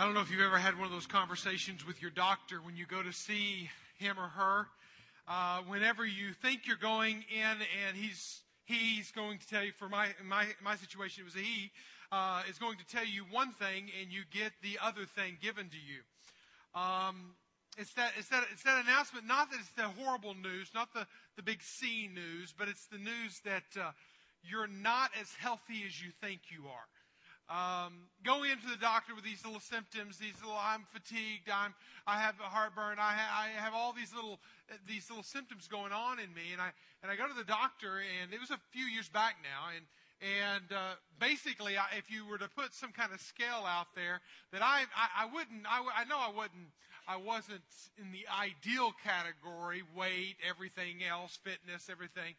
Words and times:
I 0.00 0.04
don't 0.04 0.14
know 0.14 0.20
if 0.20 0.30
you've 0.30 0.40
ever 0.42 0.58
had 0.58 0.76
one 0.76 0.84
of 0.84 0.92
those 0.92 1.08
conversations 1.08 1.84
with 1.84 2.00
your 2.00 2.12
doctor 2.12 2.58
when 2.62 2.76
you 2.76 2.86
go 2.86 3.02
to 3.02 3.12
see 3.12 3.68
him 3.98 4.16
or 4.16 4.28
her. 4.28 4.68
Uh, 5.26 5.58
whenever 5.66 6.06
you 6.06 6.32
think 6.34 6.68
you're 6.68 6.76
going 6.76 7.24
in 7.34 7.56
and 7.84 7.96
he's 7.96 8.42
he's 8.64 9.10
going 9.10 9.38
to 9.38 9.48
tell 9.48 9.64
you, 9.64 9.72
for 9.72 9.88
my 9.88 10.10
my 10.24 10.46
my 10.62 10.76
situation, 10.76 11.22
it 11.22 11.24
was 11.24 11.34
a 11.34 11.40
he 11.40 11.72
uh, 12.12 12.42
is 12.48 12.58
going 12.58 12.78
to 12.78 12.86
tell 12.86 13.04
you 13.04 13.24
one 13.32 13.50
thing 13.54 13.90
and 14.00 14.12
you 14.12 14.22
get 14.32 14.52
the 14.62 14.78
other 14.80 15.04
thing 15.04 15.36
given 15.42 15.68
to 15.68 15.76
you. 15.76 16.80
Um, 16.80 17.34
it's 17.76 17.92
that 17.94 18.12
it's 18.16 18.28
that 18.28 18.44
it's 18.52 18.62
that 18.62 18.84
announcement. 18.84 19.26
Not 19.26 19.50
that 19.50 19.58
it's 19.58 19.70
the 19.70 19.88
horrible 20.00 20.34
news, 20.34 20.70
not 20.76 20.94
the 20.94 21.08
the 21.34 21.42
big 21.42 21.60
C 21.60 22.08
news, 22.14 22.54
but 22.56 22.68
it's 22.68 22.86
the 22.86 22.98
news 22.98 23.40
that 23.44 23.66
uh, 23.76 23.90
you're 24.44 24.68
not 24.68 25.10
as 25.20 25.34
healthy 25.40 25.82
as 25.84 26.00
you 26.00 26.12
think 26.20 26.42
you 26.50 26.68
are. 26.68 26.86
Um, 27.48 28.04
going 28.26 28.50
into 28.50 28.68
the 28.68 28.76
doctor 28.76 29.14
with 29.14 29.24
these 29.24 29.42
little 29.42 29.60
symptoms, 29.60 30.18
these 30.18 30.36
little, 30.44 30.60
I'm 30.60 30.84
fatigued, 30.92 31.48
I'm, 31.48 31.72
I 32.06 32.20
have 32.20 32.34
a 32.44 32.48
heartburn, 32.48 32.98
I, 33.00 33.16
ha- 33.16 33.48
I 33.48 33.58
have 33.58 33.72
all 33.72 33.94
these 33.94 34.12
little, 34.12 34.38
these 34.86 35.08
little 35.08 35.24
symptoms 35.24 35.66
going 35.66 35.92
on 35.92 36.20
in 36.20 36.28
me, 36.34 36.52
and 36.52 36.60
I, 36.60 36.68
and 37.02 37.10
I 37.10 37.16
go 37.16 37.26
to 37.26 37.32
the 37.32 37.48
doctor, 37.48 38.04
and 38.04 38.34
it 38.34 38.40
was 38.40 38.50
a 38.50 38.60
few 38.70 38.84
years 38.84 39.08
back 39.08 39.36
now, 39.40 39.72
and, 39.72 39.88
and 40.20 40.68
uh, 40.76 41.00
basically, 41.18 41.78
I, 41.78 41.88
if 41.96 42.10
you 42.12 42.28
were 42.28 42.36
to 42.36 42.52
put 42.52 42.74
some 42.74 42.92
kind 42.92 43.16
of 43.16 43.20
scale 43.22 43.64
out 43.64 43.96
there, 43.96 44.20
that 44.52 44.60
I, 44.60 44.84
I, 44.92 45.24
I 45.24 45.32
wouldn't, 45.32 45.64
I, 45.64 46.04
I 46.04 46.04
know 46.04 46.20
I 46.20 46.28
wouldn't, 46.28 46.68
I 47.08 47.16
wasn't 47.16 47.64
in 47.96 48.12
the 48.12 48.28
ideal 48.28 48.92
category, 49.00 49.80
weight, 49.96 50.36
everything 50.44 51.00
else, 51.00 51.38
fitness, 51.40 51.88
everything, 51.88 52.36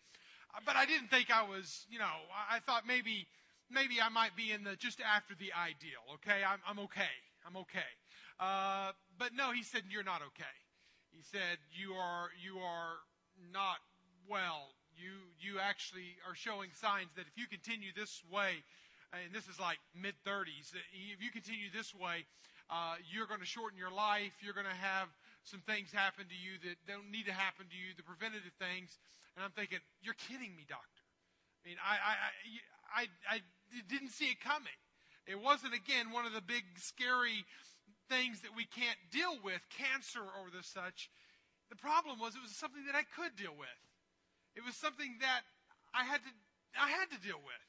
but 0.70 0.76
I 0.76 0.86
didn't 0.86 1.10
think 1.10 1.34
I 1.34 1.42
was, 1.42 1.88
you 1.90 1.98
know, 1.98 2.14
I 2.30 2.60
thought 2.60 2.86
maybe 2.86 3.26
maybe 3.72 4.02
I 4.02 4.10
might 4.10 4.36
be 4.36 4.52
in 4.52 4.64
the 4.64 4.76
just 4.76 5.02
after 5.02 5.34
the 5.36 5.54
ideal. 5.54 6.04
Okay, 6.16 6.44
I'm, 6.44 6.60
I'm 6.68 6.80
okay. 6.86 7.14
I'm 7.46 7.56
okay. 7.58 7.92
Uh, 8.40 8.92
but 9.18 9.34
no, 9.36 9.52
he 9.52 9.64
said 9.64 9.84
you're 9.90 10.04
not 10.04 10.22
okay. 10.22 10.58
He 11.12 11.24
said 11.24 11.58
you 11.72 11.94
are 11.94 12.30
you 12.42 12.60
are 12.60 13.02
not 13.52 13.80
well. 14.30 14.76
You 14.96 15.12
you 15.40 15.60
actually 15.60 16.18
are 16.28 16.36
showing 16.36 16.70
signs 16.76 17.10
that 17.16 17.26
if 17.28 17.36
you 17.36 17.48
continue 17.48 17.90
this 17.96 18.22
way, 18.32 18.64
and 19.14 19.34
this 19.34 19.48
is 19.48 19.60
like 19.60 19.80
mid 19.96 20.16
30s, 20.26 20.76
if 20.94 21.24
you 21.24 21.32
continue 21.32 21.72
this 21.74 21.96
way, 21.96 22.26
uh, 22.70 22.96
you're 23.10 23.26
going 23.26 23.40
to 23.40 23.50
shorten 23.50 23.78
your 23.78 23.92
life. 23.92 24.34
You're 24.42 24.54
going 24.54 24.70
to 24.70 24.82
have 24.82 25.10
some 25.44 25.62
things 25.66 25.90
happen 25.92 26.30
to 26.30 26.38
you 26.38 26.62
that 26.70 26.78
don't 26.86 27.10
need 27.10 27.26
to 27.26 27.34
happen 27.34 27.66
to 27.66 27.78
you, 27.78 27.98
the 27.98 28.06
preventative 28.06 28.54
things. 28.62 29.00
And 29.34 29.42
I'm 29.42 29.52
thinking, 29.56 29.80
you're 30.04 30.18
kidding 30.30 30.54
me, 30.54 30.68
doctor. 30.70 31.04
I 31.58 31.62
mean, 31.66 31.80
I, 31.82 31.96
I, 31.98 32.16
I, 32.94 33.04
I 33.26 33.38
didn't 33.88 34.12
see 34.12 34.32
it 34.34 34.42
coming. 34.42 34.76
It 35.28 35.40
wasn't, 35.40 35.74
again, 35.74 36.12
one 36.12 36.26
of 36.26 36.34
the 36.34 36.42
big 36.42 36.66
scary 36.78 37.46
things 38.10 38.42
that 38.42 38.58
we 38.58 38.66
can't 38.66 38.98
deal 39.14 39.38
with, 39.44 39.62
cancer 39.70 40.26
or 40.26 40.50
the 40.50 40.66
such. 40.66 41.10
The 41.70 41.78
problem 41.78 42.18
was 42.18 42.34
it 42.34 42.42
was 42.42 42.58
something 42.58 42.86
that 42.90 42.98
I 42.98 43.06
could 43.06 43.38
deal 43.38 43.54
with. 43.54 43.80
It 44.58 44.66
was 44.66 44.76
something 44.76 45.22
that 45.22 45.46
I 45.94 46.04
had 46.04 46.26
to, 46.26 46.32
I 46.74 46.90
had 46.90 47.14
to 47.14 47.22
deal 47.22 47.38
with. 47.38 47.64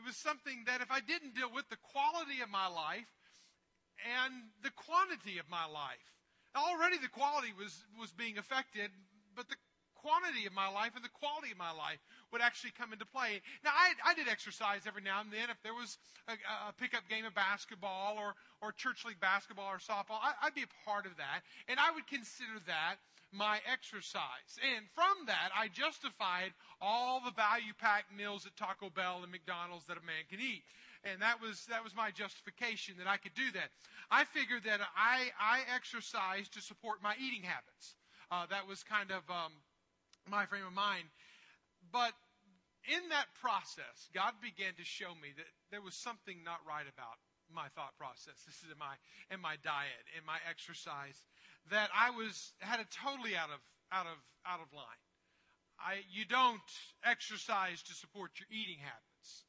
It 0.00 0.04
was 0.04 0.16
something 0.16 0.64
that 0.64 0.80
if 0.80 0.88
I 0.88 1.00
didn't 1.04 1.36
deal 1.36 1.52
with 1.52 1.68
the 1.68 1.76
quality 1.92 2.40
of 2.40 2.48
my 2.48 2.64
life 2.66 3.12
and 4.00 4.32
the 4.64 4.72
quantity 4.72 5.36
of 5.36 5.44
my 5.52 5.68
life, 5.68 6.08
already 6.56 6.96
the 6.96 7.12
quality 7.12 7.52
was, 7.52 7.84
was 8.00 8.10
being 8.12 8.38
affected, 8.38 8.88
but 9.36 9.48
the 9.48 9.56
quantity 10.02 10.46
of 10.46 10.52
my 10.52 10.68
life 10.68 10.92
and 10.94 11.04
the 11.04 11.16
quality 11.16 11.54
of 11.54 11.58
my 11.58 11.70
life 11.70 12.02
would 12.34 12.42
actually 12.42 12.74
come 12.76 12.92
into 12.92 13.06
play. 13.06 13.40
Now, 13.64 13.70
I, 13.70 13.94
I 14.10 14.14
did 14.14 14.28
exercise 14.28 14.82
every 14.86 15.02
now 15.02 15.22
and 15.22 15.30
then. 15.30 15.48
If 15.48 15.62
there 15.62 15.74
was 15.74 15.96
a, 16.28 16.34
a 16.68 16.74
pickup 16.74 17.08
game 17.08 17.24
of 17.24 17.34
basketball 17.34 18.18
or, 18.18 18.34
or 18.60 18.72
church 18.72 19.04
league 19.06 19.20
basketball 19.20 19.70
or 19.70 19.78
softball, 19.78 20.20
I, 20.20 20.34
I'd 20.42 20.54
be 20.58 20.66
a 20.66 20.74
part 20.84 21.06
of 21.06 21.16
that. 21.16 21.46
And 21.68 21.78
I 21.78 21.94
would 21.94 22.06
consider 22.10 22.58
that 22.66 22.98
my 23.32 23.60
exercise. 23.64 24.60
And 24.60 24.84
from 24.94 25.26
that, 25.26 25.50
I 25.56 25.68
justified 25.68 26.52
all 26.80 27.22
the 27.24 27.32
value 27.32 27.72
packed 27.78 28.12
meals 28.12 28.44
at 28.44 28.56
Taco 28.56 28.90
Bell 28.90 29.20
and 29.22 29.32
McDonald's 29.32 29.86
that 29.86 29.96
a 29.96 30.04
man 30.04 30.28
can 30.28 30.38
eat. 30.38 30.62
And 31.04 31.20
that 31.22 31.40
was, 31.40 31.66
that 31.66 31.82
was 31.82 31.96
my 31.96 32.12
justification 32.12 32.94
that 32.98 33.08
I 33.08 33.16
could 33.16 33.34
do 33.34 33.50
that. 33.54 33.72
I 34.10 34.24
figured 34.24 34.64
that 34.64 34.80
I, 34.94 35.32
I 35.40 35.60
exercise 35.74 36.48
to 36.50 36.60
support 36.60 37.02
my 37.02 37.14
eating 37.18 37.42
habits. 37.42 37.96
Uh, 38.30 38.46
that 38.50 38.68
was 38.68 38.84
kind 38.84 39.10
of 39.10 39.24
um, 39.28 39.52
my 40.28 40.46
frame 40.46 40.66
of 40.66 40.72
mind. 40.72 41.08
But 41.92 42.12
in 42.88 43.10
that 43.10 43.30
process, 43.40 44.10
God 44.14 44.34
began 44.42 44.74
to 44.74 44.84
show 44.84 45.14
me 45.14 45.30
that 45.36 45.50
there 45.70 45.82
was 45.82 45.94
something 45.94 46.42
not 46.42 46.58
right 46.66 46.86
about 46.86 47.18
my 47.52 47.68
thought 47.76 47.94
process. 47.98 48.34
This 48.46 48.64
is 48.64 48.72
in 48.72 48.78
my 48.78 48.96
in 49.30 49.40
my 49.40 49.56
diet, 49.62 50.04
in 50.16 50.24
my 50.24 50.38
exercise, 50.48 51.20
that 51.70 51.90
I 51.94 52.10
was 52.10 52.52
had 52.60 52.80
it 52.80 52.88
totally 52.90 53.36
out 53.36 53.50
of 53.50 53.60
out 53.92 54.06
of 54.06 54.18
out 54.46 54.60
of 54.60 54.72
line. 54.72 55.02
I 55.78 56.02
you 56.10 56.24
don't 56.24 56.70
exercise 57.04 57.82
to 57.84 57.94
support 57.94 58.32
your 58.40 58.48
eating 58.50 58.80
habits. 58.80 59.44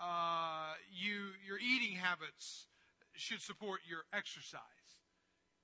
Uh, 0.00 0.74
you 0.90 1.34
your 1.46 1.58
eating 1.58 1.96
habits 1.96 2.66
should 3.14 3.42
support 3.42 3.80
your 3.88 4.02
exercise, 4.12 4.88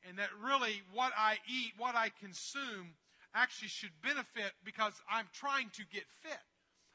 and 0.09 0.19
that 0.19 0.31
really 0.43 0.83
what 0.93 1.13
I 1.17 1.39
eat, 1.49 1.73
what 1.79 1.95
I 1.95 2.11
consume, 2.21 2.95
actually 3.35 3.69
should 3.69 3.91
benefit 4.03 4.53
because 4.65 4.95
I'm 5.11 5.27
trying 5.33 5.71
to 5.75 5.83
get 5.93 6.05
fit. 6.23 6.41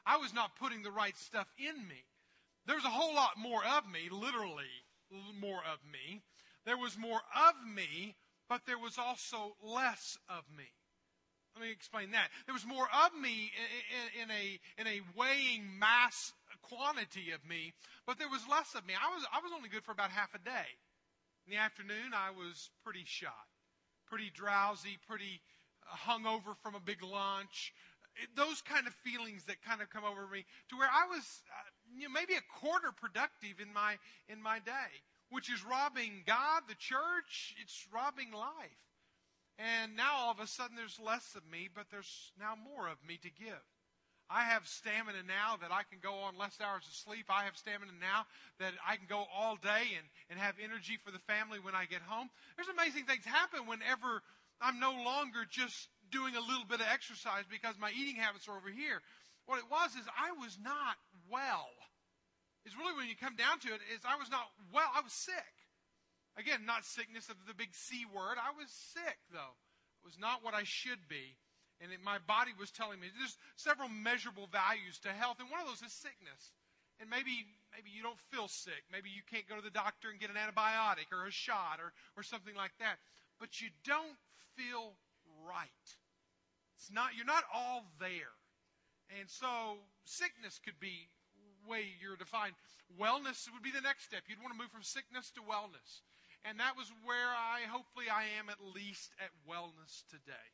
I 0.06 0.16
was 0.16 0.32
not 0.32 0.56
putting 0.56 0.82
the 0.82 0.90
right 0.90 1.16
stuff 1.16 1.48
in 1.58 1.76
me. 1.86 2.04
There's 2.66 2.84
a 2.84 2.88
whole 2.88 3.14
lot 3.14 3.38
more 3.38 3.62
of 3.64 3.84
me, 3.90 4.08
literally 4.10 4.72
more 5.40 5.60
of 5.60 5.78
me. 5.90 6.22
There 6.64 6.78
was 6.78 6.96
more 6.98 7.20
of 7.34 7.54
me, 7.74 8.16
but 8.48 8.62
there 8.66 8.78
was 8.78 8.98
also 8.98 9.56
less 9.62 10.18
of 10.28 10.44
me. 10.56 10.68
Let 11.54 11.64
me 11.64 11.72
explain 11.72 12.12
that. 12.12 12.28
There 12.46 12.54
was 12.54 12.66
more 12.66 12.86
of 13.04 13.20
me 13.20 13.50
in, 13.52 14.22
in, 14.22 14.22
in, 14.22 14.30
a 14.30 14.60
in 14.80 14.86
a 14.86 15.18
weighing 15.18 15.78
mass 15.78 16.32
quantity 16.62 17.32
of 17.32 17.44
me, 17.48 17.72
but 18.06 18.18
there 18.18 18.28
was 18.28 18.42
less 18.48 18.74
of 18.74 18.86
me. 18.86 18.94
I 18.94 19.12
was 19.14 19.26
I 19.32 19.40
was 19.40 19.52
only 19.54 19.68
good 19.68 19.82
for 19.82 19.92
about 19.92 20.10
half 20.10 20.34
a 20.34 20.38
day. 20.38 20.70
In 21.46 21.50
the 21.50 21.58
afternoon, 21.58 22.14
I 22.14 22.30
was 22.30 22.70
pretty 22.84 23.02
shot, 23.04 23.50
pretty 24.06 24.30
drowsy, 24.30 24.98
pretty 25.08 25.40
hungover 25.90 26.56
from 26.62 26.74
a 26.74 26.80
big 26.80 27.02
lunch. 27.02 27.72
Those 28.36 28.60
kind 28.60 28.86
of 28.86 28.94
feelings 28.94 29.44
that 29.44 29.62
kind 29.62 29.80
of 29.80 29.88
come 29.88 30.04
over 30.04 30.26
me 30.26 30.44
to 30.68 30.76
where 30.76 30.88
I 30.88 31.06
was 31.08 31.22
uh, 31.48 31.70
you 31.96 32.04
know, 32.04 32.14
maybe 32.14 32.34
a 32.34 32.60
quarter 32.60 32.92
productive 32.92 33.60
in 33.60 33.72
my 33.72 33.96
in 34.28 34.42
my 34.42 34.58
day, 34.58 34.90
which 35.30 35.50
is 35.50 35.64
robbing 35.64 36.24
God, 36.26 36.62
the 36.68 36.74
church. 36.74 37.54
It's 37.62 37.86
robbing 37.92 38.32
life. 38.32 38.82
And 39.58 39.96
now 39.96 40.12
all 40.16 40.30
of 40.32 40.40
a 40.40 40.46
sudden 40.46 40.76
there's 40.76 40.98
less 40.98 41.34
of 41.36 41.42
me, 41.50 41.68
but 41.72 41.86
there's 41.90 42.32
now 42.38 42.54
more 42.56 42.88
of 42.88 42.96
me 43.06 43.18
to 43.22 43.30
give. 43.30 43.62
I 44.30 44.44
have 44.44 44.66
stamina 44.68 45.26
now 45.26 45.58
that 45.60 45.74
I 45.74 45.82
can 45.82 45.98
go 45.98 46.14
on 46.22 46.38
less 46.38 46.62
hours 46.62 46.86
of 46.86 46.94
sleep. 46.94 47.26
I 47.28 47.44
have 47.44 47.58
stamina 47.58 47.90
now 48.00 48.30
that 48.62 48.72
I 48.86 48.94
can 48.94 49.10
go 49.10 49.26
all 49.34 49.56
day 49.56 49.98
and, 49.98 50.06
and 50.30 50.38
have 50.38 50.54
energy 50.62 50.96
for 51.02 51.10
the 51.10 51.18
family 51.26 51.58
when 51.58 51.74
I 51.74 51.84
get 51.84 52.00
home. 52.06 52.30
There's 52.54 52.70
amazing 52.70 53.10
things 53.10 53.26
happen 53.26 53.66
whenever 53.66 54.22
I'm 54.60 54.78
no 54.78 54.92
longer 54.92 55.48
just 55.48 55.88
doing 56.10 56.36
a 56.36 56.40
little 56.40 56.68
bit 56.68 56.80
of 56.80 56.86
exercise 56.92 57.44
because 57.48 57.78
my 57.80 57.90
eating 57.96 58.16
habits 58.16 58.48
are 58.48 58.56
over 58.56 58.68
here. 58.68 59.00
What 59.46 59.58
it 59.58 59.70
was 59.70 59.96
is 59.96 60.04
I 60.14 60.36
was 60.36 60.58
not 60.60 61.00
well. 61.30 61.72
It's 62.64 62.76
really 62.76 62.92
when 62.94 63.08
you 63.08 63.16
come 63.16 63.36
down 63.36 63.58
to 63.64 63.72
it, 63.72 63.80
is 63.88 64.04
I 64.04 64.20
was 64.20 64.28
not 64.28 64.52
well. 64.68 64.90
I 64.92 65.00
was 65.00 65.12
sick. 65.16 65.54
Again, 66.36 66.68
not 66.68 66.84
sickness 66.84 67.28
of 67.28 67.36
the 67.48 67.56
big 67.56 67.74
C 67.74 68.04
word. 68.04 68.36
I 68.36 68.52
was 68.52 68.68
sick 68.68 69.18
though. 69.32 69.56
It 70.00 70.06
was 70.06 70.20
not 70.20 70.44
what 70.44 70.54
I 70.54 70.64
should 70.64 71.08
be. 71.08 71.36
And 71.80 71.92
it, 71.92 72.04
my 72.04 72.20
body 72.28 72.52
was 72.60 72.70
telling 72.70 73.00
me 73.00 73.08
there's 73.16 73.40
several 73.56 73.88
measurable 73.88 74.46
values 74.52 75.00
to 75.02 75.16
health, 75.16 75.40
and 75.40 75.48
one 75.48 75.60
of 75.60 75.66
those 75.66 75.80
is 75.80 75.92
sickness. 75.96 76.52
And 77.00 77.08
maybe 77.08 77.48
maybe 77.72 77.88
you 77.88 78.04
don't 78.04 78.20
feel 78.28 78.46
sick. 78.46 78.84
Maybe 78.92 79.08
you 79.08 79.24
can't 79.24 79.48
go 79.48 79.56
to 79.56 79.64
the 79.64 79.72
doctor 79.72 80.12
and 80.12 80.20
get 80.20 80.28
an 80.28 80.36
antibiotic 80.36 81.08
or 81.08 81.24
a 81.24 81.32
shot 81.32 81.80
or, 81.80 81.96
or 82.16 82.22
something 82.22 82.52
like 82.52 82.76
that. 82.78 83.00
But 83.40 83.64
you 83.64 83.72
don't 83.88 84.20
feel 84.60 84.92
right. 85.48 85.86
It's 86.76 86.92
not, 86.92 87.16
you're 87.16 87.28
not 87.28 87.44
all 87.52 87.88
there. 87.98 88.36
And 89.18 89.28
so 89.28 89.80
sickness 90.04 90.60
could 90.60 90.78
be 90.80 91.08
way 91.68 91.96
you're 92.00 92.16
defined. 92.16 92.54
Wellness 93.00 93.48
would 93.52 93.62
be 93.64 93.72
the 93.72 93.80
next 93.80 94.04
step. 94.04 94.28
You'd 94.28 94.40
want 94.40 94.52
to 94.52 94.60
move 94.60 94.70
from 94.70 94.84
sickness 94.84 95.32
to 95.36 95.40
wellness. 95.40 96.04
And 96.44 96.58
that 96.60 96.76
was 96.76 96.88
where 97.04 97.32
I, 97.36 97.68
hopefully, 97.68 98.08
I 98.08 98.24
am 98.40 98.48
at 98.48 98.60
least 98.60 99.12
at 99.20 99.28
wellness 99.44 100.08
today. 100.08 100.48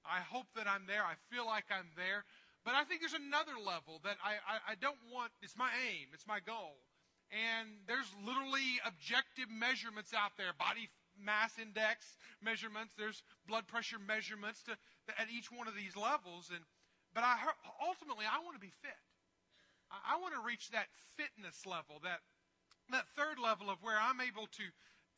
I 0.00 0.24
hope 0.24 0.48
that 0.56 0.64
I'm 0.64 0.88
there. 0.88 1.04
I 1.04 1.18
feel 1.28 1.44
like 1.44 1.68
I'm 1.68 1.92
there. 1.92 2.24
But 2.64 2.74
I 2.74 2.84
think 2.84 3.04
there's 3.04 3.14
another 3.14 3.54
level 3.60 4.00
that 4.02 4.16
I, 4.24 4.40
I, 4.42 4.72
I 4.72 4.74
don't 4.80 4.98
want, 5.12 5.30
it's 5.42 5.54
my 5.54 5.70
aim, 5.86 6.10
it's 6.14 6.26
my 6.26 6.40
goal. 6.40 6.82
And 7.30 7.84
there's 7.86 8.08
literally 8.24 8.80
objective 8.86 9.50
measurements 9.50 10.14
out 10.14 10.34
there, 10.38 10.50
body 10.56 10.88
mass 11.18 11.58
index 11.58 12.16
measurements. 12.42 12.94
There's 12.96 13.22
blood 13.48 13.66
pressure 13.66 13.98
measurements 13.98 14.62
to, 14.64 14.76
at 15.18 15.28
each 15.30 15.50
one 15.50 15.68
of 15.68 15.74
these 15.74 15.96
levels. 15.96 16.50
And, 16.52 16.62
but 17.14 17.24
I, 17.24 17.36
ultimately, 17.80 18.26
I 18.28 18.42
want 18.44 18.54
to 18.54 18.64
be 18.64 18.72
fit. 18.82 19.00
I, 19.90 20.16
I 20.16 20.20
want 20.20 20.34
to 20.34 20.42
reach 20.44 20.70
that 20.70 20.88
fitness 21.16 21.64
level, 21.64 22.02
that, 22.04 22.20
that 22.92 23.08
third 23.16 23.38
level 23.38 23.70
of 23.70 23.80
where 23.82 23.96
I'm 23.96 24.20
able 24.20 24.46
to, 24.46 24.66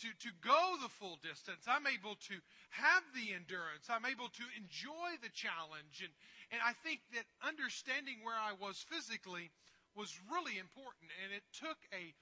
to, 0.06 0.08
to 0.08 0.30
go 0.40 0.78
the 0.78 0.88
full 0.88 1.18
distance. 1.20 1.66
I'm 1.66 1.90
able 1.90 2.14
to 2.30 2.36
have 2.70 3.02
the 3.12 3.34
endurance. 3.34 3.90
I'm 3.90 4.06
able 4.06 4.30
to 4.30 4.46
enjoy 4.54 5.18
the 5.20 5.32
challenge. 5.34 6.06
And, 6.06 6.14
and 6.54 6.60
I 6.62 6.72
think 6.86 7.02
that 7.18 7.26
understanding 7.42 8.22
where 8.22 8.38
I 8.38 8.54
was 8.54 8.78
physically 8.86 9.50
was 9.98 10.14
really 10.30 10.62
important. 10.62 11.10
And 11.18 11.34
it 11.34 11.42
took 11.50 11.78
a 11.90 12.14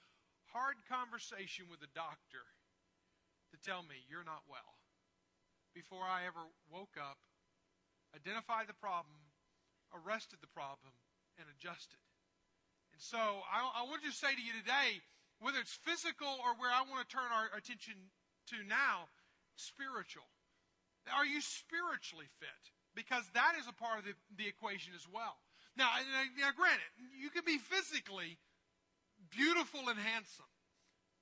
hard 0.48 0.80
conversation 0.88 1.68
with 1.68 1.84
a 1.84 1.92
doctor 1.92 2.40
to 2.40 2.55
tell 3.66 3.82
me, 3.82 4.06
you're 4.06 4.22
not 4.22 4.46
well. 4.46 4.78
Before 5.74 6.06
I 6.06 6.22
ever 6.22 6.40
woke 6.70 6.94
up, 6.94 7.18
identified 8.14 8.70
the 8.70 8.78
problem, 8.78 9.18
arrested 9.90 10.38
the 10.38 10.54
problem, 10.54 10.94
and 11.36 11.50
adjusted. 11.50 11.98
And 12.94 13.02
so 13.02 13.18
I, 13.50 13.82
I 13.82 13.82
want 13.90 14.06
to 14.06 14.08
just 14.08 14.22
say 14.22 14.30
to 14.30 14.40
you 14.40 14.54
today, 14.54 15.02
whether 15.42 15.58
it's 15.58 15.74
physical 15.82 16.30
or 16.46 16.54
where 16.56 16.70
I 16.70 16.86
want 16.86 17.02
to 17.02 17.10
turn 17.10 17.28
our 17.34 17.50
attention 17.52 18.14
to 18.54 18.62
now, 18.64 19.10
spiritual. 19.58 20.30
Are 21.10 21.26
you 21.26 21.42
spiritually 21.42 22.30
fit? 22.40 22.62
Because 22.94 23.28
that 23.34 23.58
is 23.60 23.68
a 23.68 23.76
part 23.76 24.00
of 24.00 24.08
the, 24.08 24.14
the 24.38 24.48
equation 24.48 24.94
as 24.96 25.04
well. 25.10 25.36
Now, 25.76 25.92
now, 26.40 26.56
granted, 26.56 26.88
you 27.20 27.28
can 27.28 27.44
be 27.44 27.58
physically 27.60 28.40
beautiful 29.28 29.92
and 29.92 30.00
handsome, 30.00 30.48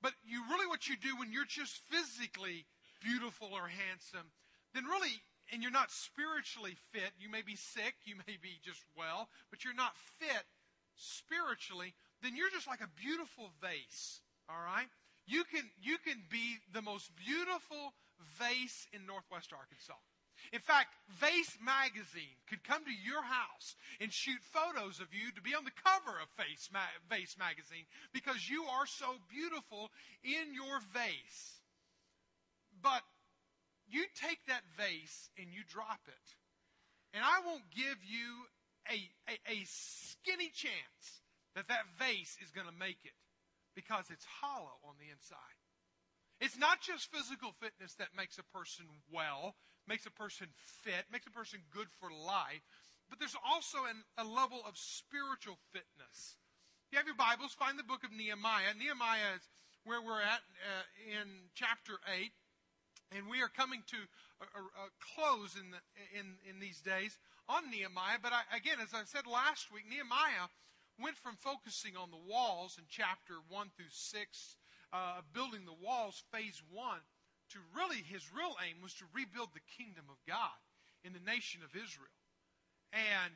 but 0.05 0.13
you 0.21 0.37
really 0.53 0.69
what 0.69 0.85
you 0.85 0.93
do 1.01 1.17
when 1.17 1.33
you're 1.33 1.49
just 1.49 1.81
physically 1.89 2.69
beautiful 3.01 3.49
or 3.49 3.65
handsome, 3.65 4.29
then 4.77 4.85
really, 4.85 5.17
and 5.49 5.65
you're 5.65 5.73
not 5.73 5.89
spiritually 5.89 6.77
fit, 6.93 7.09
you 7.17 7.25
may 7.25 7.41
be 7.41 7.57
sick, 7.57 7.97
you 8.05 8.13
may 8.29 8.37
be 8.37 8.61
just 8.61 8.85
well, 8.93 9.29
but 9.49 9.65
you're 9.65 9.73
not 9.73 9.97
fit 10.21 10.45
spiritually, 10.93 11.97
then 12.21 12.37
you're 12.37 12.53
just 12.53 12.69
like 12.69 12.85
a 12.85 13.01
beautiful 13.01 13.49
vase. 13.65 14.21
All 14.45 14.61
right? 14.61 14.85
You 15.25 15.41
can, 15.43 15.65
you 15.81 15.97
can 15.97 16.21
be 16.29 16.61
the 16.69 16.85
most 16.85 17.09
beautiful 17.17 17.97
vase 18.37 18.85
in 18.93 19.09
Northwest 19.09 19.57
Arkansas. 19.57 19.97
In 20.53 20.59
fact, 20.59 20.95
Vase 21.19 21.57
Magazine 21.63 22.37
could 22.49 22.63
come 22.63 22.83
to 22.85 22.91
your 22.91 23.23
house 23.23 23.75
and 23.99 24.11
shoot 24.11 24.39
photos 24.41 24.99
of 24.99 25.13
you 25.13 25.31
to 25.33 25.41
be 25.41 25.55
on 25.55 25.65
the 25.65 25.79
cover 25.83 26.17
of 26.19 26.29
Vase, 26.37 26.69
Ma- 26.71 26.95
Vase 27.09 27.35
Magazine 27.37 27.85
because 28.13 28.49
you 28.49 28.63
are 28.65 28.85
so 28.85 29.17
beautiful 29.29 29.89
in 30.23 30.53
your 30.53 30.79
vase. 30.93 31.59
But 32.81 33.01
you 33.87 34.05
take 34.15 34.39
that 34.47 34.63
vase 34.77 35.29
and 35.37 35.47
you 35.51 35.61
drop 35.67 36.01
it. 36.07 36.27
And 37.13 37.23
I 37.23 37.39
won't 37.45 37.69
give 37.71 37.97
you 38.03 38.45
a, 38.91 38.99
a, 39.31 39.35
a 39.51 39.63
skinny 39.65 40.51
chance 40.53 41.23
that 41.55 41.69
that 41.69 41.87
vase 41.97 42.37
is 42.43 42.51
going 42.51 42.67
to 42.67 42.75
make 42.75 42.99
it 43.03 43.15
because 43.75 44.11
it's 44.11 44.25
hollow 44.41 44.77
on 44.83 44.95
the 44.99 45.09
inside. 45.11 45.59
It's 46.41 46.57
not 46.57 46.81
just 46.81 47.11
physical 47.11 47.55
fitness 47.59 47.95
that 47.95 48.15
makes 48.15 48.37
a 48.37 48.43
person 48.51 48.85
well, 49.11 49.55
makes 49.87 50.05
a 50.05 50.11
person 50.11 50.47
fit, 50.83 51.05
makes 51.11 51.27
a 51.27 51.31
person 51.31 51.59
good 51.71 51.87
for 51.99 52.09
life, 52.09 52.61
but 53.09 53.19
there's 53.19 53.37
also 53.45 53.85
an, 53.85 54.01
a 54.17 54.25
level 54.25 54.61
of 54.67 54.77
spiritual 54.77 55.57
fitness. 55.71 56.37
If 56.85 56.93
you 56.93 56.97
have 56.97 57.05
your 57.05 57.17
Bibles, 57.17 57.53
find 57.53 57.77
the 57.77 57.85
book 57.85 58.03
of 58.03 58.11
Nehemiah. 58.11 58.73
Nehemiah 58.77 59.37
is 59.37 59.45
where 59.85 60.01
we're 60.01 60.21
at 60.21 60.41
uh, 60.65 60.85
in 61.05 61.49
chapter 61.53 62.01
8, 62.09 62.33
and 63.13 63.29
we 63.29 63.41
are 63.41 63.49
coming 63.49 63.85
to 63.93 63.99
a, 64.41 64.45
a, 64.57 64.61
a 64.61 64.87
close 64.97 65.53
in, 65.53 65.69
the, 65.69 65.81
in, 66.17 66.41
in 66.49 66.59
these 66.59 66.81
days 66.81 67.17
on 67.47 67.69
Nehemiah. 67.69 68.17
But 68.21 68.33
I, 68.33 68.41
again, 68.57 68.81
as 68.81 68.93
I 68.93 69.05
said 69.05 69.29
last 69.29 69.69
week, 69.69 69.85
Nehemiah 69.85 70.49
went 70.97 71.17
from 71.17 71.37
focusing 71.37 71.93
on 71.95 72.09
the 72.09 72.21
walls 72.21 72.77
in 72.77 72.85
chapter 72.89 73.37
1 73.49 73.69
through 73.77 73.93
6, 73.93 74.57
uh, 74.93 75.21
building 75.33 75.65
the 75.65 75.77
walls, 75.77 76.23
phase 76.31 76.61
1, 76.71 76.99
to 77.53 77.59
really 77.75 78.01
his 78.01 78.23
real 78.33 78.55
aim 78.63 78.81
was 78.81 78.93
to 78.95 79.05
rebuild 79.13 79.49
the 79.53 79.73
kingdom 79.77 80.05
of 80.09 80.17
God 80.27 80.57
in 81.03 81.13
the 81.13 81.23
nation 81.23 81.61
of 81.61 81.75
Israel. 81.75 82.13
And 82.93 83.35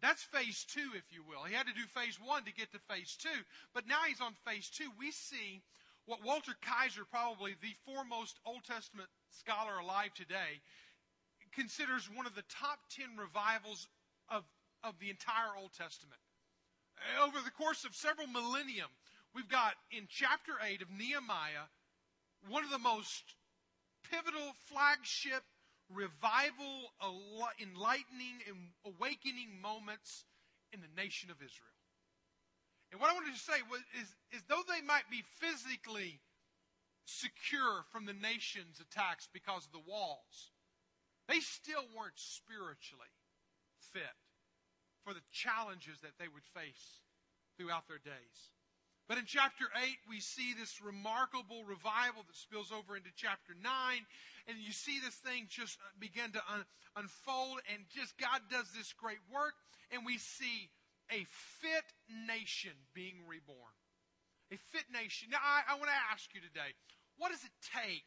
that's 0.00 0.22
phase 0.22 0.64
two, 0.68 0.94
if 0.94 1.10
you 1.10 1.22
will. 1.26 1.42
He 1.42 1.54
had 1.54 1.66
to 1.66 1.74
do 1.74 1.86
phase 1.90 2.18
one 2.22 2.44
to 2.44 2.54
get 2.54 2.70
to 2.72 2.78
phase 2.86 3.16
two. 3.18 3.42
But 3.74 3.88
now 3.88 4.06
he's 4.06 4.20
on 4.20 4.34
phase 4.46 4.70
two. 4.70 4.90
We 4.98 5.10
see 5.10 5.62
what 6.06 6.24
Walter 6.24 6.54
Kaiser, 6.62 7.04
probably 7.04 7.56
the 7.60 7.74
foremost 7.84 8.38
Old 8.46 8.64
Testament 8.64 9.08
scholar 9.30 9.78
alive 9.78 10.14
today, 10.14 10.62
considers 11.52 12.08
one 12.08 12.26
of 12.26 12.34
the 12.34 12.46
top 12.48 12.78
10 12.94 13.18
revivals 13.18 13.88
of, 14.30 14.44
of 14.84 14.94
the 15.00 15.10
entire 15.10 15.56
Old 15.58 15.72
Testament. 15.72 16.20
Over 17.22 17.38
the 17.44 17.50
course 17.50 17.84
of 17.84 17.94
several 17.94 18.26
millennium, 18.26 18.88
we've 19.34 19.48
got 19.48 19.74
in 19.90 20.06
chapter 20.08 20.52
8 20.62 20.82
of 20.82 20.90
Nehemiah 20.90 21.66
one 22.46 22.64
of 22.64 22.70
the 22.70 22.78
most 22.78 23.34
pivotal 24.10 24.54
flagship 24.70 25.42
revival, 25.88 26.92
enlightening, 27.60 28.44
and 28.46 28.56
awakening 28.84 29.60
moments 29.60 30.24
in 30.72 30.80
the 30.80 30.92
nation 31.00 31.30
of 31.30 31.40
Israel. 31.40 31.78
And 32.92 33.00
what 33.00 33.10
I 33.10 33.14
wanted 33.14 33.34
to 33.34 33.40
say 33.40 33.60
was, 33.70 33.80
is, 34.00 34.08
is 34.32 34.42
though 34.48 34.64
they 34.68 34.84
might 34.84 35.08
be 35.10 35.24
physically 35.40 36.20
secure 37.04 37.84
from 37.92 38.04
the 38.04 38.16
nation's 38.16 38.80
attacks 38.80 39.28
because 39.32 39.64
of 39.64 39.72
the 39.72 39.84
walls, 39.88 40.52
they 41.28 41.40
still 41.40 41.84
weren't 41.96 42.16
spiritually 42.16 43.12
fit 43.92 44.16
for 45.04 45.12
the 45.12 45.24
challenges 45.32 46.00
that 46.00 46.16
they 46.20 46.28
would 46.28 46.44
face 46.52 47.00
throughout 47.56 47.88
their 47.88 48.00
days. 48.00 48.52
But 49.08 49.16
in 49.16 49.24
chapter 49.24 49.64
8, 49.72 49.88
we 50.04 50.20
see 50.20 50.52
this 50.52 50.84
remarkable 50.84 51.64
revival 51.64 52.28
that 52.28 52.36
spills 52.36 52.68
over 52.68 52.92
into 52.92 53.08
chapter 53.16 53.56
9. 53.56 53.64
And 54.46 54.60
you 54.60 54.72
see 54.72 55.00
this 55.00 55.16
thing 55.16 55.48
just 55.48 55.80
uh, 55.80 55.88
begin 55.96 56.28
to 56.36 56.42
un- 56.52 56.68
unfold. 56.92 57.64
And 57.72 57.88
just 57.88 58.20
God 58.20 58.44
does 58.52 58.68
this 58.76 58.92
great 58.92 59.24
work. 59.32 59.56
And 59.90 60.04
we 60.04 60.20
see 60.20 60.68
a 61.08 61.24
fit 61.64 61.88
nation 62.28 62.76
being 62.92 63.24
reborn. 63.24 63.72
A 64.52 64.60
fit 64.76 64.84
nation. 64.92 65.32
Now, 65.32 65.40
I, 65.40 65.72
I 65.72 65.80
want 65.80 65.88
to 65.88 66.00
ask 66.12 66.28
you 66.36 66.44
today 66.44 66.76
what 67.16 67.32
does 67.32 67.42
it 67.42 67.56
take? 67.64 68.06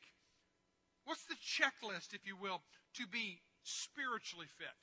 What's 1.04 1.26
the 1.26 1.36
checklist, 1.42 2.14
if 2.14 2.30
you 2.30 2.38
will, 2.38 2.62
to 3.02 3.10
be 3.10 3.42
spiritually 3.64 4.48
fit? 4.62 4.78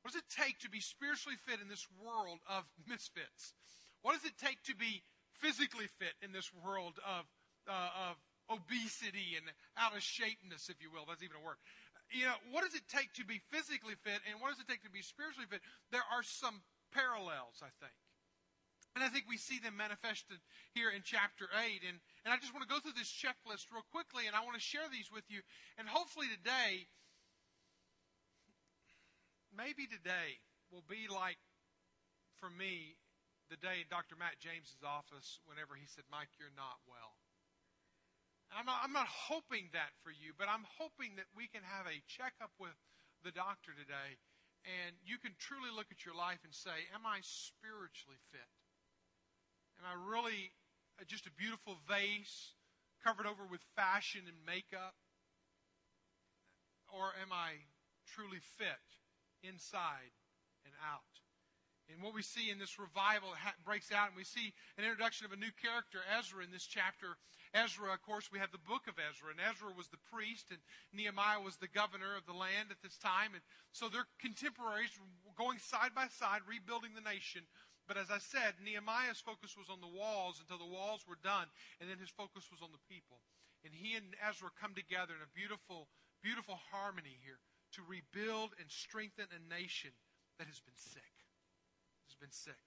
What 0.00 0.16
does 0.16 0.24
it 0.24 0.32
take 0.32 0.58
to 0.64 0.70
be 0.72 0.80
spiritually 0.80 1.36
fit 1.44 1.60
in 1.60 1.68
this 1.68 1.86
world 2.00 2.40
of 2.48 2.64
misfits? 2.88 3.52
What 4.00 4.16
does 4.16 4.24
it 4.24 4.40
take 4.40 4.56
to 4.64 4.74
be 4.74 5.04
physically 5.40 5.88
fit 5.98 6.14
in 6.22 6.32
this 6.32 6.52
world 6.64 7.00
of, 7.02 7.24
uh, 7.68 8.12
of 8.12 8.14
obesity 8.52 9.36
and 9.36 9.48
out 9.76 9.96
of 9.96 10.04
shapeness, 10.04 10.68
if 10.68 10.78
you 10.80 10.92
will? 10.92 11.08
That's 11.08 11.24
even 11.24 11.40
a 11.40 11.44
word. 11.44 11.56
You 12.12 12.26
know, 12.28 12.38
what 12.50 12.64
does 12.64 12.74
it 12.74 12.84
take 12.90 13.12
to 13.16 13.24
be 13.24 13.40
physically 13.50 13.94
fit 14.04 14.20
and 14.28 14.40
what 14.40 14.50
does 14.52 14.60
it 14.60 14.68
take 14.68 14.82
to 14.82 14.90
be 14.90 15.02
spiritually 15.02 15.46
fit? 15.46 15.62
There 15.94 16.04
are 16.10 16.22
some 16.22 16.60
parallels, 16.92 17.62
I 17.62 17.70
think. 17.78 17.94
And 18.98 19.06
I 19.06 19.08
think 19.08 19.30
we 19.30 19.38
see 19.38 19.62
them 19.62 19.78
manifested 19.78 20.42
here 20.74 20.90
in 20.90 21.06
chapter 21.06 21.46
8. 21.54 21.86
And, 21.86 22.02
and 22.26 22.34
I 22.34 22.36
just 22.42 22.50
want 22.50 22.66
to 22.66 22.70
go 22.70 22.82
through 22.82 22.98
this 22.98 23.10
checklist 23.10 23.70
real 23.70 23.86
quickly, 23.94 24.26
and 24.26 24.34
I 24.34 24.42
want 24.42 24.58
to 24.58 24.62
share 24.62 24.90
these 24.90 25.06
with 25.14 25.22
you. 25.30 25.46
And 25.78 25.86
hopefully 25.86 26.26
today, 26.26 26.90
maybe 29.54 29.86
today 29.86 30.42
will 30.74 30.82
be 30.90 31.06
like, 31.06 31.38
for 32.42 32.50
me, 32.50 32.98
the 33.50 33.58
day 33.58 33.82
in 33.82 33.88
Dr. 33.90 34.14
Matt 34.14 34.38
James's 34.38 34.86
office 34.86 35.42
whenever 35.44 35.74
he 35.74 35.84
said, 35.90 36.06
Mike, 36.08 36.30
you're 36.38 36.54
not 36.54 36.78
well. 36.86 37.18
I'm 38.50 38.66
not, 38.66 38.82
I'm 38.82 38.94
not 38.94 39.10
hoping 39.10 39.70
that 39.74 39.94
for 40.02 40.10
you, 40.10 40.34
but 40.34 40.50
I'm 40.50 40.66
hoping 40.78 41.18
that 41.18 41.30
we 41.34 41.46
can 41.50 41.62
have 41.62 41.86
a 41.86 42.02
checkup 42.10 42.50
with 42.58 42.74
the 43.22 43.30
doctor 43.30 43.74
today 43.74 44.18
and 44.66 44.92
you 45.06 45.16
can 45.16 45.32
truly 45.38 45.70
look 45.72 45.88
at 45.90 46.04
your 46.04 46.14
life 46.14 46.42
and 46.44 46.52
say, 46.52 46.84
Am 46.92 47.06
I 47.06 47.24
spiritually 47.24 48.20
fit? 48.28 48.50
Am 49.80 49.88
I 49.88 49.94
really 49.96 50.52
just 51.08 51.24
a 51.24 51.32
beautiful 51.38 51.80
vase 51.88 52.52
covered 53.00 53.24
over 53.24 53.46
with 53.48 53.64
fashion 53.72 54.20
and 54.28 54.36
makeup? 54.44 54.92
Or 56.92 57.14
am 57.22 57.32
I 57.32 57.56
truly 58.14 58.42
fit 58.58 58.84
inside 59.42 60.12
and 60.66 60.74
out. 60.84 61.29
And 61.92 62.02
what 62.02 62.14
we 62.14 62.22
see 62.22 62.50
in 62.50 62.58
this 62.58 62.78
revival 62.78 63.34
breaks 63.64 63.90
out, 63.90 64.08
and 64.08 64.16
we 64.16 64.24
see 64.24 64.54
an 64.78 64.84
introduction 64.86 65.26
of 65.26 65.34
a 65.34 65.40
new 65.40 65.50
character, 65.58 65.98
Ezra, 66.06 66.44
in 66.46 66.54
this 66.54 66.66
chapter. 66.66 67.18
Ezra, 67.50 67.90
of 67.90 68.02
course, 68.06 68.30
we 68.30 68.38
have 68.38 68.54
the 68.54 68.62
book 68.62 68.86
of 68.86 68.94
Ezra, 68.94 69.34
and 69.34 69.42
Ezra 69.42 69.74
was 69.74 69.90
the 69.90 70.06
priest, 70.06 70.54
and 70.54 70.62
Nehemiah 70.94 71.42
was 71.42 71.58
the 71.58 71.74
governor 71.74 72.14
of 72.14 72.26
the 72.30 72.36
land 72.36 72.70
at 72.70 72.78
this 72.78 72.94
time. 72.96 73.34
And 73.34 73.42
so 73.74 73.90
they're 73.90 74.06
contemporaries, 74.22 74.94
going 75.34 75.58
side 75.58 75.90
by 75.90 76.06
side, 76.14 76.46
rebuilding 76.46 76.94
the 76.94 77.02
nation. 77.02 77.42
But 77.90 77.98
as 77.98 78.06
I 78.06 78.22
said, 78.22 78.54
Nehemiah's 78.62 79.18
focus 79.18 79.58
was 79.58 79.66
on 79.66 79.82
the 79.82 79.90
walls 79.90 80.38
until 80.38 80.62
the 80.62 80.70
walls 80.70 81.02
were 81.10 81.18
done, 81.26 81.50
and 81.82 81.90
then 81.90 81.98
his 81.98 82.14
focus 82.14 82.46
was 82.54 82.62
on 82.62 82.70
the 82.70 82.86
people. 82.86 83.18
And 83.66 83.74
he 83.74 83.98
and 83.98 84.14
Ezra 84.22 84.54
come 84.54 84.78
together 84.78 85.18
in 85.18 85.26
a 85.26 85.34
beautiful, 85.34 85.90
beautiful 86.22 86.62
harmony 86.70 87.18
here 87.26 87.42
to 87.74 87.82
rebuild 87.82 88.54
and 88.62 88.70
strengthen 88.70 89.26
a 89.34 89.42
nation 89.50 89.90
that 90.38 90.46
has 90.46 90.62
been 90.62 90.78
sick. 90.78 91.19
Been 92.20 92.32
sick. 92.32 92.60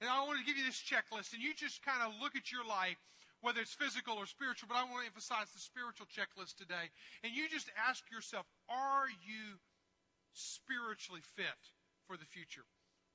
And 0.00 0.08
I 0.08 0.24
want 0.24 0.40
to 0.40 0.46
give 0.48 0.56
you 0.56 0.64
this 0.64 0.80
checklist, 0.80 1.36
and 1.36 1.42
you 1.44 1.52
just 1.52 1.84
kind 1.84 2.00
of 2.00 2.16
look 2.20 2.34
at 2.34 2.50
your 2.50 2.64
life 2.64 2.96
whether 3.40 3.60
it's 3.60 3.72
physical 3.72 4.16
or 4.20 4.26
spiritual, 4.26 4.68
but 4.68 4.76
I 4.76 4.84
want 4.84 5.04
to 5.04 5.08
emphasize 5.08 5.48
the 5.52 5.60
spiritual 5.60 6.04
checklist 6.12 6.60
today. 6.60 6.92
And 7.24 7.32
you 7.32 7.48
just 7.48 7.72
ask 7.88 8.04
yourself, 8.12 8.44
are 8.68 9.08
you 9.08 9.56
spiritually 10.36 11.24
fit 11.36 11.60
for 12.06 12.16
the 12.16 12.28
future? 12.28 12.64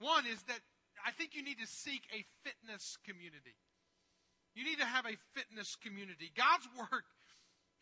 One 0.02 0.26
is 0.26 0.42
that 0.50 0.60
I 1.06 1.12
think 1.12 1.38
you 1.38 1.44
need 1.44 1.62
to 1.62 1.70
seek 1.70 2.02
a 2.10 2.26
fitness 2.42 2.98
community. 3.06 3.54
You 4.56 4.64
need 4.64 4.80
to 4.80 4.88
have 4.88 5.06
a 5.06 5.20
fitness 5.38 5.78
community. 5.78 6.32
God's 6.34 6.68
work 6.80 7.06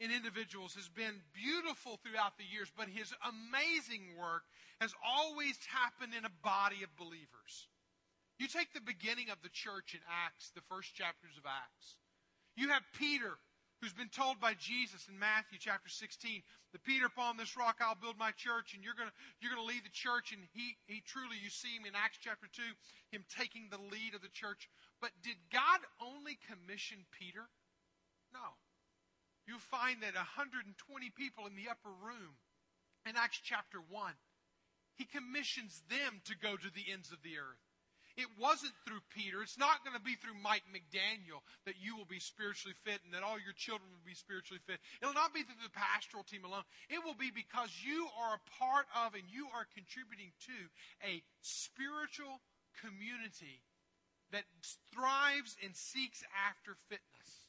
in 0.04 0.12
individuals 0.12 0.76
has 0.76 0.92
been 0.92 1.24
beautiful 1.32 1.96
throughout 2.04 2.36
the 2.36 2.44
years, 2.44 2.68
but 2.76 2.92
his 2.92 3.16
amazing 3.24 4.20
work 4.20 4.44
has 4.84 4.92
always 5.00 5.56
happened 5.72 6.12
in 6.12 6.28
a 6.28 6.40
body 6.44 6.84
of 6.84 6.92
believers. 7.00 7.72
You 8.36 8.52
take 8.52 8.76
the 8.76 8.84
beginning 8.84 9.32
of 9.32 9.40
the 9.40 9.54
church 9.56 9.96
in 9.96 10.04
Acts, 10.28 10.52
the 10.52 10.68
first 10.68 10.92
chapters 10.92 11.40
of 11.40 11.48
Acts. 11.48 11.96
You 12.60 12.76
have 12.76 12.84
Peter, 13.00 13.40
who's 13.80 13.96
been 13.96 14.12
told 14.12 14.44
by 14.44 14.60
Jesus 14.60 15.08
in 15.08 15.16
Matthew 15.16 15.56
chapter 15.56 15.88
16, 15.88 16.44
that 16.76 16.84
Peter, 16.84 17.08
upon 17.08 17.40
this 17.40 17.56
rock 17.56 17.80
I'll 17.80 17.96
build 17.96 18.20
my 18.20 18.36
church, 18.36 18.76
and 18.76 18.84
you're 18.84 19.00
gonna, 19.00 19.16
you're 19.40 19.56
gonna 19.56 19.64
lead 19.64 19.88
the 19.88 19.96
church. 19.96 20.36
And 20.36 20.44
he, 20.52 20.76
he 20.84 21.00
truly, 21.08 21.40
you 21.40 21.48
see 21.48 21.80
him 21.80 21.88
in 21.88 21.96
Acts 21.96 22.20
chapter 22.20 22.52
2, 22.52 22.60
him 23.16 23.24
taking 23.32 23.72
the 23.72 23.80
lead 23.80 24.12
of 24.12 24.20
the 24.20 24.34
church. 24.36 24.68
But 25.00 25.16
did 25.24 25.40
God 25.48 25.80
only 26.04 26.36
commission 26.44 27.08
Peter? 27.16 27.48
No. 28.36 28.60
You 29.48 29.60
find 29.60 30.02
that 30.02 30.16
120 30.16 30.72
people 31.16 31.46
in 31.48 31.56
the 31.56 31.70
upper 31.70 31.92
room 32.04 32.40
in 33.06 33.18
Acts 33.18 33.42
chapter 33.44 33.80
1, 33.80 34.14
he 34.96 35.06
commissions 35.06 35.84
them 35.90 36.22
to 36.26 36.38
go 36.38 36.56
to 36.56 36.70
the 36.72 36.92
ends 36.92 37.12
of 37.12 37.22
the 37.24 37.38
earth. 37.38 37.64
It 38.14 38.30
wasn't 38.38 38.78
through 38.86 39.02
Peter. 39.10 39.42
It's 39.42 39.58
not 39.58 39.82
going 39.82 39.98
to 39.98 40.04
be 40.04 40.14
through 40.14 40.38
Mike 40.38 40.70
McDaniel 40.70 41.42
that 41.66 41.82
you 41.82 41.98
will 41.98 42.06
be 42.06 42.22
spiritually 42.22 42.78
fit 42.86 43.02
and 43.02 43.10
that 43.18 43.26
all 43.26 43.42
your 43.42 43.58
children 43.58 43.90
will 43.90 44.06
be 44.06 44.14
spiritually 44.14 44.62
fit. 44.70 44.78
It'll 45.02 45.18
not 45.18 45.34
be 45.34 45.42
through 45.42 45.66
the 45.66 45.74
pastoral 45.74 46.22
team 46.22 46.46
alone. 46.46 46.62
It 46.94 47.02
will 47.02 47.18
be 47.18 47.34
because 47.34 47.74
you 47.82 48.06
are 48.22 48.38
a 48.38 48.46
part 48.62 48.86
of 48.94 49.18
and 49.18 49.26
you 49.34 49.50
are 49.50 49.66
contributing 49.74 50.30
to 50.46 50.60
a 51.02 51.26
spiritual 51.42 52.38
community 52.86 53.66
that 54.30 54.46
thrives 54.94 55.58
and 55.66 55.74
seeks 55.74 56.22
after 56.38 56.78
fitness, 56.90 57.43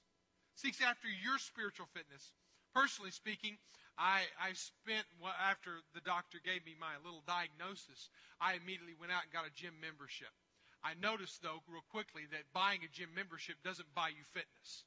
seeks 0.54 0.80
after 0.82 1.06
your 1.08 1.38
spiritual 1.38 1.86
fitness. 1.92 2.32
Personally 2.74 3.10
speaking, 3.10 3.58
I, 3.94 4.26
I 4.34 4.58
spent, 4.58 5.06
after 5.22 5.78
the 5.94 6.02
doctor 6.02 6.42
gave 6.42 6.66
me 6.66 6.74
my 6.74 6.98
little 7.06 7.22
diagnosis, 7.26 8.10
I 8.42 8.58
immediately 8.58 8.98
went 8.98 9.14
out 9.14 9.22
and 9.22 9.30
got 9.30 9.46
a 9.46 9.54
gym 9.54 9.78
membership. 9.78 10.34
I 10.82 10.98
noticed, 10.98 11.40
though, 11.40 11.62
real 11.70 11.86
quickly, 11.88 12.26
that 12.34 12.50
buying 12.52 12.82
a 12.84 12.90
gym 12.90 13.08
membership 13.14 13.56
doesn't 13.62 13.94
buy 13.94 14.10
you 14.12 14.26
fitness. 14.34 14.84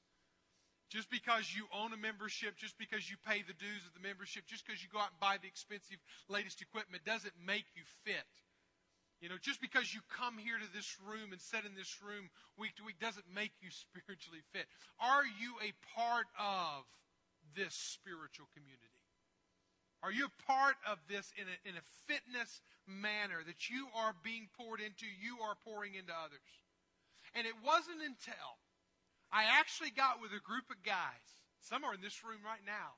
Just 0.91 1.09
because 1.09 1.51
you 1.51 1.67
own 1.75 1.91
a 1.91 2.00
membership, 2.00 2.55
just 2.55 2.77
because 2.77 3.09
you 3.09 3.17
pay 3.27 3.43
the 3.43 3.57
dues 3.59 3.83
of 3.83 3.91
the 3.91 4.05
membership, 4.05 4.47
just 4.47 4.63
because 4.63 4.79
you 4.79 4.88
go 4.88 5.00
out 5.00 5.12
and 5.12 5.19
buy 5.19 5.36
the 5.36 5.47
expensive 5.50 6.00
latest 6.31 6.62
equipment 6.62 7.03
doesn't 7.03 7.36
make 7.43 7.65
you 7.75 7.83
fit. 8.07 8.24
You 9.21 9.29
know, 9.29 9.41
just 9.41 9.62
because 9.62 9.93
you 9.93 10.01
come 10.13 10.38
here 10.38 10.62
to 10.62 10.69
this 10.77 10.97
room 11.01 11.33
and 11.33 11.41
sit 11.41 11.65
in 11.65 11.74
this 11.74 11.97
room 12.05 12.29
week 12.53 12.77
to 12.77 12.86
week 12.86 13.01
doesn't 13.01 13.25
make 13.33 13.51
you 13.62 13.69
spiritually 13.89 14.45
fit. 14.53 14.69
Are 15.01 15.25
you 15.25 15.57
a 15.62 15.74
part 15.97 16.29
of 16.38 16.86
this 17.57 17.74
spiritual 17.74 18.45
community? 18.53 18.93
Are 20.05 20.13
you 20.13 20.29
a 20.29 20.41
part 20.45 20.77
of 20.86 21.01
this 21.09 21.33
in 21.33 21.50
a, 21.50 21.57
in 21.65 21.74
a 21.74 21.89
fitness 22.05 22.62
manner 22.86 23.41
that 23.41 23.74
you 23.74 23.89
are 23.97 24.13
being 24.21 24.45
poured 24.53 24.77
into, 24.77 25.09
you 25.09 25.41
are 25.41 25.57
pouring 25.65 25.97
into 25.97 26.13
others? 26.13 26.45
And 27.33 27.50
it 27.50 27.57
wasn't 27.65 28.05
until 28.05 28.62
I 29.33 29.50
actually 29.57 29.89
got 29.89 30.21
with 30.21 30.31
a 30.38 30.45
group 30.45 30.69
of 30.69 30.86
guys, 30.86 31.25
some 31.65 31.83
are 31.83 31.97
in 31.97 32.05
this 32.05 32.21
room 32.24 32.45
right 32.45 32.62
now, 32.62 32.93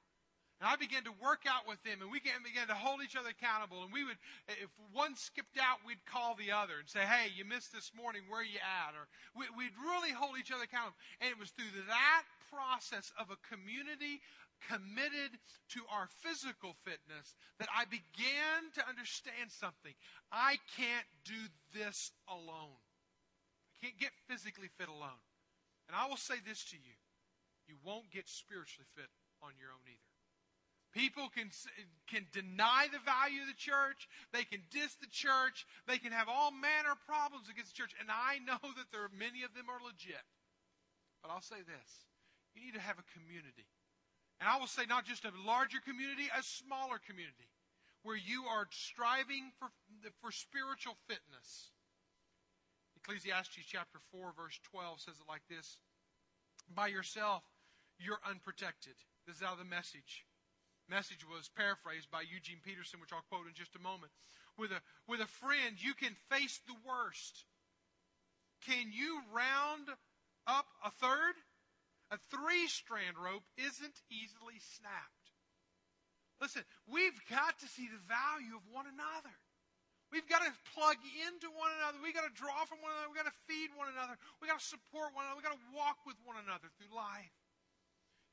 and 0.59 0.67
I 0.67 0.75
began 0.75 1.07
to 1.07 1.15
work 1.23 1.47
out 1.47 1.63
with 1.63 1.79
them, 1.87 2.03
and 2.03 2.11
we 2.11 2.19
began 2.19 2.67
to 2.67 2.75
hold 2.75 2.99
each 2.99 3.15
other 3.15 3.31
accountable. 3.31 3.83
And 3.83 3.95
we 3.95 4.03
would, 4.03 4.19
if 4.59 4.67
one 4.91 5.15
skipped 5.15 5.55
out, 5.55 5.79
we'd 5.87 6.03
call 6.03 6.35
the 6.35 6.51
other 6.51 6.79
and 6.79 6.87
say, 6.87 7.07
"Hey, 7.07 7.31
you 7.31 7.45
missed 7.45 7.71
this 7.71 7.95
morning. 7.95 8.27
Where 8.27 8.41
are 8.41 8.43
you 8.43 8.59
at?" 8.59 8.91
Or 8.93 9.07
we, 9.33 9.47
would 9.47 9.77
really 9.79 10.11
hold 10.11 10.37
each 10.37 10.51
other 10.51 10.67
accountable. 10.67 10.99
And 11.21 11.31
it 11.31 11.39
was 11.39 11.51
through 11.51 11.71
that 11.87 12.23
process 12.51 13.11
of 13.15 13.31
a 13.31 13.39
community 13.47 14.21
committed 14.67 15.39
to 15.69 15.87
our 15.87 16.07
physical 16.19 16.75
fitness 16.83 17.35
that 17.59 17.69
I 17.71 17.85
began 17.85 18.67
to 18.75 18.87
understand 18.87 19.47
something. 19.47 19.95
I 20.31 20.59
can't 20.75 21.07
do 21.23 21.39
this 21.71 22.11
alone. 22.27 22.83
I 23.79 23.87
can't 23.87 23.99
get 23.99 24.11
physically 24.27 24.67
fit 24.77 24.89
alone. 24.89 25.23
And 25.87 25.95
I 25.95 26.05
will 26.07 26.19
say 26.19 26.35
this 26.45 26.65
to 26.65 26.75
you 26.75 26.95
you 27.69 27.77
won't 27.85 28.09
get 28.09 28.27
spiritually 28.27 28.87
fit 28.95 29.09
on 29.41 29.53
your 29.61 29.69
own 29.69 29.85
either. 29.85 30.08
People 30.93 31.29
can, 31.29 31.53
can 32.09 32.25
deny 32.33 32.89
the 32.89 33.03
value 33.05 33.45
of 33.45 33.49
the 33.49 33.61
church. 33.61 34.09
They 34.33 34.43
can 34.43 34.65
diss 34.73 34.97
the 34.97 35.11
church. 35.11 35.69
They 35.85 36.01
can 36.01 36.11
have 36.11 36.25
all 36.25 36.49
manner 36.49 36.97
of 36.97 37.05
problems 37.05 37.45
against 37.45 37.75
the 37.75 37.77
church. 37.77 37.93
And 38.01 38.09
I 38.09 38.41
know 38.41 38.57
that 38.57 38.89
there 38.89 39.05
are 39.05 39.13
many 39.13 39.45
of 39.45 39.53
them 39.53 39.69
are 39.69 39.77
legit. 39.85 40.25
But 41.21 41.29
I'll 41.29 41.45
say 41.45 41.61
this. 41.61 41.89
You 42.57 42.65
need 42.65 42.73
to 42.73 42.81
have 42.81 42.97
a 42.97 43.05
community 43.13 43.69
and 44.39 44.47
I 44.47 44.57
will 44.57 44.71
say 44.71 44.83
not 44.87 45.05
just 45.05 45.25
a 45.25 45.31
larger 45.45 45.79
community, 45.83 46.31
a 46.31 46.41
smaller 46.43 46.97
community 47.05 47.51
where 48.03 48.15
you 48.15 48.45
are 48.45 48.67
striving 48.71 49.51
for, 49.59 49.67
for 50.21 50.31
spiritual 50.31 50.95
fitness. 51.07 51.71
Ecclesiastes 52.95 53.67
chapter 53.67 53.99
4 54.11 54.31
verse 54.35 54.59
12 54.71 55.01
says 55.01 55.15
it 55.19 55.27
like 55.27 55.43
this. 55.49 55.79
By 56.73 56.87
yourself, 56.87 57.43
you're 57.99 58.21
unprotected. 58.27 58.95
This 59.27 59.37
is 59.37 59.43
out 59.43 59.53
of 59.53 59.59
the 59.59 59.65
message. 59.65 60.23
Message 60.89 61.21
was 61.29 61.53
paraphrased 61.53 62.09
by 62.09 62.25
Eugene 62.25 62.59
Peterson, 62.65 62.99
which 62.99 63.13
I'll 63.13 63.25
quote 63.29 63.45
in 63.45 63.53
just 63.53 63.77
a 63.77 63.85
moment. 63.85 64.11
With 64.57 64.73
a, 64.73 64.81
with 65.07 65.21
a 65.21 65.29
friend, 65.39 65.77
you 65.77 65.93
can 65.93 66.17
face 66.33 66.59
the 66.65 66.75
worst. 66.81 67.45
Can 68.65 68.91
you 68.91 69.21
round 69.31 69.87
up 70.49 70.65
a 70.83 70.91
third? 70.97 71.37
A 72.09 72.17
three 72.33 72.65
strand 72.65 73.21
rope 73.21 73.45
isn't 73.61 73.97
easily 74.09 74.57
snapped. 74.57 75.25
Listen, 76.41 76.65
we've 76.89 77.15
got 77.29 77.53
to 77.61 77.67
see 77.69 77.85
the 77.85 78.01
value 78.09 78.57
of 78.57 78.65
one 78.73 78.89
another. 78.89 79.35
We've 80.09 80.25
got 80.25 80.41
to 80.41 80.49
plug 80.73 80.97
into 81.29 81.53
one 81.53 81.69
another. 81.77 82.01
We've 82.01 82.17
got 82.17 82.25
to 82.25 82.33
draw 82.33 82.65
from 82.65 82.81
one 82.81 82.89
another. 82.97 83.13
We've 83.13 83.21
got 83.21 83.29
to 83.29 83.39
feed 83.45 83.69
one 83.77 83.93
another. 83.93 84.17
We've 84.41 84.49
got 84.49 84.57
to 84.57 84.65
support 84.65 85.13
one 85.13 85.29
another. 85.29 85.37
We've 85.37 85.45
got 85.45 85.53
to 85.53 85.65
walk 85.77 86.01
with 86.09 86.17
one 86.25 86.41
another 86.41 86.73
through 86.81 86.89
life. 86.97 87.38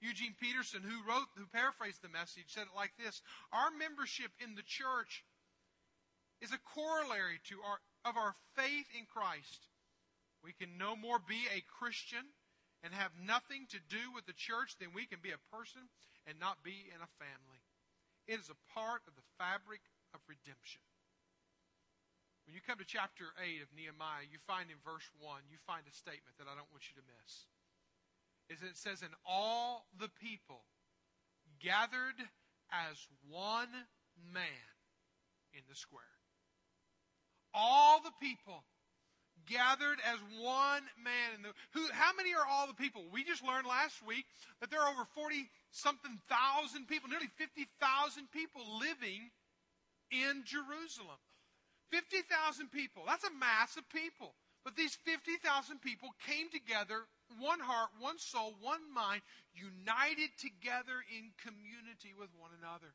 Eugene 0.01 0.37
Peterson, 0.39 0.83
who 0.83 1.09
wrote, 1.09 1.29
who 1.37 1.47
paraphrased 1.49 2.03
the 2.03 2.13
message, 2.13 2.53
said 2.53 2.69
it 2.69 2.77
like 2.77 2.93
this 2.99 3.23
Our 3.53 3.71
membership 3.73 4.31
in 4.45 4.55
the 4.55 4.67
church 4.67 5.25
is 6.41 6.53
a 6.53 6.67
corollary 6.77 7.41
to 7.49 7.57
our, 7.65 7.81
of 8.05 8.17
our 8.17 8.37
faith 8.55 8.89
in 8.93 9.09
Christ. 9.09 9.73
We 10.45 10.53
can 10.53 10.77
no 10.77 10.95
more 10.95 11.19
be 11.19 11.49
a 11.49 11.65
Christian 11.81 12.23
and 12.85 12.93
have 12.93 13.11
nothing 13.17 13.67
to 13.73 13.81
do 13.89 14.13
with 14.13 14.29
the 14.29 14.37
church, 14.37 14.77
then 14.79 14.93
we 14.93 15.09
can 15.09 15.19
be 15.25 15.33
a 15.33 15.49
person 15.51 15.89
and 16.29 16.37
not 16.37 16.61
be 16.61 16.93
in 16.93 17.01
a 17.01 17.17
family. 17.17 17.61
It 18.29 18.39
is 18.39 18.53
a 18.53 18.63
part 18.77 19.01
of 19.09 19.17
the 19.17 19.27
fabric 19.41 19.81
of 20.13 20.21
redemption. 20.29 20.85
When 22.47 22.55
you 22.55 22.63
come 22.63 22.79
to 22.79 22.87
chapter 22.87 23.35
8 23.43 23.59
of 23.65 23.75
Nehemiah, 23.75 24.31
you 24.31 24.39
find 24.47 24.71
in 24.71 24.79
verse 24.87 25.07
1, 25.19 25.51
you 25.51 25.59
find 25.67 25.83
a 25.83 25.95
statement 25.95 26.39
that 26.39 26.47
I 26.47 26.55
don't 26.55 26.71
want 26.71 26.87
you 26.87 26.95
to 27.03 27.11
miss. 27.11 27.51
Is 28.49 28.63
it 28.63 28.77
says, 28.77 29.03
And 29.03 29.13
all 29.27 29.87
the 29.99 30.11
people 30.21 30.63
gathered 31.61 32.19
as 32.71 32.97
one 33.29 33.73
man 34.33 34.71
in 35.55 35.63
the 35.69 35.75
square. 35.75 36.03
All 37.55 38.01
the 38.03 38.13
people 38.21 38.65
gathered 39.47 39.99
as 40.05 40.19
one 40.43 40.83
man. 41.03 41.39
In 41.39 41.43
the, 41.43 41.53
who, 41.73 41.87
how 41.93 42.13
many 42.17 42.35
are 42.35 42.45
all 42.45 42.67
the 42.67 42.77
people? 42.77 43.03
We 43.13 43.25
just 43.25 43.43
learned 43.43 43.67
last 43.67 44.05
week 44.05 44.27
that 44.61 44.71
there 44.71 44.83
are 44.83 44.93
over 44.93 45.07
40 45.15 45.49
something 45.71 46.19
thousand 46.29 46.87
people, 46.89 47.09
nearly 47.09 47.31
50,000 47.39 47.71
people 48.31 48.63
living 48.79 49.31
in 50.11 50.45
Jerusalem. 50.45 51.19
50,000 51.91 52.71
people. 52.71 53.03
That's 53.07 53.25
a 53.25 53.35
mass 53.39 53.77
of 53.79 53.89
people. 53.91 54.35
But 54.67 54.75
these 54.75 54.99
50,000 55.07 55.39
people 55.81 56.11
came 56.27 56.51
together, 56.51 57.07
one 57.41 57.61
heart, 57.61 57.91
one 57.99 58.19
soul, 58.19 58.55
one 58.61 58.83
mind, 58.95 59.23
united 59.55 60.31
together 60.39 61.03
in 61.11 61.33
community 61.43 62.15
with 62.19 62.31
one 62.39 62.51
another. 62.59 62.95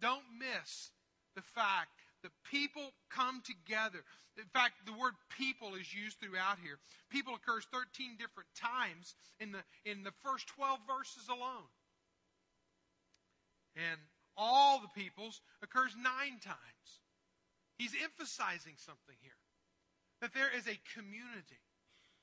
Don't 0.00 0.24
miss 0.38 0.90
the 1.34 1.42
fact 1.42 1.90
that 2.22 2.32
people 2.50 2.92
come 3.10 3.42
together. 3.44 4.00
In 4.38 4.48
fact, 4.52 4.86
the 4.86 4.92
word 4.92 5.14
people 5.36 5.74
is 5.74 5.92
used 5.94 6.18
throughout 6.18 6.58
here. 6.62 6.78
People 7.10 7.34
occurs 7.34 7.66
13 7.72 8.16
different 8.18 8.48
times 8.56 9.14
in 9.38 9.52
the, 9.52 9.62
in 9.84 10.02
the 10.02 10.14
first 10.24 10.48
12 10.48 10.80
verses 10.88 11.28
alone. 11.28 11.68
And 13.76 14.00
all 14.36 14.80
the 14.80 14.92
peoples 14.94 15.40
occurs 15.62 15.94
nine 15.96 16.38
times. 16.42 16.88
He's 17.78 17.94
emphasizing 18.02 18.74
something 18.78 19.16
here. 19.20 19.38
That 20.20 20.32
there 20.32 20.50
is 20.56 20.66
a 20.66 20.78
community. 20.94 21.63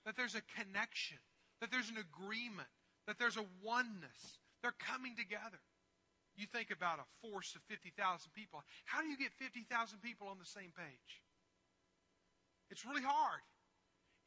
That 0.05 0.15
there's 0.17 0.35
a 0.35 0.41
connection. 0.57 1.17
that 1.61 1.69
there's 1.69 1.89
an 1.93 2.01
agreement, 2.01 2.67
that 3.05 3.19
there's 3.19 3.37
a 3.37 3.45
oneness. 3.61 4.41
They're 4.61 4.73
coming 4.81 5.15
together. 5.15 5.61
You 6.35 6.47
think 6.47 6.71
about 6.71 6.97
a 6.97 7.05
force 7.21 7.53
of 7.55 7.61
50,000 7.69 7.93
people. 8.33 8.63
How 8.85 9.01
do 9.01 9.07
you 9.07 9.17
get 9.17 9.29
50,000 9.37 10.01
people 10.01 10.27
on 10.27 10.39
the 10.39 10.45
same 10.45 10.73
page? 10.73 11.11
It's 12.71 12.85
really 12.85 13.03
hard. 13.03 13.41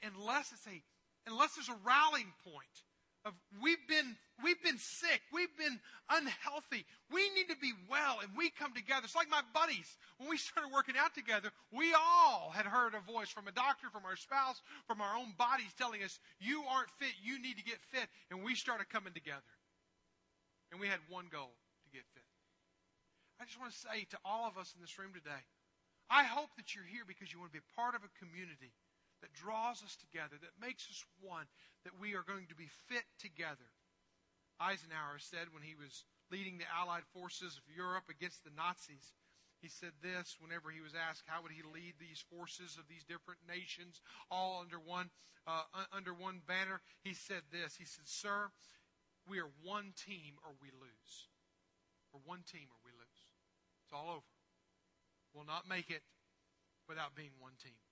Unless 0.02 0.52
it's 0.52 0.66
a 0.66 0.82
unless 1.26 1.54
there's 1.56 1.72
a 1.72 1.80
rallying 1.82 2.32
point 2.44 2.76
of 3.24 3.32
we've 3.62 3.80
been 3.88 4.16
we've 4.42 4.60
been 4.62 4.78
sick, 4.78 5.22
we've 5.32 5.52
been 5.56 5.80
unhealthy. 6.10 6.84
We 7.08 7.24
need 7.32 7.48
to 7.48 7.56
be 7.56 7.72
well 7.88 8.20
and 8.20 8.30
we 8.36 8.50
come 8.50 8.74
together. 8.74 9.04
It's 9.04 9.16
like 9.16 9.30
my 9.30 9.40
buddies. 9.52 9.96
When 10.18 10.28
we 10.28 10.36
started 10.48 10.72
working 10.72 10.94
out 10.98 11.14
together, 11.14 11.50
we 11.72 11.94
all 11.94 12.52
had 12.52 12.66
heard 12.66 12.92
a 12.94 13.00
voice 13.00 13.30
from 13.30 13.48
a 13.48 13.52
doctor, 13.52 13.88
from 13.88 14.04
our 14.04 14.16
spouse, 14.16 14.60
from 14.86 15.00
our 15.00 15.16
own 15.16 15.32
bodies 15.38 15.72
telling 15.76 16.02
us, 16.02 16.18
you 16.40 16.62
aren't 16.68 16.90
fit, 17.00 17.16
you 17.22 17.40
need 17.40 17.56
to 17.56 17.64
get 17.64 17.80
fit. 17.90 18.08
And 18.30 18.44
we 18.44 18.54
started 18.54 18.88
coming 18.90 19.12
together. 19.12 19.54
And 20.72 20.80
we 20.80 20.88
had 20.88 21.00
one 21.08 21.26
goal 21.30 21.54
to 21.86 21.88
get 21.92 22.04
fit. 22.12 22.28
I 23.40 23.44
just 23.44 23.58
want 23.58 23.72
to 23.72 23.78
say 23.78 24.06
to 24.10 24.18
all 24.24 24.46
of 24.46 24.58
us 24.58 24.74
in 24.76 24.82
this 24.82 24.98
room 24.98 25.12
today, 25.14 25.42
I 26.10 26.24
hope 26.24 26.50
that 26.56 26.74
you're 26.74 26.84
here 26.84 27.08
because 27.08 27.32
you 27.32 27.40
want 27.40 27.52
to 27.52 27.58
be 27.58 27.64
part 27.74 27.94
of 27.94 28.02
a 28.04 28.12
community 28.20 28.76
that 29.24 29.32
draws 29.32 29.80
us 29.80 29.96
together, 29.96 30.36
that 30.36 30.60
makes 30.60 30.84
us 30.92 31.00
one, 31.24 31.48
that 31.88 31.96
we 31.96 32.12
are 32.12 32.28
going 32.28 32.44
to 32.52 32.54
be 32.54 32.68
fit 32.92 33.08
together. 33.16 33.72
Eisenhower 34.60 35.16
said 35.16 35.48
when 35.48 35.64
he 35.64 35.72
was 35.72 36.04
leading 36.28 36.60
the 36.60 36.68
Allied 36.68 37.08
forces 37.16 37.56
of 37.56 37.64
Europe 37.72 38.12
against 38.12 38.44
the 38.44 38.52
Nazis, 38.52 39.16
he 39.64 39.72
said 39.72 39.96
this 40.04 40.36
whenever 40.36 40.68
he 40.68 40.84
was 40.84 40.92
asked 40.92 41.24
how 41.24 41.40
would 41.40 41.56
he 41.56 41.64
lead 41.64 41.96
these 41.96 42.20
forces 42.20 42.76
of 42.76 42.84
these 42.84 43.08
different 43.08 43.40
nations 43.48 44.04
all 44.28 44.60
under 44.60 44.76
one 44.76 45.08
uh, 45.48 45.64
under 45.92 46.12
one 46.12 46.40
banner. 46.44 46.80
He 47.00 47.12
said 47.12 47.48
this. 47.52 47.76
He 47.76 47.84
said, 47.84 48.04
"Sir, 48.04 48.52
we 49.28 49.40
are 49.40 49.48
one 49.64 49.92
team 49.96 50.36
or 50.44 50.52
we 50.60 50.68
lose. 50.68 51.32
We're 52.12 52.24
one 52.24 52.44
team 52.44 52.68
or 52.68 52.80
we 52.84 52.92
lose. 52.92 53.22
It's 53.84 53.92
all 53.92 54.08
over. 54.08 54.32
We'll 55.32 55.48
not 55.48 55.68
make 55.68 55.88
it 55.88 56.04
without 56.88 57.16
being 57.16 57.32
one 57.40 57.56
team." 57.56 57.83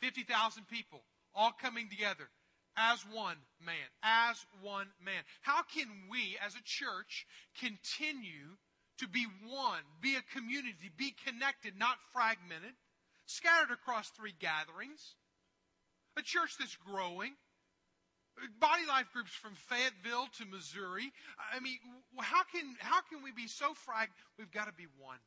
50,000 0.00 0.66
people 0.68 1.02
all 1.34 1.52
coming 1.52 1.88
together 1.88 2.28
as 2.76 3.00
one 3.10 3.36
man, 3.64 3.88
as 4.02 4.36
one 4.60 4.88
man. 5.04 5.22
How 5.40 5.62
can 5.62 5.88
we 6.10 6.36
as 6.44 6.54
a 6.54 6.64
church 6.64 7.26
continue 7.58 8.56
to 8.98 9.08
be 9.08 9.26
one, 9.48 9.84
be 10.00 10.16
a 10.16 10.24
community, 10.36 10.92
be 10.96 11.14
connected, 11.24 11.74
not 11.78 11.96
fragmented, 12.12 12.76
scattered 13.24 13.72
across 13.72 14.08
three 14.10 14.34
gatherings? 14.38 15.16
A 16.18 16.22
church 16.22 16.56
that's 16.58 16.76
growing. 16.76 17.32
Body 18.60 18.84
life 18.86 19.08
groups 19.12 19.32
from 19.32 19.56
Fayetteville 19.72 20.28
to 20.36 20.44
Missouri. 20.44 21.08
I 21.52 21.60
mean, 21.60 21.80
how 22.20 22.44
can, 22.44 22.76
how 22.80 23.00
can 23.08 23.24
we 23.24 23.32
be 23.32 23.48
so 23.48 23.72
frag? 23.72 24.08
We've 24.38 24.52
got 24.52 24.68
to 24.68 24.76
be 24.76 24.84
one. 25.00 25.20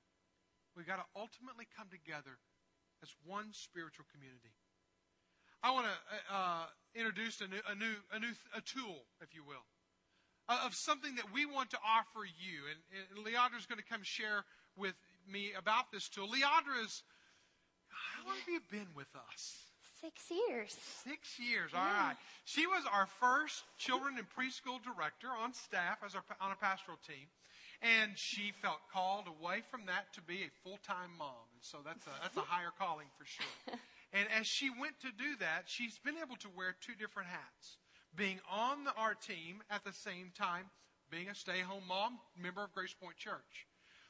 We've 0.78 0.86
got 0.86 1.02
to 1.02 1.10
ultimately 1.18 1.66
come 1.74 1.90
together 1.90 2.38
as 3.02 3.10
one 3.26 3.50
spiritual 3.52 4.06
community. 4.14 4.54
I 5.62 5.72
want 5.72 5.88
to 5.88 5.96
uh, 6.34 6.66
introduce 6.96 7.42
a 7.42 7.48
new, 7.48 7.60
a 7.68 7.76
new, 7.76 7.96
a 8.14 8.20
new, 8.20 8.34
a 8.56 8.62
tool, 8.62 9.04
if 9.22 9.36
you 9.36 9.44
will, 9.44 9.66
uh, 10.48 10.66
of 10.66 10.74
something 10.74 11.16
that 11.16 11.34
we 11.34 11.46
want 11.46 11.70
to 11.72 11.78
offer 11.84 12.24
you. 12.24 12.64
And, 12.72 12.80
and 12.96 13.26
Leandra 13.26 13.60
is 13.60 13.66
going 13.66 13.80
to 13.80 13.86
come 13.86 14.02
share 14.04 14.46
with 14.78 14.96
me 15.28 15.52
about 15.58 15.92
this 15.92 16.08
tool. 16.08 16.28
Leandra 16.28 16.84
is, 16.84 17.04
how 17.92 18.28
long 18.28 18.38
have 18.38 18.48
you 18.48 18.62
been 18.72 18.88
with 18.96 19.12
us? 19.16 19.68
Six 20.00 20.32
years. 20.32 20.78
Six 21.04 21.40
years. 21.40 21.72
All 21.76 21.84
yeah. 21.84 22.08
right. 22.08 22.18
She 22.46 22.66
was 22.66 22.84
our 22.88 23.08
first 23.20 23.64
children 23.78 24.16
and 24.18 24.28
preschool 24.32 24.80
director 24.80 25.28
on 25.28 25.54
staff 25.54 26.00
as 26.06 26.16
our, 26.16 26.24
on 26.40 26.54
a 26.54 26.56
pastoral 26.56 26.98
team. 27.06 27.28
And 27.82 28.12
she 28.16 28.52
felt 28.62 28.80
called 28.92 29.28
away 29.28 29.60
from 29.70 29.88
that 29.88 30.12
to 30.16 30.22
be 30.22 30.44
a 30.44 30.52
full 30.64 30.80
time 30.88 31.12
mom. 31.18 31.52
And 31.52 31.64
so 31.64 31.80
that's 31.84 32.08
a, 32.08 32.16
that's 32.22 32.38
a 32.38 32.48
higher 32.48 32.72
calling 32.78 33.08
for 33.18 33.26
sure. 33.26 33.76
And 34.12 34.28
as 34.40 34.48
she 34.48 34.70
went 34.70 35.00
to 35.02 35.12
do 35.12 35.36
that, 35.40 35.64
she's 35.68 36.00
been 36.00 36.18
able 36.18 36.36
to 36.38 36.50
wear 36.56 36.76
two 36.82 36.96
different 36.96 37.30
hats. 37.30 37.78
Being 38.16 38.40
on 38.50 38.84
the 38.84 38.94
team 39.22 39.62
at 39.70 39.84
the 39.84 39.94
same 39.94 40.32
time, 40.36 40.66
being 41.12 41.30
a 41.30 41.36
stay 41.36 41.60
home 41.60 41.84
mom, 41.88 42.20
member 42.36 42.64
of 42.64 42.74
Grace 42.74 42.94
Point 42.94 43.18
Church. 43.18 43.68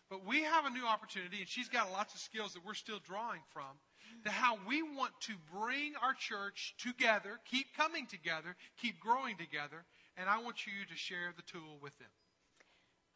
But 0.09 0.25
we 0.25 0.41
have 0.43 0.65
a 0.65 0.69
new 0.69 0.85
opportunity, 0.85 1.39
and 1.39 1.47
she's 1.47 1.69
got 1.69 1.91
lots 1.91 2.13
of 2.13 2.19
skills 2.19 2.53
that 2.53 2.65
we're 2.65 2.73
still 2.73 2.99
drawing 3.05 3.41
from, 3.53 3.77
to 4.23 4.31
how 4.31 4.57
we 4.67 4.81
want 4.81 5.11
to 5.21 5.33
bring 5.53 5.93
our 6.01 6.13
church 6.13 6.75
together, 6.79 7.39
keep 7.45 7.67
coming 7.77 8.07
together, 8.07 8.55
keep 8.81 8.99
growing 8.99 9.37
together, 9.37 9.85
and 10.17 10.27
I 10.27 10.41
want 10.41 10.65
you 10.65 10.85
to 10.89 10.97
share 10.97 11.33
the 11.35 11.43
tool 11.43 11.77
with 11.81 11.97
them. 11.99 12.09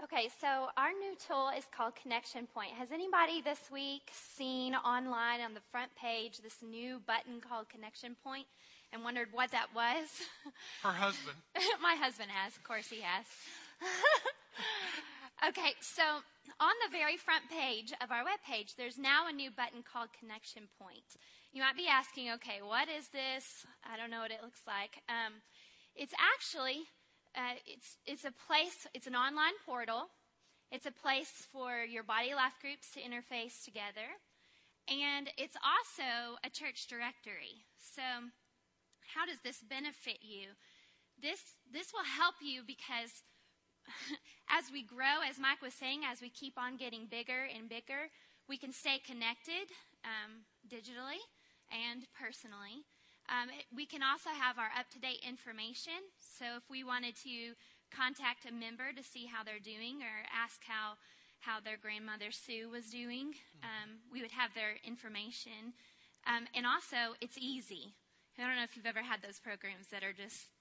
Okay, 0.02 0.28
so 0.42 0.68
our 0.76 0.90
new 0.90 1.14
tool 1.16 1.52
is 1.56 1.66
called 1.70 1.94
Connection 1.96 2.48
Point. 2.48 2.72
Has 2.72 2.92
anybody 2.92 3.42
this 3.42 3.70
week 3.72 4.10
seen 4.12 4.74
online 4.74 5.40
on 5.40 5.54
the 5.54 5.62
front 5.72 5.92
page 5.96 6.40
this 6.40 6.58
new 6.64 7.00
button 7.06 7.40
called 7.40 7.70
Connection 7.70 8.16
Point 8.24 8.48
and 8.92 9.04
wondered 9.04 9.30
what 9.32 9.52
that 9.52 9.68
was? 9.74 10.10
Her 10.84 10.92
husband. 10.92 11.38
My 11.82 11.96
husband 11.96 12.32
has, 12.34 12.58
of 12.58 12.64
course 12.64 12.88
he 12.88 13.02
has. 13.02 13.26
okay, 15.48 15.72
so 15.80 16.04
on 16.60 16.74
the 16.84 16.92
very 16.92 17.16
front 17.16 17.48
page 17.50 17.94
of 18.02 18.12
our 18.12 18.26
webpage, 18.26 18.76
there's 18.76 18.98
now 18.98 19.28
a 19.30 19.32
new 19.32 19.52
button 19.52 19.86
called 19.86 20.10
Connection 20.20 20.64
Point. 20.82 21.22
You 21.54 21.62
might 21.62 21.78
be 21.78 21.88
asking, 21.88 22.32
okay, 22.42 22.60
what 22.66 22.90
is 22.90 23.08
this? 23.10 23.64
I 23.86 23.96
don't 23.96 24.10
know 24.10 24.22
what 24.22 24.32
it 24.32 24.42
looks 24.42 24.66
like. 24.66 25.00
Um, 25.08 25.46
it's 25.96 26.14
actually 26.18 26.90
uh, 27.36 27.58
it's, 27.66 27.98
it's 28.06 28.26
a 28.26 28.34
place, 28.48 28.88
it's 28.94 29.08
an 29.08 29.16
online 29.16 29.58
portal. 29.66 30.10
It's 30.72 30.86
a 30.86 30.92
place 30.92 31.48
for 31.52 31.84
your 31.84 32.04
body 32.04 32.34
life 32.34 32.58
groups 32.62 32.90
to 32.94 33.00
interface 33.00 33.64
together. 33.64 34.18
And 34.90 35.30
it's 35.38 35.58
also 35.62 36.38
a 36.44 36.50
church 36.50 36.88
directory. 36.88 37.66
So, 37.78 38.02
how 39.14 39.26
does 39.26 39.40
this 39.44 39.62
benefit 39.62 40.20
you? 40.22 40.58
This, 41.22 41.40
this 41.72 41.94
will 41.94 42.04
help 42.04 42.36
you 42.42 42.62
because 42.66 43.24
as 44.50 44.72
we 44.72 44.84
grow, 44.84 45.22
as 45.28 45.40
Mike 45.40 45.62
was 45.62 45.74
saying, 45.74 46.02
as 46.10 46.22
we 46.22 46.30
keep 46.30 46.58
on 46.58 46.78
getting 46.78 47.06
bigger 47.06 47.48
and 47.56 47.70
bigger, 47.70 48.10
we 48.50 48.58
can 48.58 48.74
stay 48.74 49.00
connected 49.06 49.72
um, 50.04 50.44
digitally 50.68 51.22
and 51.72 52.04
personally. 52.20 52.84
Um, 53.34 53.50
we 53.74 53.86
can 53.90 54.06
also 54.06 54.30
have 54.30 54.60
our 54.62 54.70
up 54.78 54.90
to 54.94 55.00
date 55.02 55.26
information. 55.26 55.98
So 56.22 56.46
if 56.62 56.70
we 56.70 56.84
wanted 56.84 57.18
to 57.26 57.58
contact 57.90 58.46
a 58.46 58.54
member 58.54 58.94
to 58.94 59.02
see 59.02 59.26
how 59.26 59.42
they're 59.42 59.64
doing 59.64 60.06
or 60.06 60.22
ask 60.30 60.62
how, 60.62 61.02
how 61.42 61.58
their 61.58 61.78
grandmother 61.82 62.30
Sue 62.30 62.70
was 62.70 62.94
doing, 62.94 63.34
mm-hmm. 63.34 63.66
um, 63.66 63.90
we 64.14 64.22
would 64.22 64.38
have 64.38 64.54
their 64.54 64.78
information. 64.86 65.74
Um, 66.30 66.46
and 66.54 66.70
also, 66.70 67.18
it's 67.22 67.38
easy. 67.42 67.98
I 68.38 68.46
don't 68.46 68.56
know 68.56 68.64
if 68.70 68.78
you've 68.78 68.86
ever 68.86 69.02
had 69.02 69.26
those 69.26 69.42
programs 69.42 69.90
that 69.90 70.04
are 70.04 70.14
just 70.14 70.54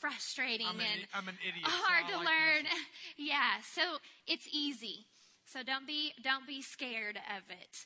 frustrating 0.00 0.66
I'm 0.66 0.80
and 0.80 1.04
I'm 1.12 1.28
an 1.28 1.36
idiot, 1.40 1.64
hard 1.64 2.08
so 2.08 2.12
to 2.12 2.16
like 2.18 2.28
learn. 2.28 2.64
yeah, 3.16 3.60
so 3.60 3.82
it's 4.26 4.48
easy. 4.50 5.04
So 5.44 5.62
don't 5.62 5.86
be 5.86 6.12
don't 6.22 6.46
be 6.46 6.62
scared 6.62 7.16
of 7.16 7.42
it. 7.50 7.84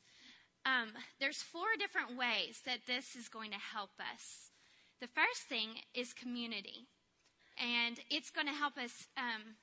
Um, 0.65 0.91
there's 1.21 1.43
four 1.43 1.77
different 1.79 2.17
ways 2.17 2.63
that 2.65 2.87
this 2.87 3.15
is 3.15 3.29
going 3.29 3.51
to 3.51 3.59
help 3.59 3.91
us. 4.01 4.51
The 5.01 5.09
first 5.09 5.43
thing 5.49 5.85
is 5.95 6.15
community, 6.15 6.89
and 7.59 8.01
it's 8.09 8.31
going 8.31 8.47
to 8.47 8.53
help 8.55 8.79
us 8.79 9.07
um, 9.17 9.61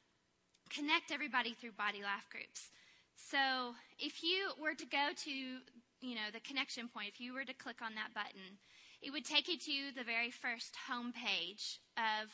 connect 0.69 1.11
everybody 1.11 1.53
through 1.53 1.71
body 1.71 2.03
life 2.03 2.29
groups. 2.29 2.69
So 3.15 3.73
if 3.97 4.23
you 4.23 4.51
were 4.61 4.75
to 4.75 4.85
go 4.85 5.09
to, 5.25 5.31
you 5.31 6.15
know, 6.15 6.29
the 6.31 6.39
connection 6.39 6.87
point, 6.87 7.09
if 7.09 7.19
you 7.19 7.33
were 7.33 7.45
to 7.45 7.53
click 7.53 7.81
on 7.81 7.95
that 7.95 8.13
button, 8.13 8.59
it 9.01 9.11
would 9.11 9.25
take 9.25 9.47
you 9.47 9.57
to 9.57 9.95
the 9.97 10.03
very 10.03 10.29
first 10.29 10.75
home 10.87 11.11
page 11.13 11.79
of 11.97 12.29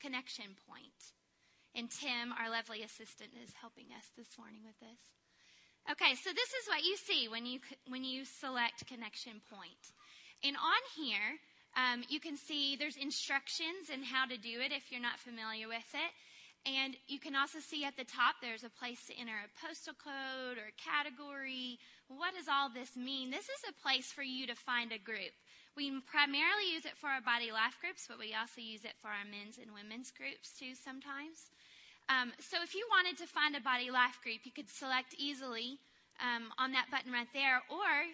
Connection 0.00 0.54
Point. 0.68 1.14
And 1.74 1.90
Tim, 1.90 2.32
our 2.38 2.50
lovely 2.50 2.82
assistant, 2.82 3.30
is 3.42 3.54
helping 3.60 3.86
us 3.96 4.10
this 4.16 4.38
morning 4.38 4.60
with 4.64 4.78
this. 4.78 5.21
Okay, 5.90 6.14
so 6.14 6.30
this 6.30 6.52
is 6.54 6.68
what 6.68 6.84
you 6.84 6.96
see 6.96 7.28
when 7.28 7.44
you, 7.44 7.58
when 7.88 8.04
you 8.04 8.24
select 8.24 8.86
connection 8.86 9.42
point. 9.50 9.90
And 10.44 10.56
on 10.56 10.82
here, 10.94 11.38
um, 11.74 12.04
you 12.08 12.20
can 12.20 12.36
see 12.36 12.76
there's 12.76 12.96
instructions 12.96 13.90
and 13.90 14.02
in 14.02 14.08
how 14.08 14.26
to 14.26 14.36
do 14.36 14.60
it 14.62 14.70
if 14.70 14.92
you're 14.92 15.02
not 15.02 15.18
familiar 15.18 15.66
with 15.66 15.88
it. 15.94 16.12
And 16.62 16.94
you 17.08 17.18
can 17.18 17.34
also 17.34 17.58
see 17.58 17.82
at 17.82 17.96
the 17.98 18.06
top 18.06 18.38
there's 18.38 18.62
a 18.62 18.70
place 18.70 19.02
to 19.10 19.18
enter 19.18 19.34
a 19.34 19.50
postal 19.58 19.98
code 19.98 20.62
or 20.62 20.70
category. 20.78 21.78
What 22.06 22.38
does 22.38 22.46
all 22.46 22.70
this 22.70 22.94
mean? 22.94 23.34
This 23.34 23.50
is 23.50 23.66
a 23.66 23.82
place 23.82 24.14
for 24.14 24.22
you 24.22 24.46
to 24.46 24.54
find 24.54 24.92
a 24.92 25.02
group. 25.02 25.34
We 25.74 25.90
primarily 26.06 26.70
use 26.70 26.86
it 26.86 26.94
for 27.00 27.10
our 27.10 27.24
body 27.24 27.50
life 27.50 27.74
groups, 27.82 28.06
but 28.06 28.20
we 28.20 28.36
also 28.36 28.62
use 28.62 28.84
it 28.84 28.94
for 29.02 29.08
our 29.08 29.26
men's 29.26 29.58
and 29.58 29.74
women's 29.74 30.14
groups 30.14 30.54
too 30.54 30.78
sometimes. 30.78 31.50
Um, 32.08 32.32
so 32.38 32.62
if 32.62 32.74
you 32.74 32.86
wanted 32.90 33.16
to 33.18 33.26
find 33.26 33.54
a 33.56 33.60
body 33.60 33.90
life 33.90 34.18
group, 34.22 34.40
you 34.44 34.52
could 34.52 34.68
select 34.68 35.14
easily 35.18 35.78
um, 36.20 36.52
on 36.58 36.72
that 36.72 36.90
button 36.90 37.12
right 37.12 37.30
there, 37.32 37.62
or 37.70 38.10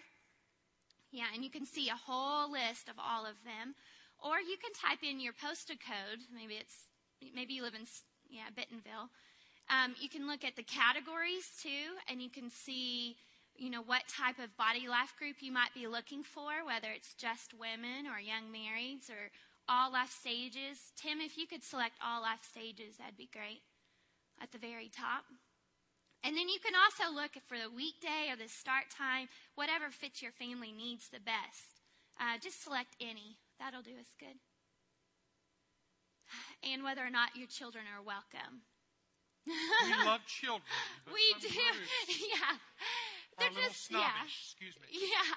yeah, 1.11 1.33
and 1.33 1.43
you 1.43 1.49
can 1.49 1.65
see 1.65 1.89
a 1.89 1.95
whole 1.95 2.51
list 2.51 2.87
of 2.87 2.95
all 2.97 3.25
of 3.25 3.43
them. 3.43 3.73
Or 4.19 4.39
you 4.39 4.57
can 4.61 4.73
type 4.73 4.99
in 5.01 5.19
your 5.19 5.33
postal 5.33 5.75
code. 5.79 6.19
Maybe 6.33 6.55
it's, 6.55 6.89
maybe 7.33 7.53
you 7.53 7.63
live 7.63 7.73
in, 7.73 7.87
yeah, 8.29 8.51
Bentonville. 8.55 9.09
Um, 9.69 9.95
you 9.99 10.09
can 10.09 10.27
look 10.27 10.43
at 10.43 10.55
the 10.55 10.63
categories 10.63 11.49
too, 11.61 11.97
and 12.09 12.21
you 12.21 12.29
can 12.29 12.49
see, 12.49 13.15
you 13.55 13.69
know, 13.69 13.81
what 13.81 14.07
type 14.07 14.39
of 14.39 14.55
body 14.57 14.87
life 14.87 15.13
group 15.17 15.37
you 15.39 15.51
might 15.51 15.73
be 15.73 15.87
looking 15.87 16.23
for, 16.23 16.65
whether 16.65 16.89
it's 16.91 17.13
just 17.13 17.53
women 17.53 18.05
or 18.05 18.19
young 18.19 18.51
marrieds 18.51 19.09
or 19.09 19.31
all 19.69 19.93
life 19.93 20.11
stages. 20.11 20.91
Tim, 20.97 21.21
if 21.21 21.37
you 21.37 21.47
could 21.47 21.63
select 21.63 21.95
all 22.03 22.21
life 22.21 22.43
stages, 22.43 22.97
that'd 22.97 23.17
be 23.17 23.29
great 23.31 23.61
at 24.41 24.51
the 24.51 24.57
very 24.57 24.89
top. 24.89 25.25
And 26.23 26.35
then 26.35 26.49
you 26.49 26.59
can 26.59 26.73
also 26.75 27.13
look 27.13 27.39
for 27.47 27.57
the 27.57 27.71
weekday 27.71 28.27
or 28.27 28.35
the 28.35 28.51
start 28.51 28.91
time, 28.91 29.29
whatever 29.55 29.89
fits 29.89 30.21
your 30.21 30.35
family 30.35 30.71
needs 30.71 31.07
the 31.07 31.23
best. 31.23 31.79
Uh, 32.19 32.35
just 32.43 32.63
select 32.63 32.99
any. 32.99 33.39
That'll 33.59 33.81
do 33.81 33.95
us 33.95 34.11
good. 34.19 34.35
And 36.61 36.83
whether 36.83 37.01
or 37.01 37.09
not 37.09 37.39
your 37.39 37.47
children 37.47 37.85
are 37.87 38.03
welcome. 38.03 38.67
we 39.47 39.95
love 40.05 40.21
children. 40.27 40.67
we 41.07 41.23
do. 41.39 41.47
Yeah. 42.19 42.59
They're 43.39 43.55
just 43.55 43.87
snobbish. 43.87 44.03
Yeah. 44.03 44.27
Excuse 44.27 44.75
me. 44.83 44.87
Yeah. 45.07 45.31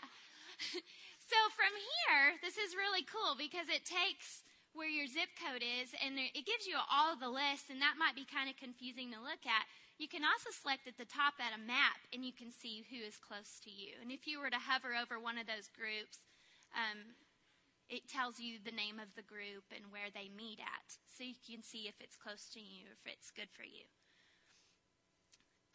so 1.31 1.39
from 1.55 1.71
here, 1.75 2.39
this 2.43 2.59
is 2.59 2.75
really 2.75 3.07
cool 3.07 3.39
because 3.39 3.71
it 3.71 3.87
takes 3.87 4.43
where 4.73 4.89
your 4.89 5.07
zip 5.07 5.29
code 5.37 5.61
is 5.61 5.93
and 6.01 6.17
it 6.17 6.49
gives 6.49 6.65
you 6.65 6.77
all 6.89 7.13
the 7.17 7.29
lists 7.29 7.69
and 7.69 7.81
that 7.81 8.01
might 8.01 8.17
be 8.17 8.25
kind 8.25 8.49
of 8.49 8.57
confusing 8.57 9.13
to 9.13 9.21
look 9.21 9.45
at. 9.45 9.69
You 10.01 10.09
can 10.09 10.25
also 10.25 10.51
select 10.51 10.89
at 10.89 10.97
the 10.97 11.09
top 11.09 11.37
at 11.39 11.55
a 11.55 11.61
map 11.61 12.01
and 12.11 12.25
you 12.25 12.33
can 12.33 12.51
see 12.51 12.89
who 12.89 12.99
is 13.05 13.21
close 13.21 13.61
to 13.69 13.71
you. 13.71 14.01
And 14.01 14.11
if 14.11 14.27
you 14.27 14.41
were 14.41 14.51
to 14.51 14.59
hover 14.59 14.97
over 14.97 15.21
one 15.21 15.37
of 15.37 15.47
those 15.47 15.69
groups, 15.69 16.25
um, 16.73 17.15
it 17.93 18.09
tells 18.09 18.41
you 18.41 18.57
the 18.57 18.73
name 18.73 18.97
of 18.97 19.13
the 19.13 19.27
group 19.29 19.69
and 19.69 19.93
where 19.93 20.09
they 20.09 20.33
meet 20.33 20.59
at. 20.59 20.97
So 21.13 21.23
you 21.23 21.37
can 21.37 21.61
see 21.61 21.85
if 21.85 22.01
it's 22.01 22.17
close 22.17 22.49
to 22.57 22.61
you, 22.61 22.89
if 22.97 23.05
it's 23.05 23.29
good 23.29 23.53
for 23.53 23.69
you. 23.69 23.85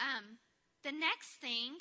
Um, 0.02 0.42
the 0.82 0.92
next 0.92 1.38
thing 1.38 1.78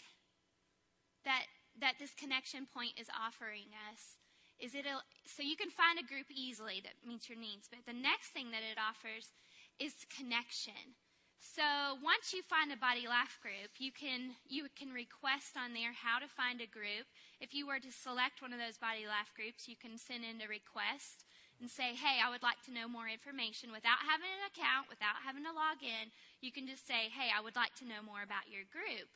that, 1.25 1.49
that 1.81 1.97
this 1.99 2.13
connection 2.13 2.69
point 2.69 3.01
is 3.01 3.09
offering 3.09 3.73
us 3.89 4.21
is 4.61 4.75
it 4.75 4.87
so 5.27 5.43
you 5.43 5.57
can 5.57 5.71
find 5.71 5.99
a 5.99 6.07
group 6.07 6.27
easily 6.33 6.81
that 6.85 7.05
meets 7.07 7.29
your 7.29 7.39
needs. 7.39 7.69
But 7.69 7.85
the 7.85 7.97
next 7.97 8.33
thing 8.33 8.51
that 8.53 8.65
it 8.65 8.81
offers 8.81 9.33
is 9.79 10.09
connection. 10.09 10.97
So 11.37 12.01
once 12.01 12.33
you 12.33 12.41
find 12.41 12.73
a 12.73 12.81
body 12.81 13.05
life 13.05 13.37
group, 13.45 13.77
you 13.79 13.93
can 13.93 14.37
you 14.49 14.69
can 14.73 14.93
request 14.93 15.55
on 15.57 15.77
there 15.77 15.93
how 15.93 16.19
to 16.19 16.29
find 16.29 16.61
a 16.61 16.69
group. 16.69 17.07
If 17.41 17.53
you 17.53 17.69
were 17.69 17.81
to 17.81 17.93
select 17.93 18.41
one 18.41 18.57
of 18.57 18.61
those 18.61 18.81
body 18.81 19.05
life 19.05 19.31
groups, 19.37 19.69
you 19.69 19.77
can 19.77 20.01
send 20.01 20.25
in 20.25 20.41
a 20.41 20.49
request 20.49 21.29
and 21.61 21.69
say, 21.69 21.93
"Hey, 21.97 22.21
I 22.21 22.29
would 22.33 22.43
like 22.43 22.61
to 22.67 22.73
know 22.73 22.89
more 22.89 23.09
information." 23.09 23.73
Without 23.73 24.01
having 24.05 24.29
an 24.29 24.49
account, 24.49 24.89
without 24.89 25.25
having 25.25 25.45
to 25.45 25.53
log 25.53 25.85
in, 25.85 26.13
you 26.41 26.53
can 26.53 26.67
just 26.67 26.89
say, 26.89 27.09
"Hey, 27.13 27.29
I 27.29 27.41
would 27.41 27.57
like 27.57 27.77
to 27.81 27.89
know 27.89 28.01
more 28.01 28.25
about 28.25 28.49
your 28.49 28.65
group." 28.65 29.09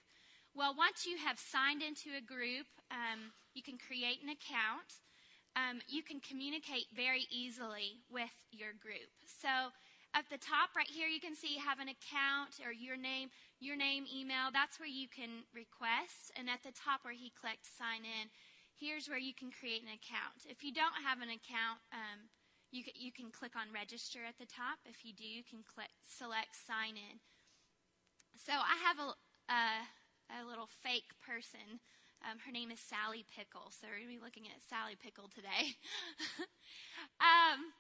Well, 0.55 0.75
once 0.75 1.07
you 1.07 1.17
have 1.17 1.39
signed 1.39 1.83
into 1.83 2.15
a 2.17 2.21
group, 2.21 2.67
um, 2.91 3.33
you 3.55 3.63
can 3.63 3.79
create 3.79 4.23
an 4.23 4.29
account. 4.29 5.01
Um, 5.57 5.83
you 5.89 6.03
can 6.03 6.21
communicate 6.21 6.87
very 6.95 7.27
easily 7.31 8.03
with 8.11 8.35
your 8.53 8.71
group. 8.79 9.11
So 9.27 9.75
at 10.15 10.27
the 10.31 10.39
top 10.39 10.75
right 10.75 10.91
here, 10.91 11.07
you 11.07 11.21
can 11.23 11.35
see 11.35 11.55
you 11.55 11.63
have 11.63 11.79
an 11.79 11.91
account 11.91 12.59
or 12.63 12.75
your 12.75 12.97
name, 12.97 13.31
your 13.59 13.75
name, 13.79 14.07
email. 14.11 14.51
That's 14.51 14.79
where 14.79 14.91
you 14.91 15.07
can 15.07 15.47
request. 15.55 16.35
And 16.35 16.51
at 16.51 16.63
the 16.63 16.75
top 16.75 17.03
where 17.03 17.15
he 17.15 17.31
clicked 17.31 17.67
sign 17.67 18.03
in, 18.03 18.31
here's 18.75 19.07
where 19.07 19.23
you 19.23 19.35
can 19.35 19.51
create 19.51 19.83
an 19.83 19.95
account. 19.95 20.47
If 20.51 20.63
you 20.63 20.75
don't 20.75 20.99
have 21.03 21.23
an 21.23 21.31
account, 21.31 21.83
um, 21.95 22.31
you, 22.71 22.83
can, 22.83 22.95
you 22.99 23.11
can 23.11 23.31
click 23.31 23.55
on 23.55 23.75
register 23.75 24.23
at 24.27 24.39
the 24.39 24.51
top. 24.51 24.83
If 24.87 25.07
you 25.07 25.15
do, 25.15 25.27
you 25.27 25.43
can 25.43 25.63
click 25.63 25.91
select 26.07 26.59
sign 26.59 26.99
in. 26.99 27.23
So 28.35 28.55
I 28.55 28.79
have 28.83 28.99
a, 28.99 29.15
a 30.31 30.47
little 30.47 30.67
fake 30.67 31.15
person. 31.23 31.83
Um, 32.25 32.37
her 32.45 32.53
name 32.53 32.71
is 32.71 32.81
Sally 32.81 33.25
Pickle. 33.37 33.73
So 33.73 33.89
we're 33.89 34.05
going 34.05 34.13
to 34.13 34.19
be 34.21 34.25
looking 34.25 34.45
at 34.47 34.61
Sally 34.69 34.97
Pickle 35.01 35.31
today. 35.33 35.77
um, 37.21 37.73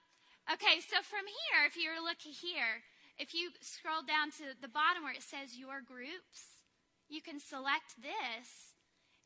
Okay, 0.50 0.82
so 0.82 0.98
from 1.06 1.22
here, 1.30 1.62
if 1.62 1.78
you 1.78 1.94
look 2.02 2.18
here, 2.18 2.82
if 3.22 3.34
you 3.34 3.54
scroll 3.60 4.02
down 4.02 4.34
to 4.42 4.50
the 4.58 4.66
bottom 4.66 5.06
where 5.06 5.14
it 5.14 5.22
says 5.22 5.54
your 5.54 5.78
groups, 5.78 6.66
you 7.06 7.22
can 7.22 7.38
select 7.38 7.94
this 8.02 8.74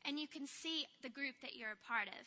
and 0.05 0.19
you 0.19 0.27
can 0.27 0.45
see 0.45 0.85
the 1.01 1.09
group 1.09 1.33
that 1.41 1.57
you're 1.57 1.73
a 1.73 1.87
part 1.87 2.13
of. 2.13 2.25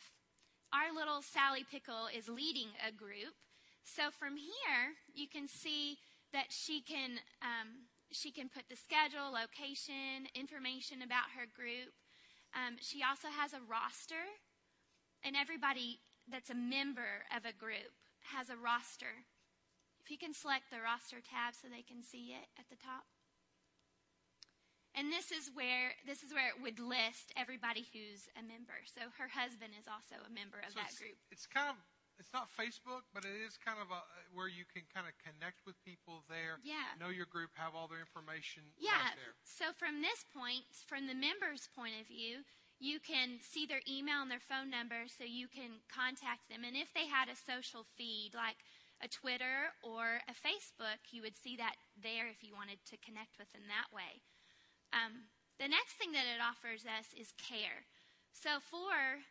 Our 0.75 0.91
little 0.91 1.23
Sally 1.23 1.63
Pickle 1.63 2.11
is 2.11 2.27
leading 2.27 2.75
a 2.83 2.91
group. 2.91 3.39
So 3.87 4.11
from 4.11 4.35
here, 4.35 4.99
you 5.15 5.31
can 5.31 5.47
see 5.47 5.95
that 6.35 6.51
she 6.51 6.83
can, 6.83 7.23
um, 7.39 7.87
she 8.11 8.35
can 8.35 8.51
put 8.51 8.67
the 8.67 8.75
schedule, 8.75 9.31
location, 9.31 10.27
information 10.35 10.99
about 11.07 11.31
her 11.39 11.47
group. 11.47 11.95
Um, 12.53 12.77
she 12.81 13.03
also 13.05 13.29
has 13.29 13.53
a 13.53 13.61
roster, 13.61 14.25
and 15.23 15.35
everybody 15.35 16.01
that's 16.25 16.49
a 16.49 16.57
member 16.57 17.25
of 17.29 17.45
a 17.45 17.53
group 17.53 17.93
has 18.33 18.49
a 18.49 18.57
roster. 18.57 19.25
If 20.01 20.09
you 20.09 20.17
can 20.17 20.33
select 20.33 20.69
the 20.69 20.81
roster 20.81 21.21
tab 21.21 21.53
so 21.53 21.69
they 21.69 21.85
can 21.85 22.01
see 22.01 22.33
it 22.33 22.49
at 22.57 22.69
the 22.69 22.77
top. 22.77 23.05
And 24.97 25.13
this 25.13 25.29
is 25.29 25.53
where 25.53 25.93
this 26.05 26.25
is 26.25 26.33
where 26.33 26.49
it 26.49 26.57
would 26.57 26.81
list 26.81 27.29
everybody 27.37 27.85
who's 27.93 28.25
a 28.33 28.41
member. 28.41 28.81
So 28.89 29.13
her 29.21 29.29
husband 29.29 29.77
is 29.77 29.85
also 29.85 30.17
a 30.25 30.31
member 30.33 30.57
of 30.65 30.73
so 30.73 30.81
that 30.81 30.89
it's, 30.89 30.99
group. 30.99 31.17
It's 31.29 31.45
kind 31.45 31.69
of 31.69 31.77
it's 32.19 32.35
not 32.35 32.51
Facebook, 32.51 33.07
but 33.15 33.23
it 33.23 33.33
is 33.39 33.55
kind 33.55 33.79
of 33.79 33.87
a, 33.89 34.03
where 34.35 34.51
you 34.51 34.67
can 34.67 34.83
kind 34.91 35.07
of 35.07 35.15
connect 35.23 35.63
with 35.63 35.79
people 35.87 36.27
there. 36.27 36.59
Yeah. 36.61 36.91
Know 36.99 37.09
your 37.09 37.25
group, 37.25 37.55
have 37.55 37.73
all 37.73 37.87
their 37.87 38.03
information. 38.03 38.67
Yeah. 38.75 38.99
Right 38.99 39.15
there. 39.15 39.35
So 39.47 39.71
from 39.71 40.03
this 40.03 40.27
point, 40.27 40.67
from 40.83 41.07
the 41.07 41.15
members' 41.15 41.71
point 41.71 41.95
of 41.95 42.05
view, 42.11 42.43
you 42.79 42.99
can 42.99 43.39
see 43.39 43.63
their 43.63 43.83
email 43.87 44.19
and 44.19 44.31
their 44.31 44.43
phone 44.43 44.67
number 44.67 45.07
so 45.07 45.23
you 45.23 45.47
can 45.47 45.83
contact 45.87 46.47
them. 46.51 46.67
And 46.67 46.75
if 46.75 46.91
they 46.91 47.07
had 47.07 47.31
a 47.31 47.35
social 47.35 47.87
feed 47.95 48.35
like 48.35 48.59
a 48.99 49.07
Twitter 49.07 49.71
or 49.79 50.19
a 50.27 50.35
Facebook, 50.35 50.99
you 51.11 51.23
would 51.23 51.39
see 51.39 51.55
that 51.55 51.79
there 51.95 52.27
if 52.27 52.43
you 52.43 52.51
wanted 52.51 52.83
to 52.91 52.99
connect 52.99 53.39
with 53.39 53.51
them 53.55 53.67
that 53.71 53.91
way. 53.95 54.23
Um, 54.91 55.31
the 55.59 55.67
next 55.67 55.95
thing 55.99 56.11
that 56.15 56.27
it 56.27 56.43
offers 56.43 56.83
us 56.83 57.11
is 57.15 57.35
care. 57.35 57.87
So 58.31 58.63
for 58.63 59.23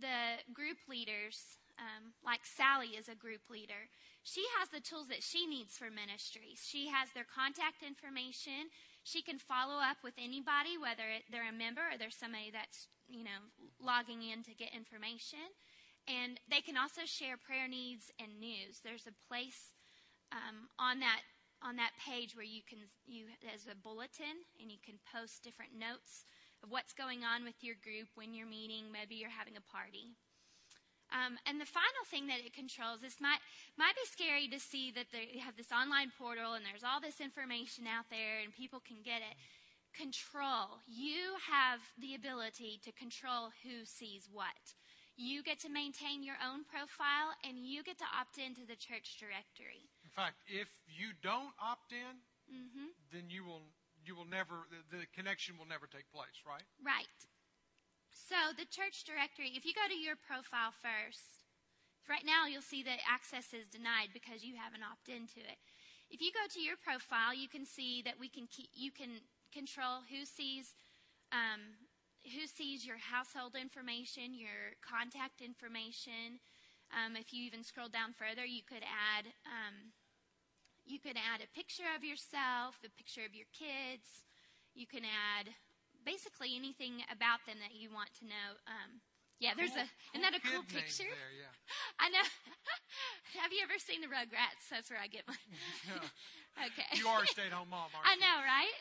the 0.00 0.40
group 0.52 0.80
leaders, 0.88 1.60
um, 1.78 2.14
like 2.24 2.46
Sally 2.46 2.94
is 2.94 3.08
a 3.08 3.18
group 3.18 3.50
leader, 3.50 3.90
she 4.22 4.44
has 4.58 4.70
the 4.70 4.80
tools 4.80 5.08
that 5.08 5.22
she 5.22 5.46
needs 5.46 5.76
for 5.76 5.90
ministry. 5.90 6.56
She 6.56 6.88
has 6.88 7.10
their 7.12 7.26
contact 7.26 7.82
information. 7.84 8.72
She 9.02 9.20
can 9.20 9.38
follow 9.38 9.82
up 9.82 9.98
with 10.02 10.14
anybody, 10.16 10.80
whether 10.80 11.20
they're 11.28 11.48
a 11.48 11.52
member 11.52 11.82
or 11.82 11.98
there's 11.98 12.16
somebody 12.16 12.48
that's 12.48 12.88
you 13.08 13.24
know, 13.24 13.52
logging 13.80 14.22
in 14.22 14.42
to 14.44 14.54
get 14.54 14.72
information. 14.74 15.52
And 16.08 16.40
they 16.48 16.60
can 16.60 16.76
also 16.76 17.02
share 17.04 17.36
prayer 17.36 17.68
needs 17.68 18.12
and 18.20 18.40
news. 18.40 18.80
There's 18.84 19.08
a 19.08 19.16
place 19.28 19.72
um, 20.32 20.68
on 20.78 21.00
that 21.00 21.20
on 21.64 21.76
that 21.76 21.96
page 21.96 22.36
where 22.36 22.44
you 22.44 22.60
can 22.60 22.76
you 23.06 23.24
there's 23.40 23.64
a 23.64 23.76
bulletin 23.76 24.44
and 24.60 24.68
you 24.68 24.76
can 24.84 25.00
post 25.08 25.40
different 25.40 25.72
notes 25.72 26.28
of 26.60 26.68
what's 26.68 26.92
going 26.92 27.24
on 27.24 27.40
with 27.44 27.56
your 27.64 27.76
group 27.80 28.08
when 28.16 28.34
you're 28.34 28.48
meeting. 28.48 28.92
Maybe 28.92 29.16
you're 29.16 29.32
having 29.32 29.56
a 29.56 29.64
party. 29.72 30.12
Um, 31.14 31.38
and 31.46 31.62
the 31.62 31.70
final 31.70 32.02
thing 32.10 32.26
that 32.26 32.42
it 32.42 32.52
controls, 32.52 32.98
this 32.98 33.22
might 33.22 33.38
might 33.78 33.94
be 33.94 34.02
scary 34.10 34.50
to 34.50 34.58
see 34.58 34.90
that 34.98 35.14
they 35.14 35.38
have 35.38 35.54
this 35.54 35.70
online 35.70 36.10
portal 36.18 36.58
and 36.58 36.66
there's 36.66 36.82
all 36.82 36.98
this 36.98 37.22
information 37.22 37.86
out 37.86 38.10
there 38.10 38.42
and 38.42 38.50
people 38.50 38.82
can 38.82 38.98
get 39.06 39.22
it 39.22 39.38
control. 39.94 40.82
You 40.90 41.38
have 41.38 41.78
the 42.02 42.18
ability 42.18 42.82
to 42.82 42.90
control 42.90 43.54
who 43.62 43.86
sees 43.86 44.26
what. 44.26 44.74
You 45.14 45.46
get 45.46 45.62
to 45.62 45.70
maintain 45.70 46.26
your 46.26 46.34
own 46.42 46.66
profile 46.66 47.30
and 47.46 47.62
you 47.62 47.86
get 47.86 48.02
to 48.02 48.08
opt 48.10 48.42
into 48.42 48.66
the 48.66 48.74
church 48.74 49.14
directory. 49.22 49.86
In 50.02 50.10
fact, 50.10 50.42
if 50.50 50.66
you 50.90 51.14
don't 51.22 51.54
opt 51.62 51.94
in, 51.94 52.18
mm-hmm. 52.50 52.90
then 53.14 53.30
you 53.30 53.46
will 53.46 53.70
you 54.02 54.18
will 54.18 54.26
never 54.26 54.66
the, 54.68 54.98
the 54.98 55.06
connection 55.14 55.54
will 55.54 55.70
never 55.70 55.86
take 55.86 56.10
place, 56.10 56.42
right? 56.42 56.66
Right. 56.82 57.18
So 58.14 58.54
the 58.54 58.70
church 58.70 59.02
directory, 59.02 59.52
if 59.58 59.66
you 59.66 59.74
go 59.74 59.90
to 59.90 59.98
your 59.98 60.14
profile 60.14 60.70
first, 60.70 61.44
right 62.06 62.24
now 62.24 62.46
you'll 62.46 62.64
see 62.64 62.86
that 62.86 63.02
access 63.02 63.50
is 63.50 63.66
denied 63.66 64.14
because 64.14 64.46
you 64.46 64.54
haven't 64.54 64.86
opted 64.86 65.18
into 65.18 65.42
it. 65.42 65.58
If 66.08 66.22
you 66.22 66.30
go 66.30 66.46
to 66.46 66.62
your 66.62 66.78
profile, 66.78 67.34
you 67.34 67.50
can 67.50 67.66
see 67.66 68.00
that 68.06 68.22
we 68.22 68.30
can 68.30 68.46
keep, 68.46 68.70
you 68.72 68.94
can 68.94 69.18
control 69.50 70.06
who 70.06 70.24
sees 70.24 70.74
um, 71.34 71.74
who 72.24 72.46
sees 72.46 72.86
your 72.86 72.96
household 72.96 73.52
information, 73.58 74.32
your 74.32 74.78
contact 74.80 75.42
information. 75.42 76.40
Um, 76.88 77.16
if 77.16 77.34
you 77.34 77.44
even 77.44 77.66
scroll 77.66 77.90
down 77.90 78.14
further, 78.14 78.46
you 78.46 78.62
could 78.62 78.86
add 78.86 79.26
um, 79.44 79.92
you 80.86 81.00
could 81.00 81.16
add 81.16 81.42
a 81.42 81.50
picture 81.56 81.88
of 81.96 82.04
yourself, 82.04 82.78
a 82.84 82.92
picture 82.94 83.24
of 83.26 83.34
your 83.34 83.48
kids. 83.50 84.24
You 84.74 84.86
can 84.86 85.02
add 85.02 85.50
basically 86.04 86.54
anything 86.54 87.02
about 87.10 87.42
them 87.48 87.56
that 87.64 87.74
you 87.74 87.90
want 87.90 88.12
to 88.20 88.24
know 88.28 88.48
um, 88.68 89.00
Yeah, 89.40 89.56
there's 89.56 89.74
Cool- 89.74 89.88
a 89.88 90.14
isn't 90.14 90.24
that 90.24 90.36
a 90.36 90.42
cool 90.44 90.62
cool 90.62 90.68
kid 90.70 90.84
names 90.84 90.96
picture? 90.96 91.10
There, 91.10 91.32
yeah. 91.34 91.52
I 92.04 92.06
know. 92.12 92.24
Have 93.42 93.50
you 93.50 93.60
ever 93.66 93.76
seen 93.82 94.00
the 94.00 94.08
Rugrats? 94.08 94.70
That's 94.70 94.88
where 94.88 95.00
I 95.02 95.08
get 95.10 95.26
my. 95.26 95.34
okay. 96.70 96.86
You 96.94 97.08
are 97.10 97.24
a 97.24 97.26
stay-at-home 97.26 97.68
mom, 97.68 97.90
aren't 97.90 98.06
I 98.06 98.14
know, 98.20 98.36
right? 98.46 98.74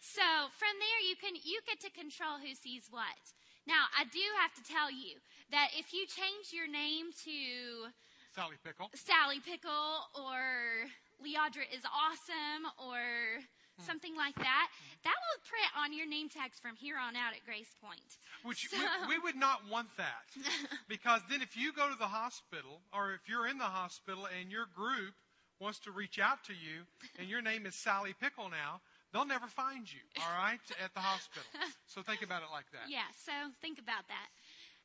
so 0.00 0.24
from 0.56 0.74
there, 0.80 1.00
you 1.04 1.14
can 1.20 1.36
you 1.36 1.60
get 1.68 1.78
to 1.84 1.90
control 1.92 2.40
who 2.40 2.56
sees 2.56 2.88
what. 2.88 3.20
Now, 3.68 3.86
I 3.94 4.04
do 4.10 4.24
have 4.42 4.50
to 4.58 4.62
tell 4.64 4.90
you 4.90 5.22
that 5.54 5.70
if 5.76 5.92
you 5.94 6.08
change 6.08 6.50
your 6.50 6.66
name 6.66 7.12
to 7.28 7.92
Sally 8.34 8.56
Pickle. 8.64 8.90
Sally 8.96 9.38
Pickle 9.44 10.08
or 10.16 10.88
Leandra 11.22 11.62
is 11.70 11.84
awesome 11.86 12.64
or 12.80 13.44
something 13.80 14.14
like 14.16 14.34
that, 14.36 14.68
that 15.04 15.16
will 15.16 15.40
print 15.48 15.70
on 15.76 15.96
your 15.96 16.06
name 16.06 16.28
tags 16.28 16.58
from 16.60 16.76
here 16.76 16.96
on 16.96 17.16
out 17.16 17.32
at 17.32 17.44
Grace 17.44 17.74
Point. 17.80 18.18
Which 18.44 18.68
So- 18.68 18.76
we, 19.08 19.16
we 19.16 19.18
would 19.22 19.36
not 19.36 19.64
want 19.70 19.88
that. 19.96 20.28
because 20.88 21.20
then 21.30 21.42
if 21.42 21.56
you 21.56 21.72
go 21.72 21.88
to 21.88 21.96
the 21.98 22.08
hospital 22.08 22.80
or 22.92 23.12
if 23.14 23.28
you're 23.28 23.46
in 23.46 23.58
the 23.58 23.72
hospital 23.72 24.28
and 24.28 24.50
your 24.50 24.66
group 24.74 25.14
wants 25.60 25.78
to 25.80 25.90
reach 25.90 26.18
out 26.18 26.44
to 26.44 26.52
you 26.52 26.84
and 27.18 27.28
your 27.28 27.40
name 27.40 27.66
is 27.66 27.74
Sally 27.74 28.14
Pickle 28.18 28.50
now, 28.50 28.80
they'll 29.12 29.28
never 29.28 29.46
find 29.46 29.86
you, 29.86 30.00
all 30.18 30.32
right, 30.34 30.60
at 30.82 30.92
the 30.94 31.00
hospital. 31.00 31.46
So 31.86 32.02
think 32.02 32.22
about 32.22 32.42
it 32.42 32.48
like 32.50 32.66
that. 32.72 32.88
Yeah, 32.88 33.06
so 33.14 33.32
think 33.60 33.78
about 33.78 34.08
that. 34.08 34.28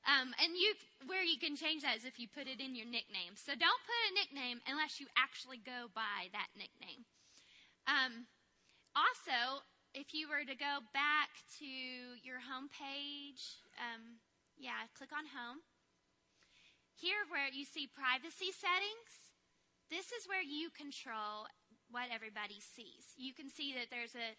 Um, 0.06 0.32
and 0.40 0.56
you, 0.56 0.72
where 1.08 1.24
you 1.24 1.40
can 1.40 1.56
change 1.58 1.82
that 1.84 1.98
is 1.98 2.06
if 2.06 2.20
you 2.20 2.28
put 2.30 2.48
it 2.48 2.62
in 2.62 2.76
your 2.76 2.86
nickname. 2.86 3.36
So 3.36 3.52
don't 3.58 3.82
put 3.84 4.00
a 4.08 4.14
nickname 4.16 4.62
unless 4.70 5.00
you 5.00 5.08
actually 5.18 5.58
go 5.58 5.92
by 5.96 6.32
that 6.32 6.48
nickname. 6.56 7.04
Um, 7.88 8.28
also, 8.98 9.62
if 9.94 10.10
you 10.18 10.26
were 10.26 10.42
to 10.42 10.58
go 10.58 10.82
back 10.90 11.30
to 11.62 11.70
your 12.26 12.42
home 12.42 12.66
page, 12.74 13.62
um, 13.78 14.18
yeah, 14.58 14.90
click 14.98 15.14
on 15.14 15.30
home. 15.30 15.62
Here, 16.98 17.30
where 17.30 17.46
you 17.54 17.62
see 17.62 17.86
privacy 17.86 18.50
settings, 18.50 19.30
this 19.94 20.10
is 20.10 20.26
where 20.26 20.42
you 20.42 20.74
control 20.74 21.46
what 21.94 22.10
everybody 22.10 22.58
sees. 22.58 23.14
You 23.14 23.38
can 23.38 23.54
see 23.54 23.78
that 23.78 23.94
there's 23.94 24.18
a, 24.18 24.34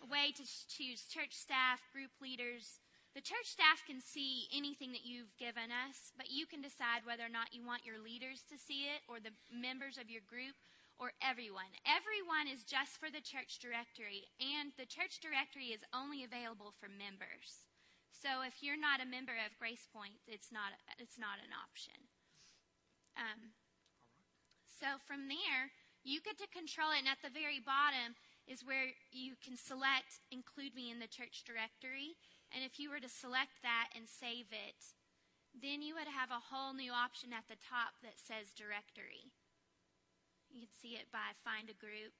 a 0.00 0.08
way 0.08 0.32
to 0.40 0.44
choose 0.72 1.04
church 1.04 1.36
staff, 1.36 1.84
group 1.92 2.16
leaders. 2.16 2.80
The 3.12 3.20
church 3.20 3.44
staff 3.44 3.84
can 3.84 4.00
see 4.00 4.48
anything 4.56 4.96
that 4.96 5.04
you've 5.04 5.36
given 5.36 5.68
us, 5.68 6.16
but 6.16 6.32
you 6.32 6.48
can 6.48 6.64
decide 6.64 7.04
whether 7.04 7.28
or 7.28 7.30
not 7.30 7.52
you 7.52 7.60
want 7.60 7.84
your 7.84 8.00
leaders 8.00 8.40
to 8.48 8.56
see 8.56 8.88
it 8.88 9.04
or 9.04 9.20
the 9.20 9.36
members 9.52 10.00
of 10.00 10.08
your 10.08 10.24
group 10.24 10.56
or 11.02 11.10
everyone. 11.18 11.74
Everyone 11.82 12.46
is 12.46 12.62
just 12.62 13.02
for 13.02 13.10
the 13.10 13.18
church 13.18 13.58
directory, 13.58 14.30
and 14.38 14.70
the 14.78 14.86
church 14.86 15.18
directory 15.18 15.74
is 15.74 15.82
only 15.90 16.22
available 16.22 16.70
for 16.78 16.86
members. 16.86 17.66
So 18.14 18.46
if 18.46 18.62
you're 18.62 18.78
not 18.78 19.02
a 19.02 19.10
member 19.10 19.34
of 19.34 19.58
Grace 19.58 19.90
Point, 19.90 20.22
it's 20.30 20.54
not 20.54 20.70
it's 21.02 21.18
not 21.18 21.42
an 21.42 21.50
option. 21.50 21.98
Um, 23.18 23.50
so 24.70 25.02
from 25.02 25.26
there, 25.26 25.74
you 26.06 26.22
get 26.22 26.38
to 26.38 26.46
control 26.54 26.94
it, 26.94 27.02
and 27.02 27.10
at 27.10 27.18
the 27.18 27.34
very 27.34 27.58
bottom 27.58 28.14
is 28.46 28.62
where 28.62 28.94
you 29.10 29.34
can 29.42 29.58
select 29.58 30.22
include 30.30 30.78
me 30.78 30.94
in 30.94 31.02
the 31.02 31.10
church 31.10 31.42
directory. 31.42 32.14
And 32.54 32.62
if 32.62 32.78
you 32.78 32.94
were 32.94 33.02
to 33.02 33.10
select 33.10 33.58
that 33.66 33.90
and 33.98 34.06
save 34.06 34.54
it, 34.54 34.78
then 35.58 35.82
you 35.82 35.98
would 35.98 36.06
have 36.06 36.30
a 36.30 36.46
whole 36.54 36.78
new 36.78 36.94
option 36.94 37.34
at 37.34 37.50
the 37.50 37.58
top 37.58 37.98
that 38.06 38.22
says 38.22 38.54
directory. 38.54 39.34
You 40.52 40.68
can 40.68 40.74
see 40.84 41.00
it 41.00 41.08
by 41.08 41.32
find 41.40 41.72
a 41.72 41.76
group, 41.80 42.12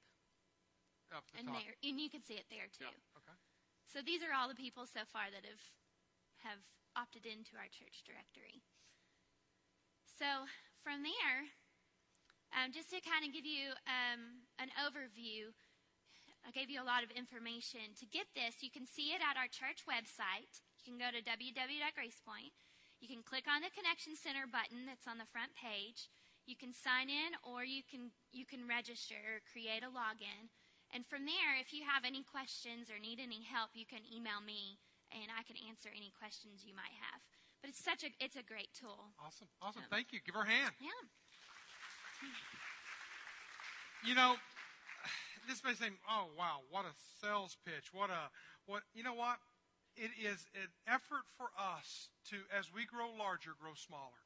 Up 1.13 1.23
the 1.29 1.39
and 1.39 1.47
top. 1.53 1.61
there, 1.61 1.77
and 1.85 2.01
you 2.01 2.09
can 2.09 2.25
see 2.25 2.35
it 2.35 2.49
there 2.49 2.65
too. 2.73 2.89
Yeah, 2.89 3.17
okay. 3.21 3.37
So 3.85 4.01
these 4.01 4.25
are 4.25 4.33
all 4.33 4.49
the 4.49 4.57
people 4.57 4.89
so 4.89 5.05
far 5.05 5.29
that 5.29 5.45
have 5.45 5.61
have 6.41 6.61
opted 6.97 7.29
into 7.29 7.55
our 7.55 7.69
church 7.69 8.01
directory. 8.03 8.61
So 10.05 10.49
from 10.81 11.01
there, 11.05 11.49
um, 12.53 12.73
just 12.73 12.89
to 12.93 13.01
kind 13.01 13.25
of 13.25 13.33
give 13.33 13.45
you 13.45 13.73
um, 13.89 14.45
an 14.61 14.69
overview, 14.77 15.53
I 16.45 16.51
gave 16.51 16.69
you 16.69 16.81
a 16.81 16.85
lot 16.85 17.01
of 17.05 17.09
information. 17.13 17.95
To 18.01 18.05
get 18.09 18.27
this, 18.35 18.61
you 18.61 18.69
can 18.69 18.85
see 18.85 19.15
it 19.15 19.21
at 19.23 19.39
our 19.39 19.47
church 19.49 19.85
website. 19.87 20.61
You 20.83 20.93
can 20.93 20.99
go 20.99 21.09
to 21.09 21.23
www.gracepoint. 21.23 22.53
You 22.99 23.07
can 23.07 23.23
click 23.23 23.47
on 23.47 23.63
the 23.63 23.71
Connection 23.73 24.13
Center 24.15 24.45
button 24.45 24.85
that's 24.85 25.07
on 25.07 25.17
the 25.17 25.27
front 25.31 25.55
page. 25.55 26.11
You 26.45 26.55
can 26.59 26.73
sign 26.75 27.07
in 27.07 27.31
or 27.43 27.63
you 27.63 27.83
can 27.87 28.11
you 28.31 28.45
can 28.45 28.67
register 28.67 29.15
or 29.15 29.39
create 29.47 29.83
a 29.83 29.91
login. 29.91 30.51
And 30.93 31.07
from 31.07 31.25
there, 31.25 31.57
if 31.57 31.73
you 31.73 31.81
have 31.87 32.05
any 32.05 32.21
questions 32.21 32.91
or 32.91 32.99
need 32.99 33.17
any 33.17 33.41
help, 33.41 33.73
you 33.73 33.87
can 33.87 34.05
email 34.05 34.43
me 34.43 34.77
and 35.09 35.31
I 35.31 35.41
can 35.47 35.55
answer 35.65 35.89
any 35.89 36.11
questions 36.13 36.67
you 36.67 36.75
might 36.75 36.93
have. 36.99 37.23
But 37.63 37.71
it's 37.71 37.79
such 37.79 38.03
a 38.03 38.11
it's 38.19 38.35
a 38.35 38.43
great 38.43 38.75
tool. 38.75 39.15
Awesome. 39.23 39.47
Awesome. 39.61 39.87
Um, 39.87 39.91
Thank 39.91 40.11
you. 40.11 40.19
Give 40.25 40.35
her 40.35 40.43
a 40.43 40.51
hand. 40.51 40.75
Yeah. 40.83 40.91
You 44.03 44.15
know, 44.15 44.35
this 45.47 45.63
may 45.63 45.73
seem, 45.73 45.95
oh 46.09 46.27
wow, 46.37 46.59
what 46.69 46.83
a 46.83 46.93
sales 47.23 47.55
pitch. 47.63 47.95
What 47.95 48.09
a 48.09 48.27
what 48.65 48.83
you 48.93 49.03
know 49.03 49.15
what? 49.15 49.39
It 49.95 50.11
is 50.17 50.43
an 50.57 50.73
effort 50.87 51.23
for 51.37 51.53
us 51.53 52.09
to, 52.33 52.37
as 52.49 52.73
we 52.73 52.83
grow 52.83 53.13
larger, 53.13 53.51
grow 53.61 53.77
smaller. 53.77 54.22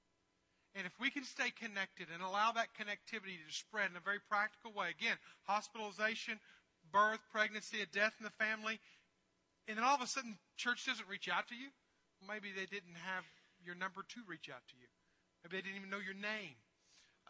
And 0.76 0.86
if 0.86 0.94
we 1.00 1.10
can 1.10 1.24
stay 1.24 1.50
connected 1.50 2.08
and 2.14 2.22
allow 2.22 2.52
that 2.52 2.76
connectivity 2.78 3.42
to 3.42 3.50
spread 3.50 3.90
in 3.90 3.98
a 3.98 4.04
very 4.04 4.20
practical 4.30 4.72
way, 4.72 4.90
again, 4.90 5.18
hospitalization, 5.44 6.40
birth, 6.92 7.20
pregnancy, 7.32 7.82
a 7.82 7.88
death 7.88 8.14
in 8.20 8.26
the 8.26 8.38
family, 8.38 8.80
and 9.68 9.78
then 9.78 9.84
all 9.84 9.96
of 9.96 10.02
a 10.02 10.08
sudden 10.08 10.38
church 10.56 10.86
doesn't 10.86 11.10
reach 11.10 11.30
out 11.30 11.48
to 11.50 11.56
you, 11.56 11.70
maybe 12.22 12.50
they 12.54 12.70
didn't 12.70 12.98
have 13.04 13.26
your 13.66 13.76
number 13.76 14.06
to 14.08 14.22
reach 14.28 14.50
out 14.50 14.62
to 14.70 14.76
you. 14.78 14.88
Maybe 15.44 15.58
they 15.58 15.64
didn't 15.66 15.78
even 15.78 15.90
know 15.90 16.04
your 16.04 16.16
name. 16.16 16.56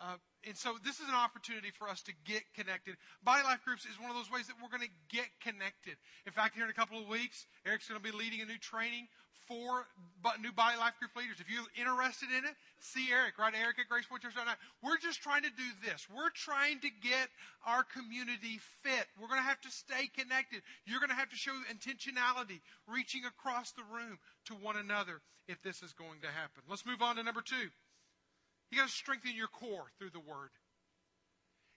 Uh, 0.01 0.17
and 0.45 0.55
so 0.55 0.77
this 0.86 0.99
is 0.99 1.10
an 1.10 1.15
opportunity 1.15 1.71
for 1.73 1.89
us 1.89 2.01
to 2.03 2.13
get 2.25 2.43
connected. 2.55 2.95
Body 3.23 3.43
Life 3.43 3.65
Groups 3.65 3.83
is 3.86 3.99
one 3.99 4.10
of 4.10 4.15
those 4.15 4.31
ways 4.31 4.47
that 4.47 4.55
we're 4.62 4.69
going 4.69 4.86
to 4.86 4.95
get 5.10 5.27
connected. 5.41 5.97
In 6.25 6.31
fact, 6.31 6.55
here 6.55 6.63
in 6.63 6.69
a 6.69 6.77
couple 6.77 7.01
of 7.01 7.07
weeks, 7.07 7.45
Eric's 7.65 7.88
going 7.89 7.99
to 7.99 8.05
be 8.05 8.15
leading 8.15 8.41
a 8.41 8.45
new 8.45 8.57
training 8.57 9.07
for 9.47 9.88
new 10.41 10.51
Body 10.51 10.77
Life 10.77 10.99
Group 10.99 11.15
leaders. 11.15 11.39
If 11.39 11.47
you're 11.49 11.63
interested 11.79 12.29
in 12.29 12.43
it, 12.43 12.55
see 12.79 13.07
Eric, 13.12 13.39
right? 13.39 13.53
Eric 13.55 13.79
at 13.79 13.88
GracePointChurch.net. 13.88 14.60
We're 14.83 14.99
just 14.99 15.23
trying 15.23 15.43
to 15.43 15.49
do 15.49 15.69
this. 15.88 16.05
We're 16.12 16.36
trying 16.36 16.79
to 16.83 16.91
get 17.01 17.31
our 17.65 17.83
community 17.83 18.60
fit. 18.83 19.07
We're 19.19 19.31
going 19.31 19.41
to 19.41 19.47
have 19.47 19.62
to 19.62 19.71
stay 19.71 20.12
connected. 20.12 20.62
You're 20.86 20.99
going 20.99 21.15
to 21.15 21.19
have 21.19 21.31
to 21.31 21.39
show 21.39 21.55
intentionality, 21.71 22.60
reaching 22.88 23.23
across 23.23 23.71
the 23.71 23.88
room 23.88 24.19
to 24.51 24.53
one 24.55 24.75
another 24.75 25.23
if 25.47 25.63
this 25.63 25.81
is 25.81 25.93
going 25.93 26.19
to 26.21 26.27
happen. 26.27 26.67
Let's 26.69 26.86
move 26.86 27.01
on 27.01 27.15
to 27.15 27.23
number 27.23 27.41
two. 27.41 27.71
You 28.71 28.80
got 28.80 28.88
to 28.88 28.93
strengthen 28.93 29.36
your 29.36 29.47
core 29.47 29.91
through 29.97 30.12
the 30.12 30.19
Word. 30.19 30.49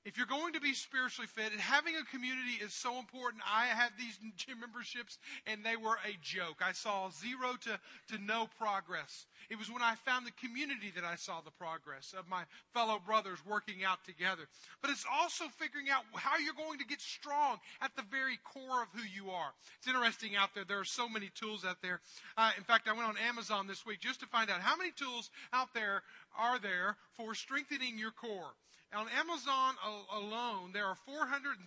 If 0.07 0.17
you're 0.17 0.27
going 0.27 0.55
to 0.55 0.61
be 0.61 0.73
spiritually 0.73 1.29
fit, 1.29 1.53
and 1.53 1.61
having 1.61 1.95
a 1.95 2.05
community 2.05 2.57
is 2.65 2.73
so 2.73 2.99
important. 2.99 3.43
I 3.45 3.67
had 3.67 3.91
these 3.99 4.19
gym 4.37 4.61
memberships, 4.61 5.19
and 5.47 5.63
they 5.63 5.77
were 5.77 5.99
a 6.09 6.17
joke. 6.23 6.65
I 6.65 6.73
saw 6.73 7.11
zero 7.11 7.57
to, 7.65 7.79
to 8.09 8.25
no 8.25 8.49
progress. 8.59 9.27
It 9.51 9.59
was 9.59 9.71
when 9.71 9.83
I 9.83 9.97
found 9.97 10.27
the 10.27 10.33
community 10.41 10.91
that 10.95 11.05
I 11.05 11.17
saw 11.17 11.43
the 11.43 11.51
progress 11.51 12.15
of 12.17 12.29
my 12.29 12.45
fellow 12.73 12.99
brothers 13.05 13.45
working 13.45 13.85
out 13.85 14.03
together. 14.07 14.49
But 14.81 14.91
it's 14.91 15.05
also 15.11 15.45
figuring 15.59 15.91
out 15.91 16.05
how 16.15 16.39
you're 16.39 16.55
going 16.55 16.79
to 16.79 16.87
get 16.87 17.03
strong 17.03 17.59
at 17.83 17.95
the 17.95 18.05
very 18.11 18.39
core 18.43 18.83
of 18.83 18.89
who 18.95 19.05
you 19.05 19.31
are. 19.31 19.53
It's 19.79 19.89
interesting 19.89 20.35
out 20.35 20.55
there. 20.55 20.65
There 20.65 20.81
are 20.81 20.85
so 20.85 21.11
many 21.11 21.31
tools 21.35 21.65
out 21.65 21.83
there. 21.83 22.01
Uh, 22.39 22.53
in 22.57 22.65
fact, 22.65 22.89
I 22.89 22.93
went 22.93 23.09
on 23.09 23.17
Amazon 23.19 23.67
this 23.67 23.85
week 23.85 24.01
just 24.01 24.21
to 24.21 24.27
find 24.27 24.49
out 24.49 24.61
how 24.61 24.77
many 24.77 24.93
tools 24.93 25.29
out 25.53 25.75
there 25.75 26.03
are 26.39 26.59
there 26.59 26.97
for 27.17 27.35
strengthening 27.35 27.99
your 27.99 28.13
core. 28.13 28.55
On 28.93 29.07
Amazon 29.07 29.75
alone, 30.13 30.73
there 30.73 30.87
are 30.87 30.97
434 31.07 31.63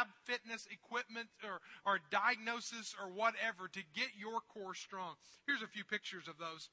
ab 0.00 0.06
fitness 0.24 0.66
equipment 0.72 1.28
or, 1.44 1.60
or 1.84 2.00
diagnosis 2.10 2.96
or 2.96 3.12
whatever 3.12 3.68
to 3.68 3.80
get 3.94 4.16
your 4.16 4.40
core 4.48 4.74
strong. 4.74 5.16
Here's 5.46 5.60
a 5.60 5.68
few 5.68 5.84
pictures 5.84 6.26
of 6.26 6.38
those. 6.38 6.70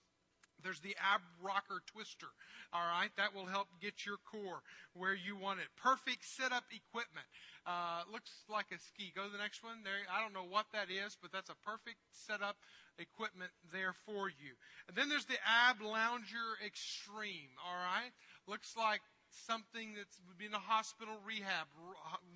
There's 0.63 0.79
the 0.79 0.95
ab 0.95 1.19
rocker 1.43 1.83
twister. 1.91 2.31
All 2.71 2.88
right, 2.88 3.11
that 3.17 3.35
will 3.35 3.45
help 3.45 3.67
get 3.81 4.05
your 4.05 4.15
core 4.23 4.63
where 4.93 5.13
you 5.13 5.35
want 5.35 5.59
it. 5.59 5.67
Perfect 5.75 6.23
setup 6.23 6.63
equipment. 6.71 7.27
Uh, 7.67 8.07
looks 8.11 8.31
like 8.47 8.71
a 8.71 8.79
ski. 8.79 9.11
Go 9.13 9.25
to 9.25 9.31
the 9.31 9.43
next 9.43 9.61
one. 9.61 9.83
There, 9.83 10.07
I 10.07 10.23
don't 10.23 10.33
know 10.33 10.47
what 10.47 10.71
that 10.71 10.88
is, 10.88 11.17
but 11.19 11.31
that's 11.35 11.51
a 11.51 11.59
perfect 11.67 11.99
setup 12.15 12.55
equipment 12.97 13.51
there 13.73 13.93
for 14.07 14.29
you. 14.29 14.55
And 14.88 14.95
then 14.95 15.09
there's 15.09 15.27
the 15.27 15.38
ab 15.43 15.83
lounger 15.83 16.55
extreme. 16.65 17.51
All 17.59 17.75
right, 17.75 18.15
looks 18.47 18.73
like 18.77 19.01
something 19.36 19.93
that's 19.95 20.17
would 20.28 20.38
be 20.38 20.48
in 20.48 20.54
a 20.54 20.62
hospital 20.62 21.15
rehab 21.28 21.67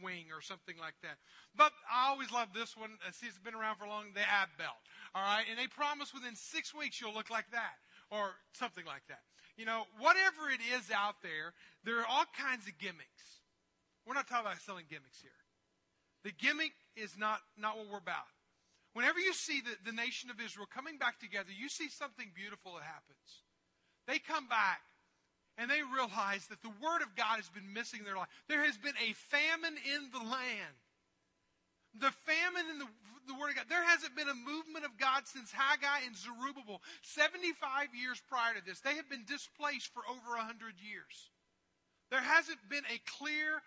wing 0.03 0.27
or 0.35 0.41
something 0.41 0.75
like 0.79 0.95
that. 1.01 1.17
But 1.55 1.71
I 1.87 2.09
always 2.11 2.31
love 2.31 2.49
this 2.53 2.75
one. 2.75 2.99
I 3.07 3.11
see 3.11 3.27
it's 3.27 3.39
been 3.39 3.55
around 3.55 3.77
for 3.77 3.87
long. 3.87 4.11
The 4.13 4.27
ab 4.27 4.49
belt. 4.57 4.77
All 5.15 5.23
right, 5.23 5.47
and 5.49 5.57
they 5.57 5.67
promise 5.67 6.13
within 6.13 6.35
six 6.35 6.73
weeks 6.73 6.99
you'll 6.99 7.15
look 7.15 7.29
like 7.29 7.49
that 7.51 7.79
or 8.11 8.35
something 8.53 8.85
like 8.85 9.07
that. 9.07 9.23
You 9.57 9.65
know, 9.65 9.83
whatever 9.99 10.47
it 10.51 10.63
is 10.63 10.91
out 10.91 11.19
there, 11.21 11.53
there 11.83 11.99
are 11.99 12.07
all 12.07 12.25
kinds 12.35 12.67
of 12.67 12.77
gimmicks. 12.79 13.43
We're 14.07 14.15
not 14.15 14.27
talking 14.27 14.47
about 14.47 14.61
selling 14.61 14.85
gimmicks 14.89 15.19
here. 15.21 15.35
The 16.23 16.31
gimmick 16.31 16.73
is 16.95 17.15
not, 17.17 17.39
not 17.57 17.77
what 17.77 17.87
we're 17.91 18.03
about. 18.03 18.27
Whenever 18.93 19.19
you 19.19 19.33
see 19.33 19.61
the, 19.61 19.75
the 19.85 19.95
nation 19.95 20.29
of 20.29 20.41
Israel 20.41 20.67
coming 20.67 20.97
back 20.97 21.19
together, 21.19 21.51
you 21.53 21.69
see 21.69 21.89
something 21.89 22.31
beautiful 22.33 22.73
that 22.75 22.83
happens. 22.83 23.45
They 24.07 24.19
come 24.19 24.47
back 24.47 24.81
and 25.59 25.69
they 25.69 25.83
realize 25.83 26.47
that 26.47 26.63
the 26.63 26.71
Word 26.79 27.03
of 27.03 27.11
God 27.19 27.35
has 27.35 27.51
been 27.51 27.75
missing 27.75 27.99
in 27.99 28.05
their 28.05 28.15
life. 28.15 28.31
There 28.47 28.63
has 28.63 28.79
been 28.79 28.95
a 28.95 29.11
famine 29.27 29.75
in 29.75 30.07
the 30.15 30.23
land. 30.23 30.75
The 31.99 32.15
famine 32.23 32.63
in 32.71 32.79
the, 32.79 32.87
the 33.27 33.35
Word 33.35 33.51
of 33.51 33.55
God. 33.59 33.65
There 33.67 33.83
hasn't 33.83 34.15
been 34.15 34.31
a 34.31 34.39
movement 34.47 34.87
of 34.87 34.95
God 34.95 35.27
since 35.27 35.51
Haggai 35.51 36.07
and 36.07 36.15
Zerubbabel. 36.15 36.79
75 37.03 37.91
years 37.91 38.23
prior 38.31 38.55
to 38.55 38.63
this. 38.63 38.79
They 38.79 38.95
have 38.95 39.11
been 39.11 39.27
displaced 39.27 39.91
for 39.91 40.07
over 40.07 40.39
100 40.39 40.79
years. 40.79 41.27
There 42.09 42.23
hasn't 42.23 42.63
been 42.71 42.87
a 42.87 43.03
clear 43.19 43.59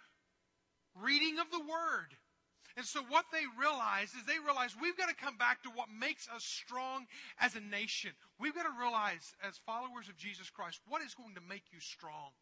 reading 0.96 1.38
of 1.44 1.52
the 1.52 1.60
Word. 1.60 2.16
And 2.76 2.86
so 2.86 3.02
what 3.08 3.26
they 3.32 3.44
realize 3.58 4.08
is 4.14 4.24
they 4.26 4.38
realize 4.44 4.74
we've 4.80 4.96
got 4.96 5.08
to 5.08 5.14
come 5.14 5.36
back 5.36 5.62
to 5.62 5.70
what 5.70 5.88
makes 5.90 6.28
us 6.28 6.44
strong 6.44 7.06
as 7.38 7.54
a 7.54 7.60
nation. 7.60 8.12
We've 8.38 8.54
got 8.54 8.64
to 8.64 8.80
realize 8.80 9.34
as 9.46 9.58
followers 9.66 10.08
of 10.08 10.16
Jesus 10.16 10.50
Christ 10.50 10.80
what 10.88 11.02
is 11.02 11.14
going 11.14 11.34
to 11.34 11.42
make 11.48 11.64
you 11.72 11.80
strong. 11.80 12.32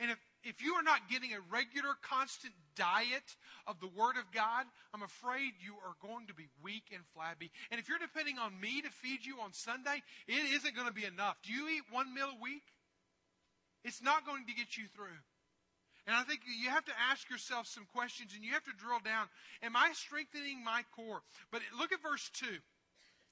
And 0.00 0.10
if, 0.10 0.18
if 0.42 0.62
you 0.62 0.74
are 0.74 0.82
not 0.82 1.08
getting 1.08 1.32
a 1.32 1.40
regular, 1.50 1.94
constant 2.02 2.54
diet 2.74 3.36
of 3.66 3.78
the 3.78 3.86
Word 3.86 4.16
of 4.16 4.32
God, 4.32 4.66
I'm 4.92 5.02
afraid 5.02 5.52
you 5.62 5.74
are 5.74 5.94
going 6.02 6.26
to 6.26 6.34
be 6.34 6.48
weak 6.62 6.90
and 6.92 7.04
flabby. 7.14 7.52
And 7.70 7.78
if 7.78 7.88
you're 7.88 8.02
depending 8.02 8.38
on 8.38 8.58
me 8.58 8.82
to 8.82 8.90
feed 8.90 9.24
you 9.24 9.38
on 9.40 9.52
Sunday, 9.52 10.02
it 10.26 10.52
isn't 10.54 10.74
going 10.74 10.88
to 10.88 10.92
be 10.92 11.04
enough. 11.04 11.36
Do 11.44 11.52
you 11.52 11.68
eat 11.68 11.82
one 11.90 12.12
meal 12.14 12.30
a 12.34 12.42
week? 12.42 12.64
It's 13.84 14.02
not 14.02 14.26
going 14.26 14.46
to 14.46 14.54
get 14.54 14.76
you 14.76 14.86
through. 14.86 15.22
And 16.06 16.16
I 16.16 16.22
think 16.22 16.40
you 16.46 16.68
have 16.70 16.84
to 16.86 16.92
ask 17.10 17.30
yourself 17.30 17.66
some 17.66 17.86
questions 17.94 18.32
and 18.34 18.44
you 18.44 18.52
have 18.52 18.64
to 18.64 18.72
drill 18.76 18.98
down. 19.04 19.28
Am 19.62 19.76
I 19.76 19.92
strengthening 19.94 20.64
my 20.64 20.82
core? 20.94 21.22
But 21.50 21.62
look 21.78 21.92
at 21.92 22.02
verse 22.02 22.28
2 22.34 22.46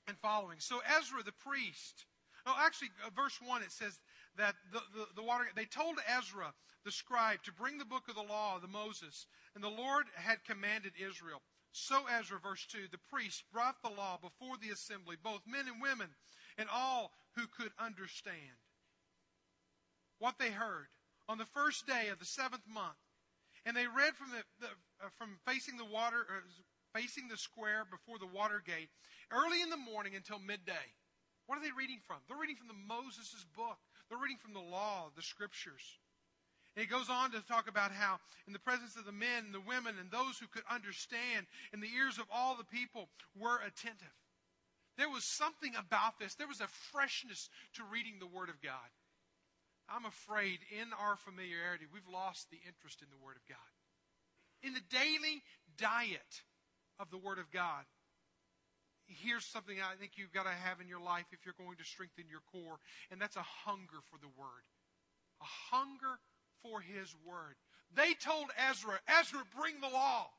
and 0.06 0.16
following. 0.18 0.60
So 0.60 0.80
Ezra 0.98 1.22
the 1.24 1.32
priest, 1.32 2.06
oh, 2.46 2.54
actually, 2.58 2.90
uh, 3.04 3.10
verse 3.14 3.40
1, 3.44 3.62
it 3.62 3.72
says 3.72 3.98
that 4.36 4.54
the, 4.72 4.80
the, 4.94 5.06
the, 5.16 5.22
water, 5.22 5.46
they 5.56 5.64
told 5.64 5.96
Ezra 6.06 6.54
the 6.84 6.92
scribe 6.92 7.42
to 7.42 7.52
bring 7.52 7.76
the 7.76 7.84
book 7.84 8.08
of 8.08 8.14
the 8.14 8.22
law 8.22 8.58
the 8.58 8.68
Moses, 8.68 9.26
and 9.54 9.64
the 9.64 9.68
Lord 9.68 10.06
had 10.14 10.44
commanded 10.44 10.92
Israel. 10.96 11.42
So 11.72 12.02
Ezra, 12.18 12.38
verse 12.38 12.66
2, 12.70 12.86
the 12.90 12.98
priest 13.10 13.44
brought 13.52 13.82
the 13.82 13.90
law 13.90 14.18
before 14.20 14.56
the 14.60 14.70
assembly, 14.70 15.16
both 15.22 15.42
men 15.46 15.66
and 15.66 15.82
women, 15.82 16.08
and 16.56 16.68
all 16.72 17.12
who 17.34 17.46
could 17.46 17.72
understand 17.78 18.58
what 20.18 20.38
they 20.38 20.50
heard 20.50 20.86
on 21.30 21.38
the 21.38 21.46
first 21.54 21.86
day 21.86 22.10
of 22.10 22.18
the 22.18 22.26
seventh 22.26 22.66
month. 22.66 22.98
And 23.64 23.76
they 23.76 23.86
read 23.86 24.18
from 24.18 24.34
the, 24.34 24.42
the 24.58 24.70
uh, 24.98 25.14
from 25.14 25.38
facing 25.46 25.78
the 25.78 25.86
water, 25.86 26.26
uh, 26.26 26.42
facing 26.90 27.30
the 27.30 27.38
square 27.38 27.86
before 27.86 28.18
the 28.18 28.26
water 28.26 28.58
gate, 28.66 28.90
early 29.30 29.62
in 29.62 29.70
the 29.70 29.78
morning 29.78 30.18
until 30.18 30.42
midday. 30.42 30.90
What 31.46 31.54
are 31.58 31.62
they 31.62 31.70
reading 31.70 32.02
from? 32.02 32.18
They're 32.26 32.40
reading 32.40 32.58
from 32.58 32.66
the 32.66 32.82
Moses' 32.82 33.46
book. 33.54 33.78
They're 34.08 34.18
reading 34.18 34.42
from 34.42 34.58
the 34.58 34.64
law, 34.74 35.14
the 35.14 35.22
scriptures. 35.22 36.02
And 36.74 36.82
he 36.82 36.90
goes 36.90 37.10
on 37.10 37.30
to 37.30 37.46
talk 37.46 37.68
about 37.70 37.94
how, 37.94 38.18
in 38.46 38.52
the 38.52 38.58
presence 38.58 38.96
of 38.96 39.06
the 39.06 39.14
men 39.14 39.46
and 39.46 39.54
the 39.54 39.62
women 39.62 39.94
and 40.02 40.10
those 40.10 40.38
who 40.38 40.50
could 40.50 40.66
understand, 40.70 41.46
and 41.72 41.82
the 41.82 41.94
ears 41.94 42.18
of 42.18 42.26
all 42.34 42.56
the 42.56 42.66
people 42.66 43.06
were 43.38 43.62
attentive. 43.62 44.18
There 44.98 45.10
was 45.10 45.24
something 45.24 45.74
about 45.78 46.18
this. 46.18 46.34
There 46.34 46.50
was 46.50 46.60
a 46.60 46.70
freshness 46.90 47.50
to 47.74 47.86
reading 47.86 48.18
the 48.18 48.30
Word 48.30 48.48
of 48.48 48.62
God. 48.62 48.90
I'm 49.90 50.06
afraid 50.06 50.60
in 50.70 50.94
our 50.94 51.16
familiarity, 51.16 51.84
we've 51.90 52.06
lost 52.06 52.50
the 52.50 52.62
interest 52.66 53.02
in 53.02 53.10
the 53.10 53.18
Word 53.18 53.34
of 53.34 53.44
God. 53.50 53.70
In 54.62 54.72
the 54.72 54.86
daily 54.86 55.42
diet 55.76 56.46
of 56.98 57.10
the 57.10 57.18
Word 57.18 57.38
of 57.38 57.50
God, 57.50 57.84
here's 59.06 59.44
something 59.44 59.76
I 59.82 59.98
think 59.98 60.14
you've 60.14 60.32
got 60.32 60.44
to 60.46 60.54
have 60.54 60.80
in 60.80 60.86
your 60.86 61.02
life 61.02 61.26
if 61.32 61.42
you're 61.42 61.58
going 61.58 61.76
to 61.78 61.84
strengthen 61.84 62.30
your 62.30 62.44
core, 62.52 62.78
and 63.10 63.20
that's 63.20 63.36
a 63.36 63.46
hunger 63.66 63.98
for 64.06 64.18
the 64.22 64.30
Word. 64.38 64.62
A 65.42 65.74
hunger 65.74 66.22
for 66.62 66.80
His 66.80 67.10
Word. 67.26 67.58
They 67.90 68.14
told 68.14 68.54
Ezra, 68.70 69.00
Ezra, 69.08 69.42
bring 69.58 69.80
the 69.80 69.90
law. 69.90 70.30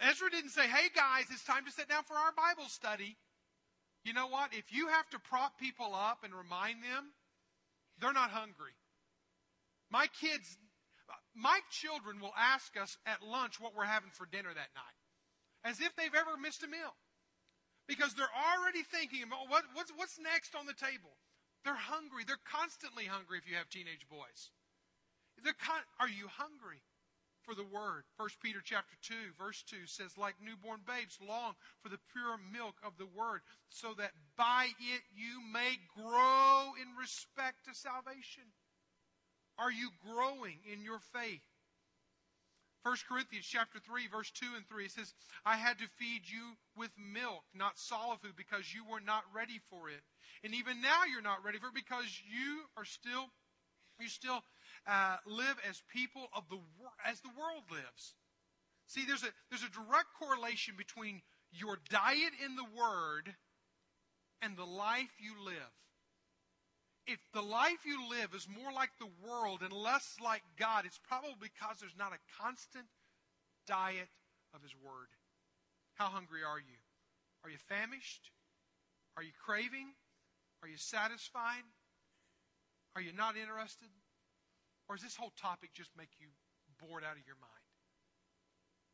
Ezra 0.00 0.30
didn't 0.30 0.50
say, 0.50 0.66
hey 0.66 0.90
guys, 0.90 1.30
it's 1.30 1.44
time 1.44 1.64
to 1.64 1.70
sit 1.70 1.88
down 1.88 2.02
for 2.02 2.14
our 2.14 2.32
Bible 2.34 2.68
study. 2.68 3.16
You 4.04 4.12
know 4.12 4.26
what? 4.26 4.50
If 4.52 4.74
you 4.74 4.88
have 4.88 5.08
to 5.10 5.18
prop 5.20 5.58
people 5.58 5.94
up 5.94 6.24
and 6.24 6.34
remind 6.34 6.82
them 6.82 7.14
they're 8.04 8.12
not 8.12 8.28
hungry. 8.28 8.76
My 9.88 10.12
kids, 10.20 10.44
my 11.32 11.60
children 11.72 12.20
will 12.20 12.36
ask 12.36 12.76
us 12.76 13.00
at 13.08 13.24
lunch 13.24 13.56
what 13.56 13.72
we're 13.72 13.88
having 13.88 14.12
for 14.12 14.28
dinner 14.28 14.52
that 14.52 14.76
night, 14.76 15.00
as 15.64 15.80
if 15.80 15.96
they've 15.96 16.12
ever 16.12 16.36
missed 16.36 16.60
a 16.62 16.68
meal. 16.68 16.92
Because 17.88 18.12
they're 18.12 18.28
already 18.28 18.84
thinking 18.84 19.24
about 19.24 19.48
what, 19.48 19.64
what's, 19.72 19.92
what's 19.96 20.20
next 20.20 20.52
on 20.52 20.68
the 20.68 20.76
table. 20.76 21.16
They're 21.64 21.72
hungry. 21.72 22.28
They're 22.28 22.44
constantly 22.44 23.08
hungry 23.08 23.40
if 23.40 23.48
you 23.48 23.56
have 23.56 23.72
teenage 23.72 24.04
boys. 24.12 24.52
Con- 25.40 25.88
are 26.00 26.08
you 26.08 26.28
hungry? 26.28 26.84
For 27.44 27.54
the 27.54 27.64
word. 27.64 28.04
1 28.16 28.28
Peter 28.42 28.60
chapter 28.64 28.96
2 29.02 29.14
verse 29.38 29.62
2 29.68 29.86
says, 29.86 30.16
like 30.16 30.34
newborn 30.40 30.80
babes, 30.86 31.18
long 31.20 31.52
for 31.82 31.88
the 31.88 32.00
pure 32.12 32.40
milk 32.52 32.74
of 32.84 32.96
the 32.98 33.08
word, 33.14 33.40
so 33.68 33.92
that 33.96 34.12
by 34.36 34.68
it 34.80 35.02
you 35.14 35.40
may 35.52 35.76
grow 35.94 36.72
in 36.80 36.88
respect 36.98 37.64
to 37.68 37.74
salvation. 37.74 38.44
Are 39.58 39.70
you 39.70 39.90
growing 40.02 40.58
in 40.66 40.82
your 40.82 40.98
faith? 41.12 41.44
1 42.84 42.96
Corinthians 43.08 43.48
chapter 43.48 43.78
3 43.80 44.08
verse 44.08 44.30
2 44.32 44.44
and 44.56 44.68
3 44.68 44.88
says, 44.88 45.14
I 45.44 45.56
had 45.56 45.78
to 45.78 45.88
feed 45.96 46.28
you 46.28 46.56
with 46.76 46.90
milk, 46.98 47.44
not 47.54 47.78
solid 47.78 48.20
food, 48.20 48.36
because 48.36 48.74
you 48.74 48.84
were 48.84 49.00
not 49.00 49.24
ready 49.34 49.60
for 49.70 49.88
it. 49.88 50.04
And 50.44 50.54
even 50.54 50.82
now 50.82 51.08
you're 51.08 51.24
not 51.24 51.44
ready 51.44 51.58
for 51.58 51.68
it 51.68 51.74
because 51.74 52.20
you 52.28 52.68
are 52.76 52.84
still, 52.84 53.32
you 53.98 54.08
still 54.08 54.44
uh, 54.86 55.16
live 55.26 55.56
as 55.68 55.82
people 55.92 56.28
of 56.34 56.44
the 56.50 56.58
as 57.06 57.20
the 57.20 57.30
world 57.38 57.64
lives. 57.70 58.14
See, 58.86 59.04
there's 59.06 59.22
a 59.22 59.32
there's 59.50 59.64
a 59.64 59.70
direct 59.70 60.12
correlation 60.18 60.74
between 60.76 61.22
your 61.52 61.78
diet 61.88 62.32
in 62.44 62.56
the 62.56 62.66
Word 62.76 63.34
and 64.42 64.56
the 64.56 64.64
life 64.64 65.14
you 65.18 65.32
live. 65.44 65.72
If 67.06 67.18
the 67.32 67.42
life 67.42 67.84
you 67.84 68.08
live 68.08 68.34
is 68.34 68.48
more 68.48 68.72
like 68.72 68.90
the 68.98 69.10
world 69.26 69.60
and 69.62 69.72
less 69.72 70.16
like 70.22 70.42
God, 70.58 70.84
it's 70.86 71.00
probably 71.06 71.36
because 71.40 71.78
there's 71.80 71.98
not 71.98 72.12
a 72.12 72.42
constant 72.42 72.86
diet 73.66 74.08
of 74.54 74.62
His 74.62 74.74
Word. 74.82 75.08
How 75.94 76.06
hungry 76.06 76.40
are 76.42 76.58
you? 76.58 76.80
Are 77.44 77.50
you 77.50 77.58
famished? 77.68 78.30
Are 79.16 79.22
you 79.22 79.32
craving? 79.44 79.92
Are 80.62 80.68
you 80.68 80.76
satisfied? 80.76 81.62
Are 82.96 83.02
you 83.02 83.12
not 83.12 83.36
interested? 83.36 83.88
Or 84.88 84.96
does 84.96 85.04
this 85.04 85.16
whole 85.16 85.32
topic 85.40 85.70
just 85.72 85.90
make 85.96 86.10
you 86.20 86.28
bored 86.80 87.04
out 87.04 87.16
of 87.16 87.24
your 87.26 87.40
mind? 87.40 87.64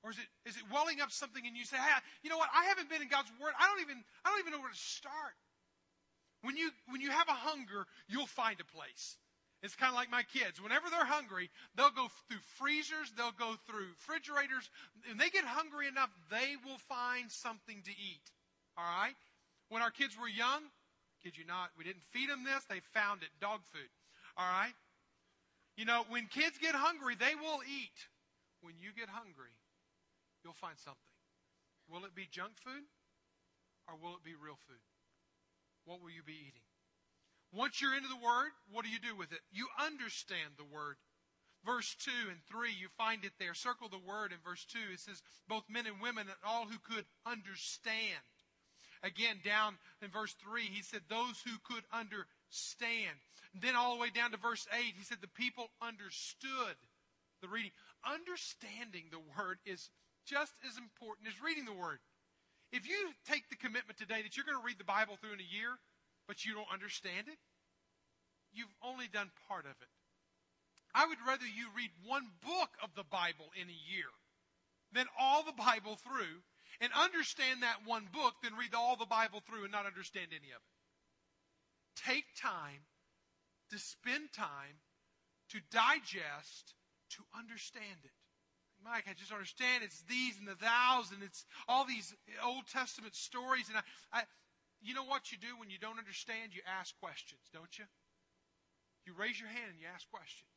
Or 0.03 0.11
is 0.11 0.19
it, 0.19 0.29
is 0.49 0.57
it 0.57 0.65
welling 0.73 1.01
up 1.01 1.13
something 1.13 1.45
and 1.45 1.57
you 1.57 1.65
say, 1.65 1.77
hey, 1.77 2.01
you 2.23 2.31
know 2.31 2.39
what? 2.39 2.49
I 2.57 2.65
haven't 2.65 2.89
been 2.89 3.03
in 3.03 3.09
God's 3.09 3.29
Word. 3.37 3.53
I 3.61 3.69
don't 3.69 3.81
even, 3.85 4.01
I 4.25 4.31
don't 4.31 4.41
even 4.41 4.53
know 4.53 4.61
where 4.61 4.73
to 4.73 4.79
start. 4.79 5.37
When 6.41 6.57
you, 6.57 6.71
when 6.89 7.01
you 7.05 7.11
have 7.11 7.29
a 7.29 7.37
hunger, 7.37 7.85
you'll 8.09 8.31
find 8.31 8.57
a 8.61 8.65
place. 8.65 9.21
It's 9.63 9.77
kind 9.77 9.93
of 9.93 9.97
like 9.97 10.11
my 10.11 10.25
kids. 10.25 10.57
Whenever 10.57 10.89
they're 10.89 11.05
hungry, 11.05 11.51
they'll 11.77 11.93
go 11.93 12.09
through 12.09 12.41
freezers, 12.57 13.13
they'll 13.13 13.37
go 13.37 13.61
through 13.69 13.93
refrigerators. 13.93 14.73
When 15.05 15.19
they 15.19 15.29
get 15.29 15.45
hungry 15.45 15.87
enough, 15.87 16.09
they 16.33 16.57
will 16.65 16.81
find 16.89 17.29
something 17.29 17.85
to 17.85 17.93
eat. 17.93 18.25
All 18.79 18.89
right? 18.89 19.13
When 19.69 19.83
our 19.83 19.93
kids 19.93 20.17
were 20.17 20.33
young, 20.33 20.65
kid 21.23 21.37
you 21.37 21.45
not, 21.45 21.77
we 21.77 21.85
didn't 21.85 22.09
feed 22.09 22.31
them 22.31 22.41
this, 22.49 22.65
they 22.73 22.81
found 22.97 23.21
it, 23.23 23.29
dog 23.39 23.61
food. 23.69 23.93
All 24.39 24.49
right? 24.49 24.73
You 25.77 25.85
know, 25.85 26.05
when 26.09 26.27
kids 26.27 26.59
get 26.59 26.75
hungry, 26.75 27.17
they 27.19 27.35
will 27.35 27.61
eat. 27.65 27.99
When 28.61 28.75
you 28.77 28.93
get 28.93 29.09
hungry, 29.09 29.57
you'll 30.45 30.53
find 30.53 30.77
something. 30.77 31.01
Will 31.89 32.05
it 32.05 32.15
be 32.15 32.29
junk 32.31 32.61
food 32.61 32.85
or 33.89 33.97
will 33.97 34.15
it 34.15 34.25
be 34.25 34.37
real 34.37 34.61
food? 34.69 34.85
What 35.85 36.03
will 36.03 36.11
you 36.11 36.23
be 36.23 36.37
eating? 36.37 36.67
Once 37.53 37.81
you're 37.81 37.97
into 37.97 38.09
the 38.09 38.21
Word, 38.21 38.53
what 38.71 38.85
do 38.85 38.91
you 38.93 39.01
do 39.01 39.17
with 39.17 39.33
it? 39.33 39.41
You 39.51 39.67
understand 39.81 40.55
the 40.57 40.69
Word. 40.69 40.97
Verse 41.65 41.97
2 42.05 42.11
and 42.31 42.41
3, 42.49 42.71
you 42.73 42.89
find 42.97 43.25
it 43.25 43.33
there. 43.41 43.55
Circle 43.55 43.89
the 43.89 43.99
Word 43.99 44.33
in 44.33 44.39
verse 44.45 44.65
2. 44.71 44.79
It 44.93 45.01
says, 45.01 45.21
both 45.49 45.65
men 45.69 45.87
and 45.87 46.01
women 46.01 46.29
and 46.29 46.41
all 46.45 46.65
who 46.65 46.79
could 46.79 47.05
understand. 47.27 48.25
Again, 49.03 49.41
down 49.45 49.77
in 50.01 50.09
verse 50.09 50.37
3, 50.41 50.63
he 50.69 50.83
said, 50.83 51.01
those 51.09 51.41
who 51.45 51.57
could 51.65 51.85
understand. 51.93 52.29
And 53.55 53.63
then 53.63 53.75
all 53.77 53.95
the 53.95 54.01
way 54.01 54.11
down 54.11 54.31
to 54.31 54.37
verse 54.37 54.67
8, 54.73 54.95
he 54.97 55.05
said 55.05 55.19
the 55.21 55.29
people 55.29 55.71
understood 55.83 56.77
the 57.43 57.49
reading. 57.49 57.73
Understanding 58.07 59.11
the 59.11 59.23
word 59.39 59.59
is 59.67 59.91
just 60.27 60.53
as 60.67 60.79
important 60.79 61.29
as 61.29 61.43
reading 61.43 61.65
the 61.65 61.75
word. 61.75 61.99
If 62.73 62.87
you 62.87 63.11
take 63.27 63.51
the 63.51 63.59
commitment 63.59 63.99
today 63.99 64.23
that 64.23 64.37
you're 64.37 64.47
going 64.47 64.59
to 64.59 64.67
read 64.67 64.79
the 64.79 64.87
Bible 64.87 65.19
through 65.19 65.35
in 65.35 65.43
a 65.43 65.55
year, 65.55 65.79
but 66.29 66.45
you 66.45 66.55
don't 66.55 66.71
understand 66.71 67.27
it, 67.27 67.39
you've 68.55 68.75
only 68.83 69.11
done 69.11 69.31
part 69.49 69.67
of 69.67 69.75
it. 69.83 69.91
I 70.95 71.07
would 71.07 71.19
rather 71.27 71.47
you 71.47 71.71
read 71.75 71.91
one 72.07 72.31
book 72.43 72.71
of 72.83 72.95
the 72.95 73.07
Bible 73.07 73.51
in 73.55 73.67
a 73.67 73.83
year 73.91 74.11
than 74.93 75.07
all 75.19 75.43
the 75.43 75.55
Bible 75.55 75.99
through 76.03 76.43
and 76.81 76.91
understand 76.95 77.63
that 77.63 77.87
one 77.87 78.07
book 78.11 78.35
than 78.43 78.59
read 78.59 78.75
all 78.75 78.97
the 78.97 79.07
Bible 79.07 79.43
through 79.43 79.65
and 79.65 79.73
not 79.73 79.87
understand 79.87 80.31
any 80.31 80.51
of 80.51 80.63
it. 80.63 80.80
Take 82.07 82.25
time 82.41 82.87
to 83.71 83.79
spend 83.79 84.33
time 84.33 84.81
to 85.51 85.59
digest, 85.71 86.75
to 87.11 87.23
understand 87.37 88.01
it. 88.05 88.15
Mike, 88.83 89.05
I 89.11 89.13
just 89.13 89.33
understand 89.33 89.85
it's 89.85 90.03
these 90.09 90.39
and 90.39 90.49
the 90.49 90.57
thous, 90.57 91.13
and 91.13 91.23
it's 91.23 91.45
all 91.69 91.85
these 91.85 92.15
Old 92.43 92.67
Testament 92.73 93.15
stories. 93.15 93.69
And 93.69 93.77
I, 93.77 93.85
I, 94.13 94.23
you 94.81 94.95
know 94.95 95.05
what 95.05 95.31
you 95.31 95.37
do 95.37 95.53
when 95.59 95.69
you 95.69 95.79
don't 95.79 95.99
understand? 95.99 96.57
You 96.57 96.63
ask 96.65 96.97
questions, 96.99 97.43
don't 97.53 97.77
you? 97.77 97.85
You 99.05 99.13
raise 99.13 99.39
your 99.39 99.51
hand 99.51 99.77
and 99.77 99.81
you 99.81 99.87
ask 99.93 100.09
questions. 100.09 100.49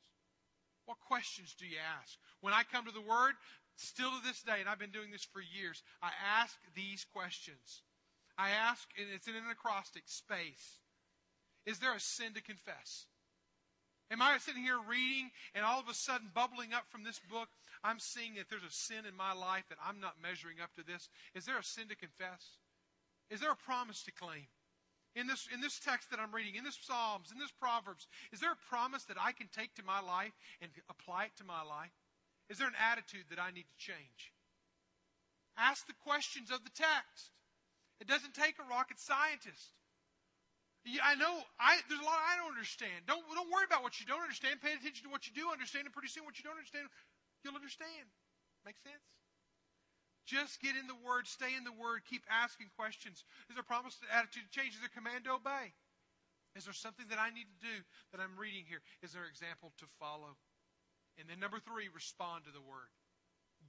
What 0.85 1.03
questions 1.03 1.55
do 1.57 1.65
you 1.65 1.79
ask? 1.99 2.15
When 2.39 2.53
I 2.53 2.63
come 2.63 2.85
to 2.85 2.95
the 2.95 3.03
Word, 3.03 3.35
still 3.75 4.11
to 4.11 4.23
this 4.23 4.43
day, 4.43 4.59
and 4.59 4.69
I've 4.69 4.79
been 4.79 4.95
doing 4.95 5.11
this 5.11 5.27
for 5.27 5.41
years, 5.41 5.83
I 6.01 6.11
ask 6.39 6.55
these 6.75 7.03
questions. 7.11 7.83
I 8.37 8.51
ask, 8.51 8.87
and 8.97 9.07
it's 9.13 9.27
in 9.27 9.35
an 9.35 9.51
acrostic 9.51 10.03
space 10.07 10.79
Is 11.65 11.79
there 11.79 11.95
a 11.95 11.99
sin 11.99 12.33
to 12.33 12.41
confess? 12.41 13.05
Am 14.11 14.21
I 14.21 14.37
sitting 14.37 14.63
here 14.63 14.79
reading 14.87 15.31
and 15.55 15.65
all 15.65 15.79
of 15.79 15.89
a 15.89 15.93
sudden 15.93 16.29
bubbling 16.33 16.73
up 16.73 16.85
from 16.89 17.03
this 17.03 17.19
book, 17.19 17.49
I'm 17.83 17.99
seeing 17.99 18.35
that 18.35 18.49
there's 18.49 18.63
a 18.63 18.71
sin 18.71 19.05
in 19.09 19.15
my 19.15 19.33
life 19.33 19.65
that 19.69 19.81
I'm 19.83 19.99
not 19.99 20.21
measuring 20.21 20.61
up 20.61 20.75
to 20.75 20.83
this? 20.83 21.09
Is 21.33 21.45
there 21.45 21.57
a 21.57 21.63
sin 21.63 21.87
to 21.89 21.95
confess? 21.95 22.59
Is 23.29 23.39
there 23.39 23.51
a 23.51 23.55
promise 23.55 24.03
to 24.03 24.11
claim? 24.11 24.45
In 25.15 25.27
this, 25.27 25.47
in 25.53 25.61
this 25.61 25.79
text 25.79 26.09
that 26.09 26.19
I'm 26.19 26.33
reading, 26.33 26.55
in 26.55 26.63
this 26.63 26.79
Psalms, 26.81 27.31
in 27.31 27.37
this 27.37 27.51
Proverbs, 27.51 28.07
is 28.31 28.39
there 28.39 28.51
a 28.51 28.69
promise 28.69 29.03
that 29.05 29.17
I 29.21 29.31
can 29.31 29.47
take 29.53 29.73
to 29.75 29.83
my 29.83 30.01
life 30.01 30.33
and 30.61 30.71
apply 30.89 31.25
it 31.25 31.37
to 31.37 31.43
my 31.43 31.61
life? 31.61 31.93
Is 32.49 32.57
there 32.57 32.67
an 32.67 32.77
attitude 32.81 33.25
that 33.29 33.39
I 33.39 33.51
need 33.51 33.69
to 33.69 33.77
change? 33.77 34.33
Ask 35.57 35.85
the 35.85 36.01
questions 36.03 36.49
of 36.49 36.63
the 36.63 36.73
text. 36.73 37.29
It 38.01 38.07
doesn't 38.07 38.33
take 38.33 38.57
a 38.57 38.69
rocket 38.69 38.99
scientist. 38.99 39.73
I 40.83 41.15
know 41.15 41.31
I, 41.55 41.79
there's 41.87 42.03
a 42.03 42.07
lot 42.07 42.19
I 42.19 42.35
don't 42.35 42.51
understand. 42.51 43.07
Don't, 43.07 43.23
don't 43.31 43.47
worry 43.47 43.63
about 43.63 43.87
what 43.87 44.03
you 44.03 44.05
don't 44.05 44.19
understand. 44.19 44.59
Pay 44.59 44.75
attention 44.75 45.07
to 45.07 45.11
what 45.11 45.23
you 45.23 45.31
do 45.31 45.47
understand, 45.47 45.87
and 45.87 45.95
pretty 45.95 46.11
soon 46.11 46.27
what 46.27 46.35
you 46.35 46.43
don't 46.43 46.59
understand, 46.59 46.91
you'll 47.43 47.55
understand. 47.55 48.07
Make 48.67 48.75
sense? 48.83 49.03
Just 50.27 50.59
get 50.63 50.75
in 50.79 50.87
the 50.87 50.95
Word, 51.03 51.27
stay 51.27 51.55
in 51.55 51.63
the 51.67 51.75
Word, 51.75 52.03
keep 52.07 52.23
asking 52.31 52.71
questions. 52.79 53.23
Is 53.51 53.55
there 53.55 53.63
a 53.63 53.67
promise 53.67 53.99
to 53.99 54.07
attitude 54.11 54.47
to 54.47 54.53
change? 54.55 54.75
Is 54.75 54.79
there 54.79 54.91
a 54.91 54.95
command 54.95 55.27
to 55.27 55.35
obey? 55.35 55.75
Is 56.55 56.63
there 56.63 56.75
something 56.75 57.07
that 57.11 57.19
I 57.19 57.31
need 57.31 57.47
to 57.47 57.59
do 57.59 57.77
that 58.11 58.23
I'm 58.23 58.39
reading 58.39 58.63
here? 58.67 58.79
Is 59.03 59.11
there 59.11 59.27
an 59.27 59.31
example 59.31 59.75
to 59.83 59.85
follow? 59.99 60.39
And 61.19 61.27
then 61.27 61.39
number 61.39 61.59
three, 61.59 61.91
respond 61.91 62.47
to 62.47 62.53
the 62.55 62.63
Word. 62.63 62.91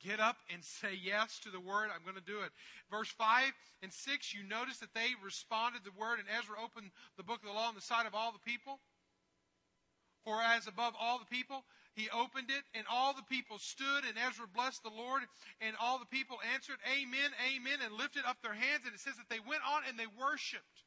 Get 0.03 0.21
up 0.21 0.37
and 0.53 0.63
say 0.63 0.99
yes 1.01 1.39
to 1.45 1.51
the 1.51 1.61
word. 1.61 1.91
I'm 1.95 2.03
going 2.05 2.17
to 2.17 2.25
do 2.25 2.41
it. 2.41 2.51
Verse 2.91 3.09
5 3.09 3.53
and 3.83 3.93
6, 3.93 4.35
you 4.35 4.43
notice 4.43 4.79
that 4.79 4.95
they 4.95 5.15
responded 5.23 5.83
the 5.85 5.95
word, 5.99 6.19
and 6.19 6.29
Ezra 6.29 6.57
opened 6.63 6.91
the 7.17 7.23
book 7.23 7.41
of 7.41 7.49
the 7.49 7.55
law 7.55 7.69
on 7.69 7.75
the 7.75 7.81
side 7.81 8.07
of 8.07 8.15
all 8.15 8.33
the 8.33 8.43
people. 8.43 8.81
For 10.25 10.41
as 10.41 10.67
above 10.67 10.95
all 10.99 11.19
the 11.19 11.29
people, 11.29 11.65
he 11.95 12.09
opened 12.11 12.51
it, 12.51 12.65
and 12.75 12.87
all 12.91 13.15
the 13.15 13.29
people 13.29 13.59
stood, 13.59 14.03
and 14.09 14.19
Ezra 14.19 14.47
blessed 14.49 14.83
the 14.83 14.91
Lord, 14.91 15.23
and 15.61 15.77
all 15.79 15.99
the 15.99 16.11
people 16.11 16.39
answered, 16.53 16.83
Amen, 16.91 17.31
Amen, 17.55 17.79
and 17.85 17.95
lifted 17.95 18.25
up 18.27 18.43
their 18.43 18.55
hands. 18.55 18.83
And 18.85 18.95
it 18.95 19.01
says 19.01 19.15
that 19.17 19.29
they 19.31 19.41
went 19.41 19.63
on 19.63 19.83
and 19.87 19.99
they 19.99 20.11
worshiped. 20.19 20.83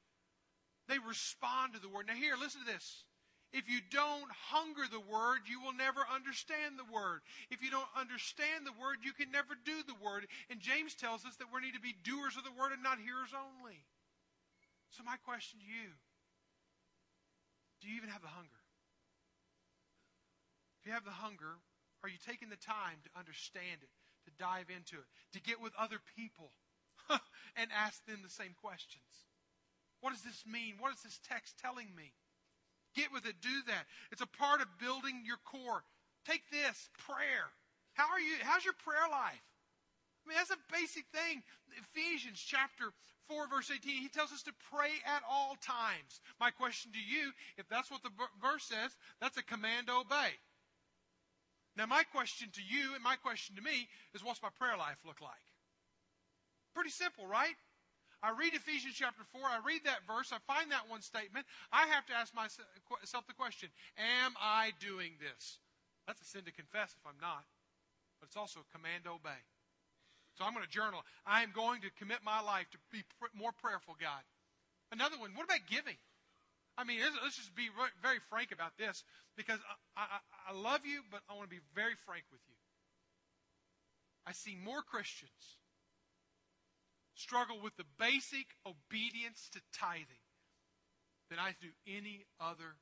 They 0.88 1.00
respond 1.00 1.74
to 1.74 1.80
the 1.80 1.88
word. 1.88 2.08
Now, 2.08 2.16
here, 2.16 2.36
listen 2.36 2.62
to 2.66 2.72
this. 2.72 3.07
If 3.56 3.72
you 3.72 3.80
don't 3.92 4.28
hunger 4.52 4.84
the 4.92 5.00
word, 5.00 5.48
you 5.48 5.64
will 5.64 5.74
never 5.74 6.04
understand 6.04 6.76
the 6.76 6.88
word. 6.92 7.24
If 7.48 7.64
you 7.64 7.72
don't 7.72 7.88
understand 7.96 8.68
the 8.68 8.76
word, 8.76 9.08
you 9.08 9.16
can 9.16 9.32
never 9.32 9.56
do 9.56 9.80
the 9.88 9.96
word. 10.04 10.28
And 10.52 10.60
James 10.60 10.96
tells 10.96 11.24
us 11.24 11.40
that 11.40 11.48
we 11.48 11.64
need 11.64 11.76
to 11.80 11.84
be 11.84 11.96
doers 12.04 12.36
of 12.36 12.44
the 12.44 12.52
word 12.52 12.76
and 12.76 12.84
not 12.84 13.00
hearers 13.00 13.32
only. 13.32 13.88
So, 14.92 15.04
my 15.04 15.16
question 15.24 15.60
to 15.60 15.68
you 15.68 15.96
do 17.80 17.88
you 17.88 17.96
even 17.96 18.10
have 18.10 18.22
the 18.22 18.36
hunger? 18.36 18.64
If 20.82 20.88
you 20.88 20.94
have 20.94 21.06
the 21.06 21.24
hunger, 21.24 21.62
are 22.04 22.10
you 22.10 22.20
taking 22.20 22.50
the 22.50 22.60
time 22.60 23.00
to 23.04 23.20
understand 23.20 23.84
it, 23.84 23.92
to 24.26 24.32
dive 24.36 24.68
into 24.68 24.98
it, 25.00 25.08
to 25.34 25.42
get 25.42 25.62
with 25.62 25.74
other 25.78 26.00
people 26.16 26.52
and 27.56 27.72
ask 27.72 28.04
them 28.06 28.20
the 28.24 28.34
same 28.34 28.56
questions? 28.60 29.28
What 30.02 30.14
does 30.14 30.22
this 30.22 30.44
mean? 30.46 30.76
What 30.80 30.94
is 30.94 31.02
this 31.02 31.20
text 31.24 31.58
telling 31.58 31.94
me? 31.96 32.14
Get 32.98 33.14
with 33.14 33.30
it, 33.30 33.38
do 33.46 33.54
that. 33.70 33.86
It's 34.12 34.26
a 34.26 34.34
part 34.42 34.60
of 34.60 34.68
building 34.82 35.22
your 35.22 35.38
core. 35.46 35.86
Take 36.26 36.42
this, 36.50 36.90
prayer. 37.06 37.46
How 37.94 38.10
are 38.10 38.20
you? 38.20 38.34
How's 38.42 38.66
your 38.66 38.74
prayer 38.82 39.06
life? 39.06 39.46
I 40.26 40.30
mean, 40.30 40.38
that's 40.42 40.50
a 40.50 40.74
basic 40.74 41.06
thing. 41.14 41.46
Ephesians 41.78 42.42
chapter 42.42 42.90
4, 43.30 43.48
verse 43.48 43.70
18, 43.70 44.02
he 44.02 44.10
tells 44.10 44.34
us 44.34 44.42
to 44.44 44.52
pray 44.74 44.92
at 45.06 45.22
all 45.30 45.56
times. 45.62 46.20
My 46.42 46.50
question 46.50 46.92
to 46.92 47.00
you, 47.00 47.32
if 47.58 47.70
that's 47.70 47.92
what 47.92 48.02
the 48.02 48.12
verse 48.42 48.66
says, 48.66 48.98
that's 49.22 49.38
a 49.38 49.44
command 49.44 49.88
to 49.88 50.02
obey. 50.02 50.34
Now, 51.78 51.86
my 51.86 52.02
question 52.04 52.50
to 52.50 52.62
you 52.66 52.96
and 52.96 53.04
my 53.04 53.16
question 53.16 53.56
to 53.56 53.62
me 53.62 53.88
is 54.16 54.24
what's 54.26 54.42
my 54.42 54.50
prayer 54.58 54.76
life 54.76 54.98
look 55.06 55.22
like? 55.22 55.46
Pretty 56.74 56.90
simple, 56.90 57.28
right? 57.28 57.56
I 58.24 58.34
read 58.34 58.54
Ephesians 58.54 58.98
chapter 58.98 59.22
4, 59.30 59.42
I 59.46 59.62
read 59.62 59.86
that 59.86 60.02
verse, 60.10 60.34
I 60.34 60.42
find 60.50 60.72
that 60.72 60.90
one 60.90 61.02
statement. 61.02 61.46
I 61.72 61.86
have 61.94 62.06
to 62.08 62.14
ask 62.18 62.34
myself 62.34 63.28
the 63.28 63.38
question 63.38 63.70
Am 63.98 64.34
I 64.42 64.74
doing 64.82 65.14
this? 65.22 65.60
That's 66.08 66.22
a 66.22 66.26
sin 66.26 66.42
to 66.46 66.52
confess 66.52 66.96
if 66.98 67.06
I'm 67.06 67.20
not, 67.22 67.46
but 68.20 68.28
it's 68.28 68.38
also 68.38 68.66
a 68.66 68.70
command 68.74 69.06
to 69.06 69.12
obey. 69.12 69.42
So 70.38 70.46
I'm 70.46 70.54
going 70.54 70.66
to 70.66 70.72
journal. 70.72 71.02
I 71.26 71.42
am 71.44 71.52
going 71.54 71.82
to 71.82 71.90
commit 71.98 72.22
my 72.24 72.42
life 72.42 72.70
to 72.72 72.78
be 72.94 73.02
more 73.34 73.52
prayerful, 73.52 73.98
God. 74.00 74.22
Another 74.92 75.18
one, 75.18 75.34
what 75.36 75.46
about 75.46 75.66
giving? 75.70 75.98
I 76.78 76.86
mean, 76.86 77.02
let's 77.02 77.38
just 77.38 77.54
be 77.56 77.70
very 78.02 78.22
frank 78.30 78.54
about 78.54 78.78
this 78.78 79.04
because 79.36 79.58
I, 79.98 80.22
I, 80.22 80.54
I 80.54 80.54
love 80.54 80.86
you, 80.86 81.02
but 81.10 81.22
I 81.30 81.34
want 81.34 81.50
to 81.50 81.56
be 81.56 81.66
very 81.74 81.98
frank 82.06 82.24
with 82.32 82.42
you. 82.48 82.54
I 84.26 84.34
see 84.34 84.56
more 84.64 84.82
Christians 84.86 85.58
struggle 87.18 87.58
with 87.62 87.76
the 87.78 87.90
basic 87.98 88.46
obedience 88.62 89.50
to 89.52 89.60
tithing 89.74 90.22
than 91.30 91.40
I 91.40 91.58
do 91.60 91.74
any 91.90 92.26
other 92.40 92.78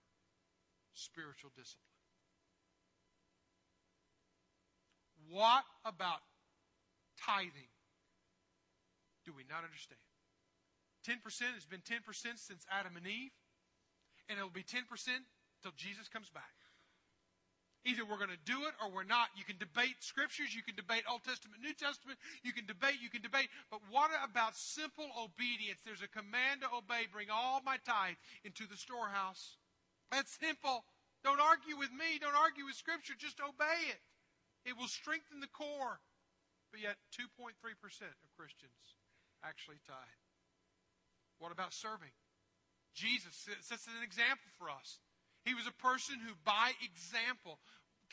spiritual 0.93 1.51
discipline. 1.55 1.95
What 5.31 5.63
about 5.83 6.19
tithing 7.17 7.71
do 9.25 9.31
we 9.33 9.43
not 9.49 9.63
understand? 9.63 10.03
10% 11.07 11.55
has 11.55 11.65
been 11.65 11.81
10% 11.81 12.03
since 12.35 12.65
Adam 12.69 12.97
and 12.97 13.07
Eve 13.07 13.31
and 14.27 14.37
it'll 14.37 14.49
be 14.49 14.63
10% 14.63 14.83
till 15.63 15.71
Jesus 15.77 16.07
comes 16.09 16.29
back. 16.29 16.64
Either 17.85 18.01
we're 18.01 18.17
going 18.17 18.33
to 18.33 18.49
do 18.49 18.65
it 18.65 18.73
or 18.81 18.89
we're 18.89 19.05
not. 19.05 19.29
You 19.37 19.45
can 19.45 19.61
debate 19.61 20.01
scriptures, 20.01 20.57
you 20.57 20.65
can 20.65 20.73
debate 20.73 21.05
Old 21.05 21.21
Testament, 21.21 21.61
New 21.61 21.77
Testament, 21.77 22.17
you 22.41 22.49
can 22.49 22.65
debate, 22.65 22.97
you 22.97 23.13
can 23.13 23.21
debate. 23.21 23.53
But 23.69 23.85
what 23.93 24.09
about 24.25 24.57
simple 24.57 25.05
obedience? 25.13 25.85
There's 25.85 26.01
a 26.01 26.09
command 26.09 26.65
to 26.65 26.73
obey. 26.73 27.05
Bring 27.05 27.29
all 27.29 27.61
my 27.61 27.77
tithe 27.85 28.17
into 28.41 28.65
the 28.65 28.75
storehouse. 28.75 29.61
That's 30.09 30.33
simple. 30.33 30.81
Don't 31.21 31.41
argue 31.41 31.77
with 31.77 31.93
me. 31.93 32.17
Don't 32.17 32.37
argue 32.37 32.65
with 32.65 32.73
scripture. 32.73 33.13
Just 33.13 33.37
obey 33.37 33.93
it. 33.93 34.01
It 34.65 34.73
will 34.73 34.89
strengthen 34.89 35.41
the 35.41 35.53
core. 35.53 36.01
But 36.73 36.81
yet, 36.81 36.97
2.3% 37.13 37.53
of 37.53 38.29
Christians 38.33 38.97
actually 39.45 39.77
tithe. 39.85 40.21
What 41.37 41.53
about 41.53 41.73
serving? 41.73 42.13
Jesus 42.93 43.45
sets 43.61 43.85
an 43.87 44.01
example 44.03 44.49
for 44.57 44.69
us. 44.69 45.04
He 45.45 45.53
was 45.53 45.69
a 45.69 45.77
person 45.77 46.17
who, 46.19 46.33
by 46.43 46.73
example, 46.81 47.61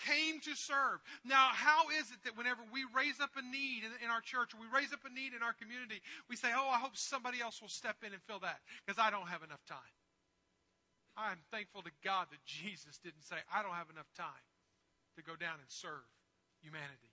came 0.05 0.41
to 0.45 0.55
serve. 0.57 1.01
Now, 1.25 1.49
how 1.53 1.89
is 1.97 2.13
it 2.13 2.21
that 2.25 2.37
whenever 2.37 2.61
we 2.73 2.85
raise 2.93 3.21
up 3.21 3.33
a 3.37 3.45
need 3.45 3.85
in, 3.85 3.93
in, 4.05 4.09
our 4.13 4.21
church 4.21 4.53
or 4.53 4.61
we 4.61 4.69
raise 4.69 4.93
up 4.93 5.05
a 5.05 5.13
need 5.13 5.33
in 5.33 5.41
our 5.41 5.57
community, 5.57 6.01
we 6.29 6.37
say, 6.37 6.49
Oh, 6.53 6.69
I 6.69 6.81
hope 6.81 6.97
somebody 6.97 7.41
else 7.41 7.61
will 7.61 7.73
step 7.73 8.01
in 8.05 8.13
and 8.13 8.23
fill 8.25 8.41
that 8.41 8.61
because 8.85 9.01
I 9.01 9.11
don't 9.11 9.29
have 9.29 9.43
enough 9.43 9.65
time? 9.65 9.93
I'm 11.17 11.41
thankful 11.53 11.83
to 11.85 11.93
God 12.05 12.33
that 12.33 12.41
Jesus 12.45 12.97
didn't 13.05 13.25
say, 13.25 13.37
I 13.53 13.61
don't 13.61 13.77
have 13.77 13.93
enough 13.93 14.09
time 14.17 14.45
to 15.17 15.23
go 15.23 15.37
down 15.37 15.61
and 15.61 15.69
serve 15.69 16.09
humanity. 16.65 17.13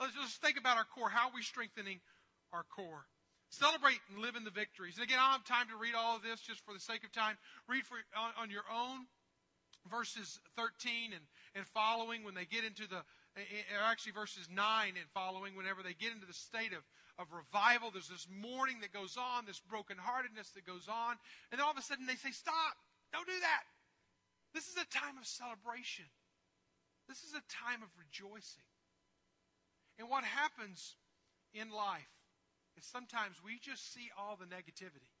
Let's 0.00 0.14
just 0.18 0.42
think 0.42 0.58
about 0.58 0.78
our 0.78 0.88
core. 0.90 1.10
How 1.10 1.30
are 1.30 1.34
we 1.34 1.42
strengthening 1.42 2.02
our 2.50 2.66
core? 2.66 3.06
Celebrate 3.50 4.02
and 4.10 4.18
live 4.18 4.34
in 4.34 4.42
the 4.42 4.50
victories. 4.50 4.98
And 4.98 5.04
again, 5.04 5.20
I 5.20 5.30
don't 5.30 5.44
have 5.44 5.46
time 5.46 5.68
to 5.70 5.78
read 5.78 5.94
all 5.94 6.16
of 6.16 6.26
this 6.26 6.40
just 6.40 6.64
for 6.66 6.74
the 6.74 6.82
sake 6.82 7.04
of 7.04 7.12
time. 7.12 7.38
Read 7.68 7.86
for, 7.86 8.00
on, 8.16 8.34
on 8.40 8.50
your 8.50 8.66
own 8.66 9.06
verses 9.90 10.40
13 10.56 11.12
and, 11.14 11.24
and 11.54 11.66
following 11.66 12.24
when 12.24 12.34
they 12.34 12.44
get 12.44 12.64
into 12.64 12.86
the, 12.88 13.02
eh, 13.36 13.42
eh, 13.42 13.76
or 13.76 13.84
actually 13.90 14.12
verses 14.12 14.48
9 14.50 14.94
and 14.94 15.08
following, 15.14 15.56
whenever 15.56 15.82
they 15.82 15.94
get 15.94 16.12
into 16.12 16.26
the 16.26 16.36
state 16.36 16.72
of, 16.72 16.82
of 17.18 17.32
revival, 17.32 17.90
there's 17.90 18.08
this 18.08 18.28
mourning 18.30 18.80
that 18.80 18.92
goes 18.92 19.16
on, 19.16 19.44
this 19.44 19.60
brokenheartedness 19.66 20.54
that 20.54 20.66
goes 20.66 20.86
on. 20.88 21.16
And 21.50 21.60
all 21.60 21.70
of 21.70 21.78
a 21.78 21.82
sudden 21.82 22.06
they 22.06 22.16
say, 22.16 22.30
Stop! 22.30 22.76
Don't 23.12 23.26
do 23.26 23.40
that! 23.40 23.64
This 24.54 24.68
is 24.68 24.76
a 24.76 24.88
time 24.92 25.16
of 25.18 25.26
celebration. 25.26 26.06
This 27.08 27.24
is 27.24 27.32
a 27.34 27.44
time 27.48 27.82
of 27.82 27.88
rejoicing. 27.98 28.68
And 29.98 30.08
what 30.08 30.24
happens 30.24 30.96
in 31.52 31.70
life 31.70 32.08
is 32.76 32.84
sometimes 32.84 33.36
we 33.44 33.58
just 33.60 33.92
see 33.92 34.08
all 34.16 34.36
the 34.36 34.48
negativity. 34.48 35.12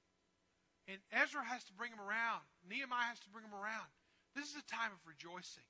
And 0.88 0.98
Ezra 1.12 1.44
has 1.44 1.64
to 1.64 1.72
bring 1.72 1.90
them 1.90 2.00
around. 2.00 2.42
Nehemiah 2.68 3.12
has 3.12 3.20
to 3.20 3.30
bring 3.30 3.44
them 3.44 3.54
around. 3.54 3.88
This 4.34 4.48
is 4.48 4.56
a 4.56 4.68
time 4.74 4.92
of 4.92 5.00
rejoicing. 5.04 5.68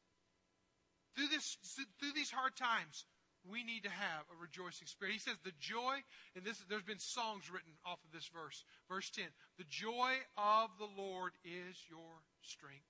Through, 1.17 1.29
this, 1.29 1.59
through 2.01 2.15
these 2.15 2.31
hard 2.31 2.57
times, 2.57 3.05
we 3.43 3.65
need 3.65 3.83
to 3.83 3.91
have 3.91 4.25
a 4.31 4.39
rejoicing 4.39 4.87
spirit. 4.87 5.13
He 5.13 5.19
says, 5.19 5.37
the 5.43 5.53
joy, 5.59 5.99
and 6.37 6.45
this, 6.45 6.63
there's 6.71 6.87
been 6.87 7.03
songs 7.03 7.51
written 7.51 7.75
off 7.85 7.99
of 8.07 8.15
this 8.15 8.31
verse. 8.31 8.65
Verse 8.89 9.11
10 9.11 9.27
The 9.59 9.67
joy 9.69 10.23
of 10.39 10.71
the 10.79 10.89
Lord 10.97 11.33
is 11.45 11.75
your 11.91 12.23
strength. 12.41 12.87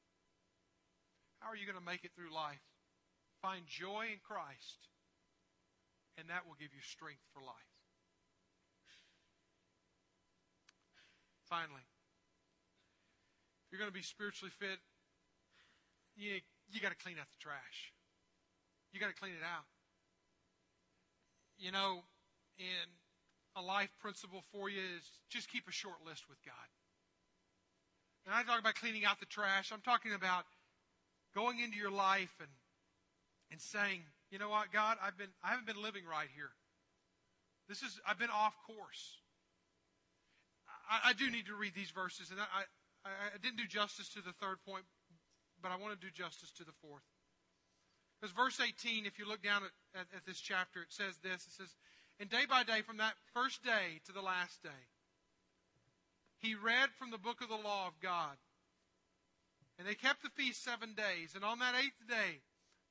How 1.41 1.51
are 1.51 1.57
you 1.57 1.67
going 1.67 1.79
to 1.79 1.85
make 1.85 2.05
it 2.05 2.13
through 2.15 2.31
life? 2.31 2.63
Find 3.41 3.67
joy 3.67 4.13
in 4.13 4.21
Christ, 4.23 4.87
and 6.15 6.29
that 6.29 6.47
will 6.47 6.55
give 6.61 6.71
you 6.71 6.85
strength 6.85 7.25
for 7.35 7.41
life. 7.43 7.73
Finally, 11.49 11.83
if 13.67 13.73
you're 13.73 13.81
going 13.81 13.91
to 13.91 13.97
be 13.97 14.05
spiritually 14.05 14.53
fit, 14.57 14.79
you, 16.17 16.41
you 16.71 16.81
got 16.81 16.91
to 16.91 17.01
clean 17.03 17.17
out 17.19 17.31
the 17.31 17.41
trash. 17.41 17.93
You 18.93 19.01
got 19.01 19.09
to 19.09 19.19
clean 19.19 19.33
it 19.33 19.45
out. 19.45 19.65
You 21.59 21.73
know, 21.73 22.03
and 22.59 22.91
a 23.57 23.63
life 23.63 23.93
principle 24.01 24.43
for 24.53 24.69
you 24.69 24.81
is 24.81 25.05
just 25.29 25.51
keep 25.51 25.69
a 25.69 25.73
short 25.73 26.05
list 26.07 26.29
with 26.29 26.39
God. 26.45 26.69
And 28.27 28.35
I 28.35 28.43
talk 28.43 28.61
about 28.61 28.75
cleaning 28.75 29.05
out 29.05 29.21
the 29.21 29.27
trash. 29.27 29.73
I'm 29.73 29.83
talking 29.83 30.13
about 30.13 30.45
going 31.35 31.61
into 31.61 31.77
your 31.77 31.91
life 31.91 32.35
and, 32.41 32.51
and 33.51 33.61
saying, 33.61 34.03
you 34.31 34.39
know 34.39 34.49
what, 34.49 34.73
God, 34.73 34.97
I've 35.03 35.19
been, 35.19 35.33
I 35.43 35.51
haven't 35.51 35.67
been 35.67 35.83
living 35.83 36.05
right 36.09 36.29
here. 36.35 36.51
This 37.69 37.83
is, 37.83 38.01
I've 38.07 38.19
been 38.19 38.33
off 38.33 38.55
course. 38.67 39.19
I, 40.89 41.11
I 41.11 41.13
do 41.13 41.31
need 41.31 41.47
to 41.47 41.55
read 41.55 41.75
these 41.75 41.91
verses, 41.91 42.31
and 42.31 42.41
I, 42.41 42.69
I, 43.05 43.11
I 43.35 43.39
didn't 43.43 43.57
do 43.57 43.67
justice 43.67 44.09
to 44.11 44.21
the 44.21 44.33
third 44.41 44.57
point, 44.67 44.85
but 45.63 45.71
I 45.71 45.77
want 45.77 45.99
to 45.99 46.01
do 46.01 46.11
justice 46.11 46.51
to 46.59 46.65
the 46.65 46.77
fourth. 46.83 47.07
Because 48.21 48.35
verse 48.35 48.61
18, 48.61 49.07
if 49.07 49.19
you 49.19 49.27
look 49.27 49.43
down 49.43 49.63
at, 49.63 50.01
at, 50.01 50.07
at 50.17 50.27
this 50.27 50.39
chapter, 50.39 50.83
it 50.83 50.93
says 50.93 51.19
this. 51.23 51.47
It 51.47 51.55
says, 51.57 51.75
And 52.21 52.29
day 52.29 52.45
by 52.49 52.63
day, 52.63 52.83
from 52.83 52.99
that 52.99 53.15
first 53.35 53.65
day 53.65 54.03
to 54.07 54.13
the 54.13 54.23
last 54.23 54.63
day, 54.63 54.83
he 56.39 56.55
read 56.55 56.91
from 56.99 57.11
the 57.11 57.19
book 57.19 57.41
of 57.41 57.49
the 57.49 57.55
law 57.55 57.87
of 57.87 57.99
God 58.03 58.37
and 59.79 59.89
they 59.89 59.95
kept 59.95 60.23
the 60.23 60.31
feast 60.31 60.63
seven 60.63 60.95
days. 60.95 61.35
And 61.35 61.45
on 61.45 61.59
that 61.59 61.75
eighth 61.75 62.07
day, 62.09 62.41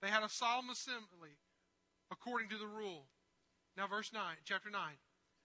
they 0.01 0.09
had 0.09 0.24
a 0.24 0.30
solemn 0.30 0.69
assembly 0.69 1.38
according 2.11 2.49
to 2.49 2.57
the 2.57 2.67
rule. 2.67 3.07
Now, 3.78 3.88
verse 3.88 4.11
9, 4.11 4.22
chapter 4.43 4.69
9. 4.69 4.82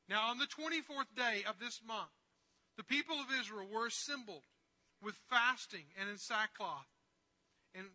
Now, 0.08 0.30
on 0.30 0.38
the 0.38 0.46
24th 0.46 1.14
day 1.14 1.44
of 1.48 1.58
this 1.58 1.80
month, 1.86 2.10
the 2.76 2.84
people 2.84 3.16
of 3.16 3.26
Israel 3.38 3.66
were 3.72 3.86
assembled 3.86 4.42
with 5.02 5.14
fasting 5.30 5.86
and 6.00 6.08
in 6.08 6.18
sackcloth 6.18 6.88
and, 7.76 7.86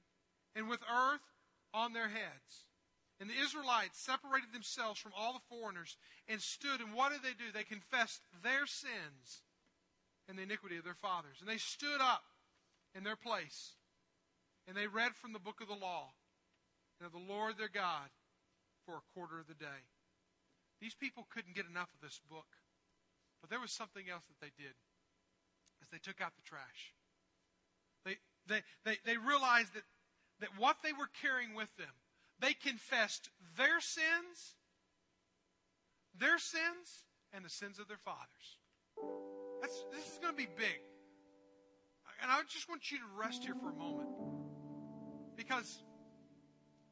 and 0.56 0.70
with 0.70 0.82
earth 0.84 1.26
on 1.74 1.94
their 1.94 2.10
heads. 2.10 2.70
And 3.20 3.30
the 3.30 3.38
Israelites 3.38 4.00
separated 4.00 4.52
themselves 4.52 5.00
from 5.00 5.14
all 5.16 5.34
the 5.34 5.46
foreigners 5.50 5.98
and 6.28 6.42
stood, 6.42 6.82
and 6.82 6.94
what 6.94 7.12
did 7.12 7.22
they 7.22 7.38
do? 7.38 7.52
They 7.54 7.64
confessed 7.64 8.22
their 8.44 8.66
sins 8.66 9.46
and 10.28 10.38
the 10.38 10.44
iniquity 10.44 10.78
of 10.78 10.84
their 10.84 10.98
fathers. 10.98 11.38
And 11.40 11.48
they 11.48 11.58
stood 11.58 12.02
up 12.02 12.24
in 12.96 13.04
their 13.04 13.16
place. 13.16 13.74
And 14.68 14.76
they 14.76 14.88
read 14.88 15.14
from 15.16 15.34
the 15.34 15.40
book 15.44 15.62
of 15.62 15.68
the 15.68 15.78
law 15.78 16.14
and 17.00 17.06
of 17.06 17.14
the 17.14 17.34
Lord 17.34 17.58
their 17.58 17.70
God 17.70 18.10
for 18.86 18.96
a 18.96 19.10
quarter 19.14 19.40
of 19.40 19.48
the 19.48 19.54
day. 19.58 19.86
These 20.82 20.96
people 20.96 21.28
couldn't 21.30 21.56
get 21.56 21.70
enough 21.70 21.94
of 21.94 22.02
this 22.02 22.20
book. 22.30 22.58
But 23.42 23.50
there 23.50 23.60
was 23.60 23.72
something 23.72 24.10
else 24.10 24.26
that 24.30 24.42
they 24.42 24.54
did 24.58 24.78
as 25.82 25.90
they 25.90 25.98
took 25.98 26.22
out 26.22 26.34
the 26.38 26.46
trash. 26.46 26.94
They, 28.48 28.62
they, 28.86 28.98
they, 29.06 29.18
realized 29.18 29.74
that, 29.76 29.84
that 30.40 30.50
what 30.58 30.78
they 30.84 30.94
were 30.94 31.10
carrying 31.22 31.54
with 31.54 31.76
them, 31.78 31.94
they 32.40 32.54
confessed 32.54 33.30
their 33.58 33.80
sins, 33.80 34.56
their 36.20 36.40
sins, 36.40 37.06
and 37.34 37.46
the 37.46 37.50
sins 37.50 37.80
of 37.80 37.88
their 37.88 38.02
fathers. 38.04 38.58
That's, 39.62 39.86
this 39.92 40.06
is 40.12 40.18
going 40.22 40.34
to 40.34 40.38
be 40.38 40.50
big. 40.58 40.82
And 42.22 42.30
I 42.32 42.42
just 42.48 42.70
want 42.70 42.92
you 42.92 42.98
to 42.98 43.04
rest 43.20 43.44
here 43.44 43.56
for 43.56 43.70
a 43.70 43.76
moment. 43.76 44.10
Because, 45.36 45.84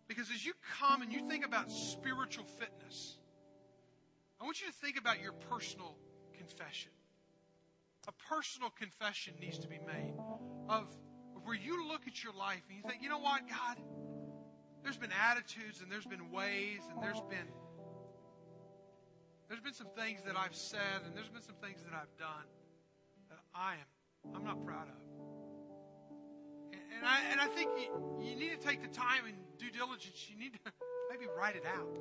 because 0.08 0.30
as 0.34 0.46
you 0.46 0.54
come 0.80 1.02
and 1.02 1.12
you 1.12 1.28
think 1.28 1.46
about 1.46 1.72
spiritual 1.72 2.46
fitness, 2.46 3.18
I 4.42 4.46
want 4.46 4.62
you 4.62 4.68
to 4.68 4.74
think 4.74 4.98
about 4.98 5.22
your 5.22 5.34
personal 5.34 5.98
confession. 6.34 6.92
A 8.08 8.12
personal 8.30 8.72
confession 8.72 9.34
needs 9.40 9.60
to 9.60 9.68
be 9.68 9.78
made 9.86 10.16
of 10.70 10.88
where 11.50 11.58
you 11.58 11.88
look 11.88 12.06
at 12.06 12.24
your 12.24 12.34
life 12.34 12.62
and 12.70 12.78
you 12.78 12.84
think, 12.88 13.02
you 13.02 13.10
know 13.10 13.18
what, 13.18 13.42
God, 13.50 13.78
there's 14.84 14.98
been 14.98 15.10
attitudes 15.10 15.82
and 15.82 15.92
there's 15.92 16.06
been 16.06 16.30
ways 16.30 16.78
and 16.94 17.02
there's 17.02 17.22
been 17.22 17.50
there's 19.48 19.60
been 19.60 19.74
some 19.74 19.90
things 19.98 20.22
that 20.28 20.38
I've 20.38 20.54
said 20.54 21.02
and 21.08 21.18
there's 21.18 21.30
been 21.30 21.42
some 21.42 21.56
things 21.56 21.82
that 21.82 21.98
I've 21.98 22.16
done 22.20 22.46
that 23.30 23.40
I 23.56 23.74
am 23.74 24.36
I'm 24.36 24.46
not 24.46 24.64
proud 24.64 24.86
of. 24.90 25.02
And 26.72 27.08
I, 27.08 27.18
and 27.32 27.42
I 27.42 27.48
think 27.48 27.72
you, 27.80 28.30
you 28.30 28.36
need 28.36 28.52
to 28.52 28.68
take 28.68 28.84
the 28.84 28.94
time 28.94 29.26
and 29.26 29.36
due 29.58 29.72
diligence. 29.72 30.28
You 30.30 30.38
need 30.38 30.54
to 30.54 30.60
maybe 31.10 31.26
write 31.36 31.56
it 31.56 31.66
out. 31.66 31.98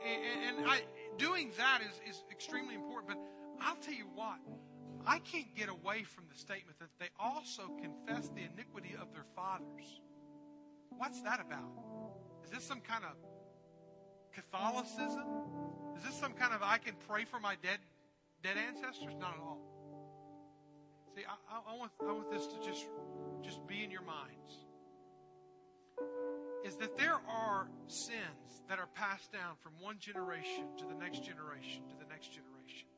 And, 0.00 0.58
and 0.58 0.66
I, 0.66 0.80
doing 1.18 1.52
that 1.58 1.80
is, 1.82 2.00
is 2.08 2.24
extremely 2.30 2.74
important. 2.74 3.08
But 3.08 3.18
I'll 3.60 3.76
tell 3.76 3.92
you 3.92 4.06
what, 4.14 4.38
I 5.06 5.18
can't 5.18 5.54
get 5.54 5.68
away 5.68 6.02
from 6.02 6.24
the 6.32 6.38
statement 6.38 6.78
that 6.78 6.88
they 6.98 7.08
also 7.20 7.62
confess 7.80 8.28
the 8.30 8.42
iniquity 8.52 8.96
of 9.00 9.12
their 9.12 9.26
fathers. 9.36 10.00
What's 10.96 11.20
that 11.22 11.40
about? 11.40 11.72
Is 12.44 12.50
this 12.50 12.64
some 12.64 12.80
kind 12.80 13.04
of 13.04 13.16
Catholicism? 14.32 15.24
Is 15.96 16.02
this 16.04 16.14
some 16.14 16.32
kind 16.32 16.54
of 16.54 16.62
I 16.62 16.78
can 16.78 16.94
pray 17.08 17.24
for 17.24 17.38
my 17.38 17.56
dead 17.62 17.78
dead 18.42 18.56
ancestors? 18.56 19.14
Not 19.18 19.34
at 19.34 19.40
all. 19.40 19.60
See, 21.14 21.22
I, 21.22 21.72
I, 21.72 21.76
want, 21.76 21.92
I 22.02 22.12
want 22.12 22.30
this 22.30 22.46
to 22.48 22.58
just, 22.58 22.86
just 23.42 23.64
be 23.68 23.84
in 23.84 23.90
your 23.90 24.02
minds. 24.02 24.66
Is 26.64 26.76
that 26.76 26.96
there 26.96 27.20
are 27.28 27.68
sins 27.86 28.62
that 28.68 28.78
are 28.78 28.88
passed 28.94 29.32
down 29.32 29.54
from 29.62 29.72
one 29.80 29.98
generation 30.00 30.64
to 30.78 30.84
the 30.86 30.94
next 30.94 31.22
generation 31.22 31.82
to 31.90 31.96
the 31.96 32.08
next 32.10 32.32
generation. 32.32 32.88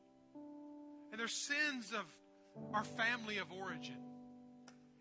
And 1.10 1.20
there's 1.20 1.32
sins 1.32 1.92
of 1.92 2.04
our 2.74 2.84
family 2.84 3.38
of 3.38 3.50
origin. 3.52 3.96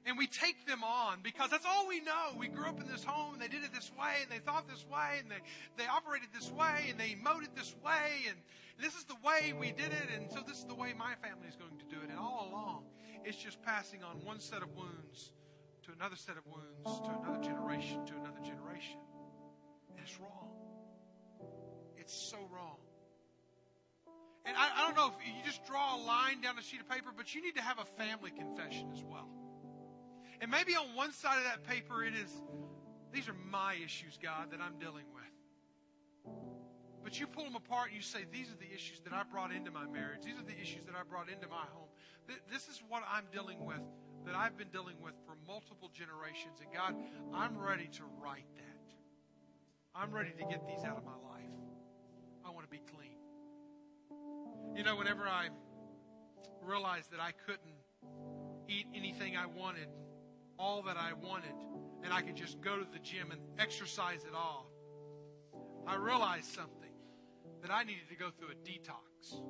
And 0.05 0.19
we 0.19 0.27
take 0.27 0.67
them 0.67 0.83
on 0.83 1.19
because 1.23 1.49
that's 1.49 1.65
all 1.65 1.87
we 1.87 1.99
know. 1.99 2.37
We 2.37 2.47
grew 2.47 2.65
up 2.65 2.79
in 2.79 2.87
this 2.87 3.03
home 3.03 3.33
and 3.33 3.41
they 3.41 3.47
did 3.47 3.63
it 3.63 3.73
this 3.73 3.91
way 3.97 4.21
and 4.21 4.29
they 4.29 4.37
thought 4.37 4.69
this 4.69 4.85
way 4.85 5.17
and 5.19 5.31
they, 5.31 5.41
they 5.77 5.87
operated 5.89 6.29
this 6.31 6.51
way 6.51 6.87
and 6.91 6.99
they 6.99 7.17
emoted 7.17 7.55
this 7.55 7.73
way 7.83 8.29
and 8.29 8.37
this 8.77 8.93
is 8.93 9.05
the 9.05 9.17
way 9.25 9.53
we 9.59 9.71
did 9.71 9.89
it 9.89 10.13
and 10.13 10.29
so 10.29 10.41
this 10.45 10.59
is 10.59 10.65
the 10.65 10.75
way 10.75 10.93
my 10.93 11.15
family 11.25 11.47
is 11.49 11.55
going 11.55 11.77
to 11.79 11.85
do 11.89 11.97
it. 12.03 12.09
And 12.11 12.19
all 12.19 12.49
along, 12.51 12.83
it's 13.25 13.37
just 13.37 13.59
passing 13.63 14.03
on 14.03 14.21
one 14.23 14.39
set 14.39 14.61
of 14.61 14.69
wounds 14.77 15.31
to 15.85 15.91
another 15.97 16.15
set 16.15 16.37
of 16.37 16.45
wounds 16.45 17.01
to 17.01 17.09
another 17.09 17.43
generation 17.43 18.05
to 18.05 18.13
another 18.13 18.45
generation. 18.45 19.01
And 19.89 19.97
it's 20.05 20.19
wrong. 20.19 20.53
It's 21.97 22.13
so 22.13 22.37
wrong. 22.53 22.77
And 24.45 24.55
I, 24.55 24.69
I 24.75 24.85
don't 24.85 24.95
know 24.95 25.07
if 25.07 25.25
you 25.25 25.33
just 25.43 25.65
draw 25.65 25.95
a 25.95 25.99
line 26.05 26.41
down 26.41 26.57
a 26.59 26.61
sheet 26.61 26.79
of 26.79 26.87
paper, 26.89 27.09
but 27.15 27.33
you 27.33 27.41
need 27.41 27.55
to 27.55 27.61
have 27.61 27.79
a 27.79 27.85
family 27.97 28.31
confession 28.31 28.89
as 28.93 29.03
well. 29.03 29.27
And 30.41 30.51
maybe 30.51 30.75
on 30.75 30.93
one 30.95 31.11
side 31.11 31.37
of 31.37 31.45
that 31.45 31.63
paper, 31.63 32.03
it 32.03 32.13
is, 32.13 32.29
these 33.11 33.27
are 33.27 33.35
my 33.49 33.75
issues, 33.83 34.19
God, 34.21 34.51
that 34.51 34.61
I'm 34.61 34.77
dealing 34.77 35.05
with. 35.13 35.23
But 37.03 37.19
you 37.19 37.27
pull 37.27 37.43
them 37.43 37.55
apart 37.55 37.87
and 37.87 37.95
you 37.95 38.01
say, 38.01 38.25
these 38.31 38.49
are 38.49 38.57
the 38.57 38.71
issues 38.73 38.99
that 39.01 39.13
I 39.13 39.23
brought 39.23 39.51
into 39.51 39.71
my 39.71 39.85
marriage. 39.85 40.21
These 40.25 40.37
are 40.37 40.45
the 40.45 40.59
issues 40.59 40.85
that 40.85 40.95
I 40.95 41.03
brought 41.07 41.29
into 41.29 41.47
my 41.47 41.65
home. 41.73 41.89
This 42.51 42.67
is 42.67 42.81
what 42.89 43.03
I'm 43.09 43.25
dealing 43.31 43.65
with, 43.65 43.81
that 44.25 44.35
I've 44.35 44.57
been 44.57 44.69
dealing 44.69 44.97
with 45.01 45.13
for 45.25 45.35
multiple 45.47 45.89
generations. 45.93 46.59
And 46.61 46.73
God, 46.73 46.95
I'm 47.33 47.57
ready 47.57 47.89
to 47.93 48.03
write 48.21 48.49
that. 48.57 48.85
I'm 49.93 50.11
ready 50.11 50.31
to 50.31 50.45
get 50.45 50.67
these 50.67 50.83
out 50.83 50.97
of 50.97 51.05
my 51.05 51.17
life. 51.23 51.55
I 52.45 52.49
want 52.49 52.65
to 52.65 52.71
be 52.71 52.81
clean. 52.93 53.24
You 54.75 54.83
know, 54.83 54.95
whenever 54.95 55.23
I 55.23 55.47
realized 56.61 57.11
that 57.11 57.19
I 57.19 57.31
couldn't 57.45 57.59
eat 58.67 58.87
anything 58.93 59.37
I 59.37 59.45
wanted, 59.45 59.87
all 60.57 60.83
that 60.83 60.97
I 60.97 61.13
wanted, 61.13 61.55
and 62.03 62.13
I 62.13 62.21
could 62.21 62.35
just 62.35 62.61
go 62.61 62.77
to 62.77 62.85
the 62.91 62.99
gym 62.99 63.31
and 63.31 63.41
exercise 63.59 64.23
it 64.23 64.35
off, 64.35 64.65
I 65.87 65.95
realized 65.95 66.45
something 66.45 66.91
that 67.61 67.71
I 67.71 67.83
needed 67.83 68.09
to 68.09 68.15
go 68.15 68.29
through 68.37 68.49
a 68.49 68.55
detox. 68.67 69.41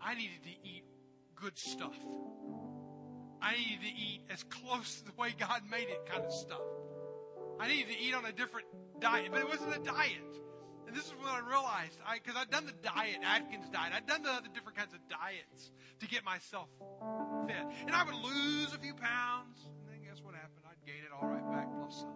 I 0.00 0.14
needed 0.14 0.42
to 0.44 0.68
eat 0.68 0.84
good 1.34 1.58
stuff. 1.58 1.96
I 3.40 3.52
needed 3.52 3.80
to 3.82 3.88
eat 3.88 4.22
as 4.30 4.42
close 4.44 5.00
to 5.00 5.04
the 5.04 5.12
way 5.18 5.34
God 5.38 5.62
made 5.70 5.88
it 5.88 6.06
kind 6.10 6.24
of 6.24 6.32
stuff. 6.32 6.60
I 7.60 7.68
needed 7.68 7.92
to 7.92 7.98
eat 7.98 8.14
on 8.14 8.24
a 8.24 8.32
different 8.32 8.66
diet, 9.00 9.28
but 9.30 9.40
it 9.40 9.48
wasn't 9.48 9.76
a 9.76 9.78
diet. 9.78 10.40
And 10.86 10.94
this 10.94 11.06
is 11.06 11.14
when 11.18 11.26
I 11.26 11.40
realized 11.42 11.98
because 12.14 12.38
I'd 12.38 12.50
done 12.50 12.66
the 12.66 12.78
diet, 12.82 13.18
Atkins 13.24 13.68
diet, 13.70 13.92
I'd 13.94 14.06
done 14.06 14.22
the 14.22 14.30
other 14.30 14.48
different 14.54 14.78
kinds 14.78 14.94
of 14.94 15.00
diets 15.08 15.70
to 16.00 16.06
get 16.06 16.24
myself 16.24 16.68
fit. 17.46 17.66
And 17.86 17.94
I 17.94 18.04
would 18.04 18.14
lose 18.14 18.72
a 18.72 18.78
few 18.78 18.94
pounds, 18.94 19.58
and 19.82 19.90
then 19.90 20.06
guess 20.06 20.22
what 20.22 20.34
happened? 20.34 20.62
I'd 20.62 20.78
gain 20.86 21.02
it 21.02 21.10
all 21.10 21.26
right 21.26 21.44
back 21.50 21.66
plus 21.74 22.00
some. 22.00 22.14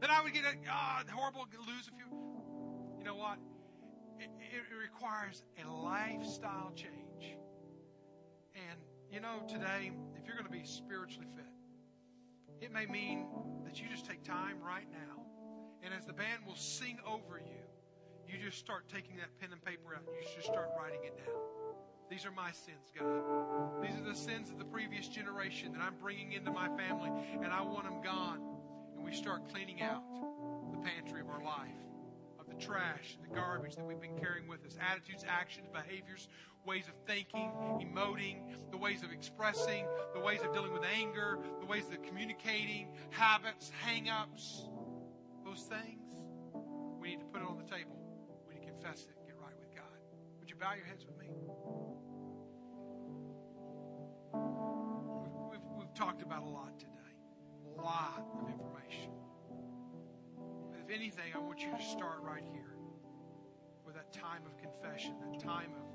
Then 0.00 0.10
I 0.10 0.22
would 0.22 0.32
get 0.32 0.44
a 0.44 0.54
oh, 0.54 1.02
horrible, 1.10 1.46
lose 1.66 1.88
a 1.88 1.94
few. 1.96 2.06
You 2.98 3.04
know 3.04 3.16
what? 3.16 3.38
It, 4.20 4.30
it 4.40 4.62
requires 4.76 5.42
a 5.58 5.68
lifestyle 5.68 6.72
change. 6.74 7.36
And, 8.54 8.78
you 9.10 9.20
know, 9.20 9.42
today, 9.48 9.90
if 10.14 10.26
you're 10.26 10.36
going 10.36 10.46
to 10.46 10.52
be 10.52 10.64
spiritually 10.64 11.26
fit, 11.34 11.44
it 12.60 12.72
may 12.72 12.86
mean 12.86 13.26
that 13.64 13.80
you 13.80 13.88
just 13.90 14.06
take 14.06 14.22
time 14.22 14.60
right 14.62 14.86
now 14.92 15.25
and 15.82 15.92
as 15.94 16.06
the 16.06 16.12
band 16.12 16.42
will 16.46 16.56
sing 16.56 16.98
over 17.06 17.38
you, 17.38 17.66
you 18.28 18.38
just 18.44 18.58
start 18.58 18.84
taking 18.92 19.16
that 19.16 19.30
pen 19.40 19.50
and 19.52 19.64
paper 19.64 19.94
out 19.94 20.02
and 20.02 20.16
you 20.16 20.26
just 20.34 20.48
start 20.48 20.70
writing 20.78 21.00
it 21.04 21.16
down. 21.16 21.34
These 22.10 22.24
are 22.24 22.30
my 22.30 22.52
sins, 22.52 22.92
God. 22.96 23.82
These 23.82 23.96
are 23.98 24.04
the 24.04 24.14
sins 24.14 24.50
of 24.50 24.58
the 24.58 24.64
previous 24.64 25.08
generation 25.08 25.72
that 25.72 25.80
I'm 25.80 25.94
bringing 26.00 26.32
into 26.32 26.52
my 26.52 26.68
family, 26.76 27.10
and 27.42 27.52
I 27.52 27.62
want 27.62 27.84
them 27.84 28.00
gone. 28.02 28.40
And 28.94 29.04
we 29.04 29.12
start 29.12 29.48
cleaning 29.52 29.82
out 29.82 30.02
the 30.70 30.78
pantry 30.78 31.20
of 31.20 31.28
our 31.28 31.42
life, 31.42 31.74
of 32.38 32.46
the 32.46 32.54
trash, 32.54 33.16
and 33.16 33.28
the 33.28 33.34
garbage 33.34 33.74
that 33.74 33.84
we've 33.84 34.00
been 34.00 34.16
carrying 34.18 34.46
with 34.46 34.64
us 34.64 34.76
attitudes, 34.80 35.24
actions, 35.28 35.66
behaviors, 35.72 36.28
ways 36.64 36.84
of 36.86 36.94
thinking, 37.06 37.50
emoting, 37.80 38.38
the 38.70 38.76
ways 38.76 39.02
of 39.02 39.10
expressing, 39.10 39.84
the 40.14 40.20
ways 40.20 40.40
of 40.42 40.52
dealing 40.52 40.72
with 40.72 40.84
anger, 40.84 41.38
the 41.60 41.66
ways 41.66 41.84
of 41.92 42.00
communicating, 42.02 42.88
habits, 43.10 43.72
hang 43.84 44.08
ups 44.08 44.68
those 45.56 45.64
things, 45.64 46.02
we 47.00 47.08
need 47.08 47.20
to 47.20 47.26
put 47.26 47.40
it 47.40 47.48
on 47.48 47.56
the 47.56 47.64
table. 47.64 47.96
We 48.46 48.54
need 48.54 48.66
to 48.66 48.72
confess 48.72 49.06
it 49.08 49.16
get 49.26 49.36
right 49.40 49.54
with 49.58 49.74
God. 49.74 49.84
Would 50.40 50.50
you 50.50 50.56
bow 50.56 50.74
your 50.74 50.84
heads 50.84 51.04
with 51.06 51.16
me? 51.16 51.28
We've, 55.22 55.32
we've, 55.50 55.78
we've 55.78 55.94
talked 55.94 56.20
about 56.22 56.42
a 56.42 56.48
lot 56.48 56.78
today, 56.78 56.92
a 57.78 57.80
lot 57.80 58.22
of 58.42 58.48
information. 58.50 59.12
But 60.70 60.80
if 60.84 60.94
anything, 60.94 61.32
I 61.34 61.38
want 61.38 61.60
you 61.60 61.70
to 61.70 61.82
start 61.82 62.20
right 62.20 62.44
here 62.52 62.76
with 63.86 63.94
that 63.94 64.12
time 64.12 64.42
of 64.44 64.58
confession, 64.58 65.14
that 65.30 65.40
time 65.40 65.72
of 65.80 65.86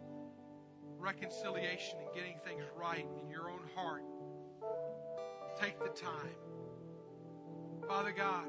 reconciliation 0.98 2.00
and 2.00 2.10
getting 2.16 2.38
things 2.44 2.64
right 2.76 3.06
in 3.22 3.30
your 3.30 3.50
own 3.50 3.70
heart. 3.76 4.04
Take 5.60 5.78
the 5.80 5.90
time. 5.90 6.36
Father 7.88 8.12
God, 8.12 8.46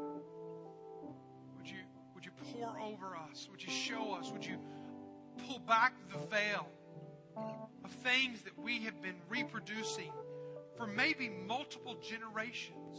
pour 2.30 2.78
over 2.80 3.16
us? 3.30 3.48
Would 3.50 3.62
you 3.62 3.70
show 3.70 4.14
us? 4.14 4.30
Would 4.30 4.44
you 4.44 4.58
pull 5.46 5.58
back 5.60 5.94
the 6.10 6.18
veil 6.34 6.68
of 7.36 7.90
things 8.02 8.42
that 8.42 8.58
we 8.58 8.80
have 8.84 9.00
been 9.02 9.16
reproducing 9.28 10.12
for 10.76 10.86
maybe 10.86 11.28
multiple 11.28 11.96
generations? 12.02 12.98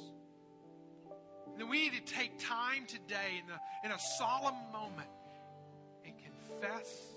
And 1.48 1.62
then 1.62 1.70
we 1.70 1.90
need 1.90 2.06
to 2.06 2.14
take 2.14 2.38
time 2.40 2.86
today 2.88 3.42
in 3.46 3.54
in 3.84 3.92
a 3.92 4.00
solemn 4.00 4.56
moment 4.72 5.10
and 6.06 6.14
confess 6.18 7.14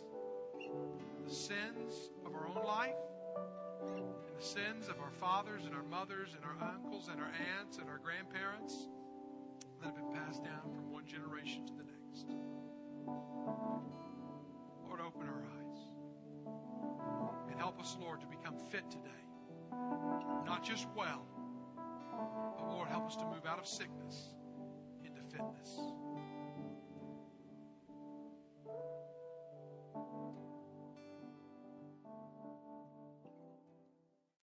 the 1.26 1.34
sins 1.34 2.11
of 2.24 2.34
our 2.34 2.46
own 2.46 2.64
life 2.66 2.94
and 3.96 4.04
the 4.36 4.44
sins 4.44 4.88
of 4.88 5.00
our 5.00 5.11
fathers 5.20 5.64
and 5.64 5.74
our 5.74 5.82
mothers 5.84 6.30
and 6.34 6.44
our 6.44 6.68
uncles 6.68 7.09
and 7.11 7.20
our 7.20 7.30
aunts 7.59 7.78
and 7.78 7.88
our 7.88 7.98
grandparents 7.98 8.88
that 9.80 9.86
have 9.86 9.96
been 9.96 10.12
passed 10.12 10.42
down 10.42 10.62
from 10.74 10.92
one 10.92 11.07
generation 11.07 11.66
to 11.66 11.72
the 11.72 11.82
next. 11.84 11.95
Lord, 14.86 15.00
open 15.00 15.28
our 15.28 15.44
eyes 15.44 15.78
and 17.50 17.58
help 17.58 17.80
us, 17.80 17.96
Lord, 18.00 18.20
to 18.20 18.26
become 18.26 18.56
fit 18.70 18.90
today. 18.90 19.10
Not 20.44 20.64
just 20.64 20.86
well, 20.96 21.26
but 22.56 22.68
Lord, 22.70 22.88
help 22.88 23.06
us 23.06 23.16
to 23.16 23.24
move 23.24 23.46
out 23.46 23.58
of 23.58 23.66
sickness 23.66 24.34
into 25.04 25.20
fitness. 25.22 25.78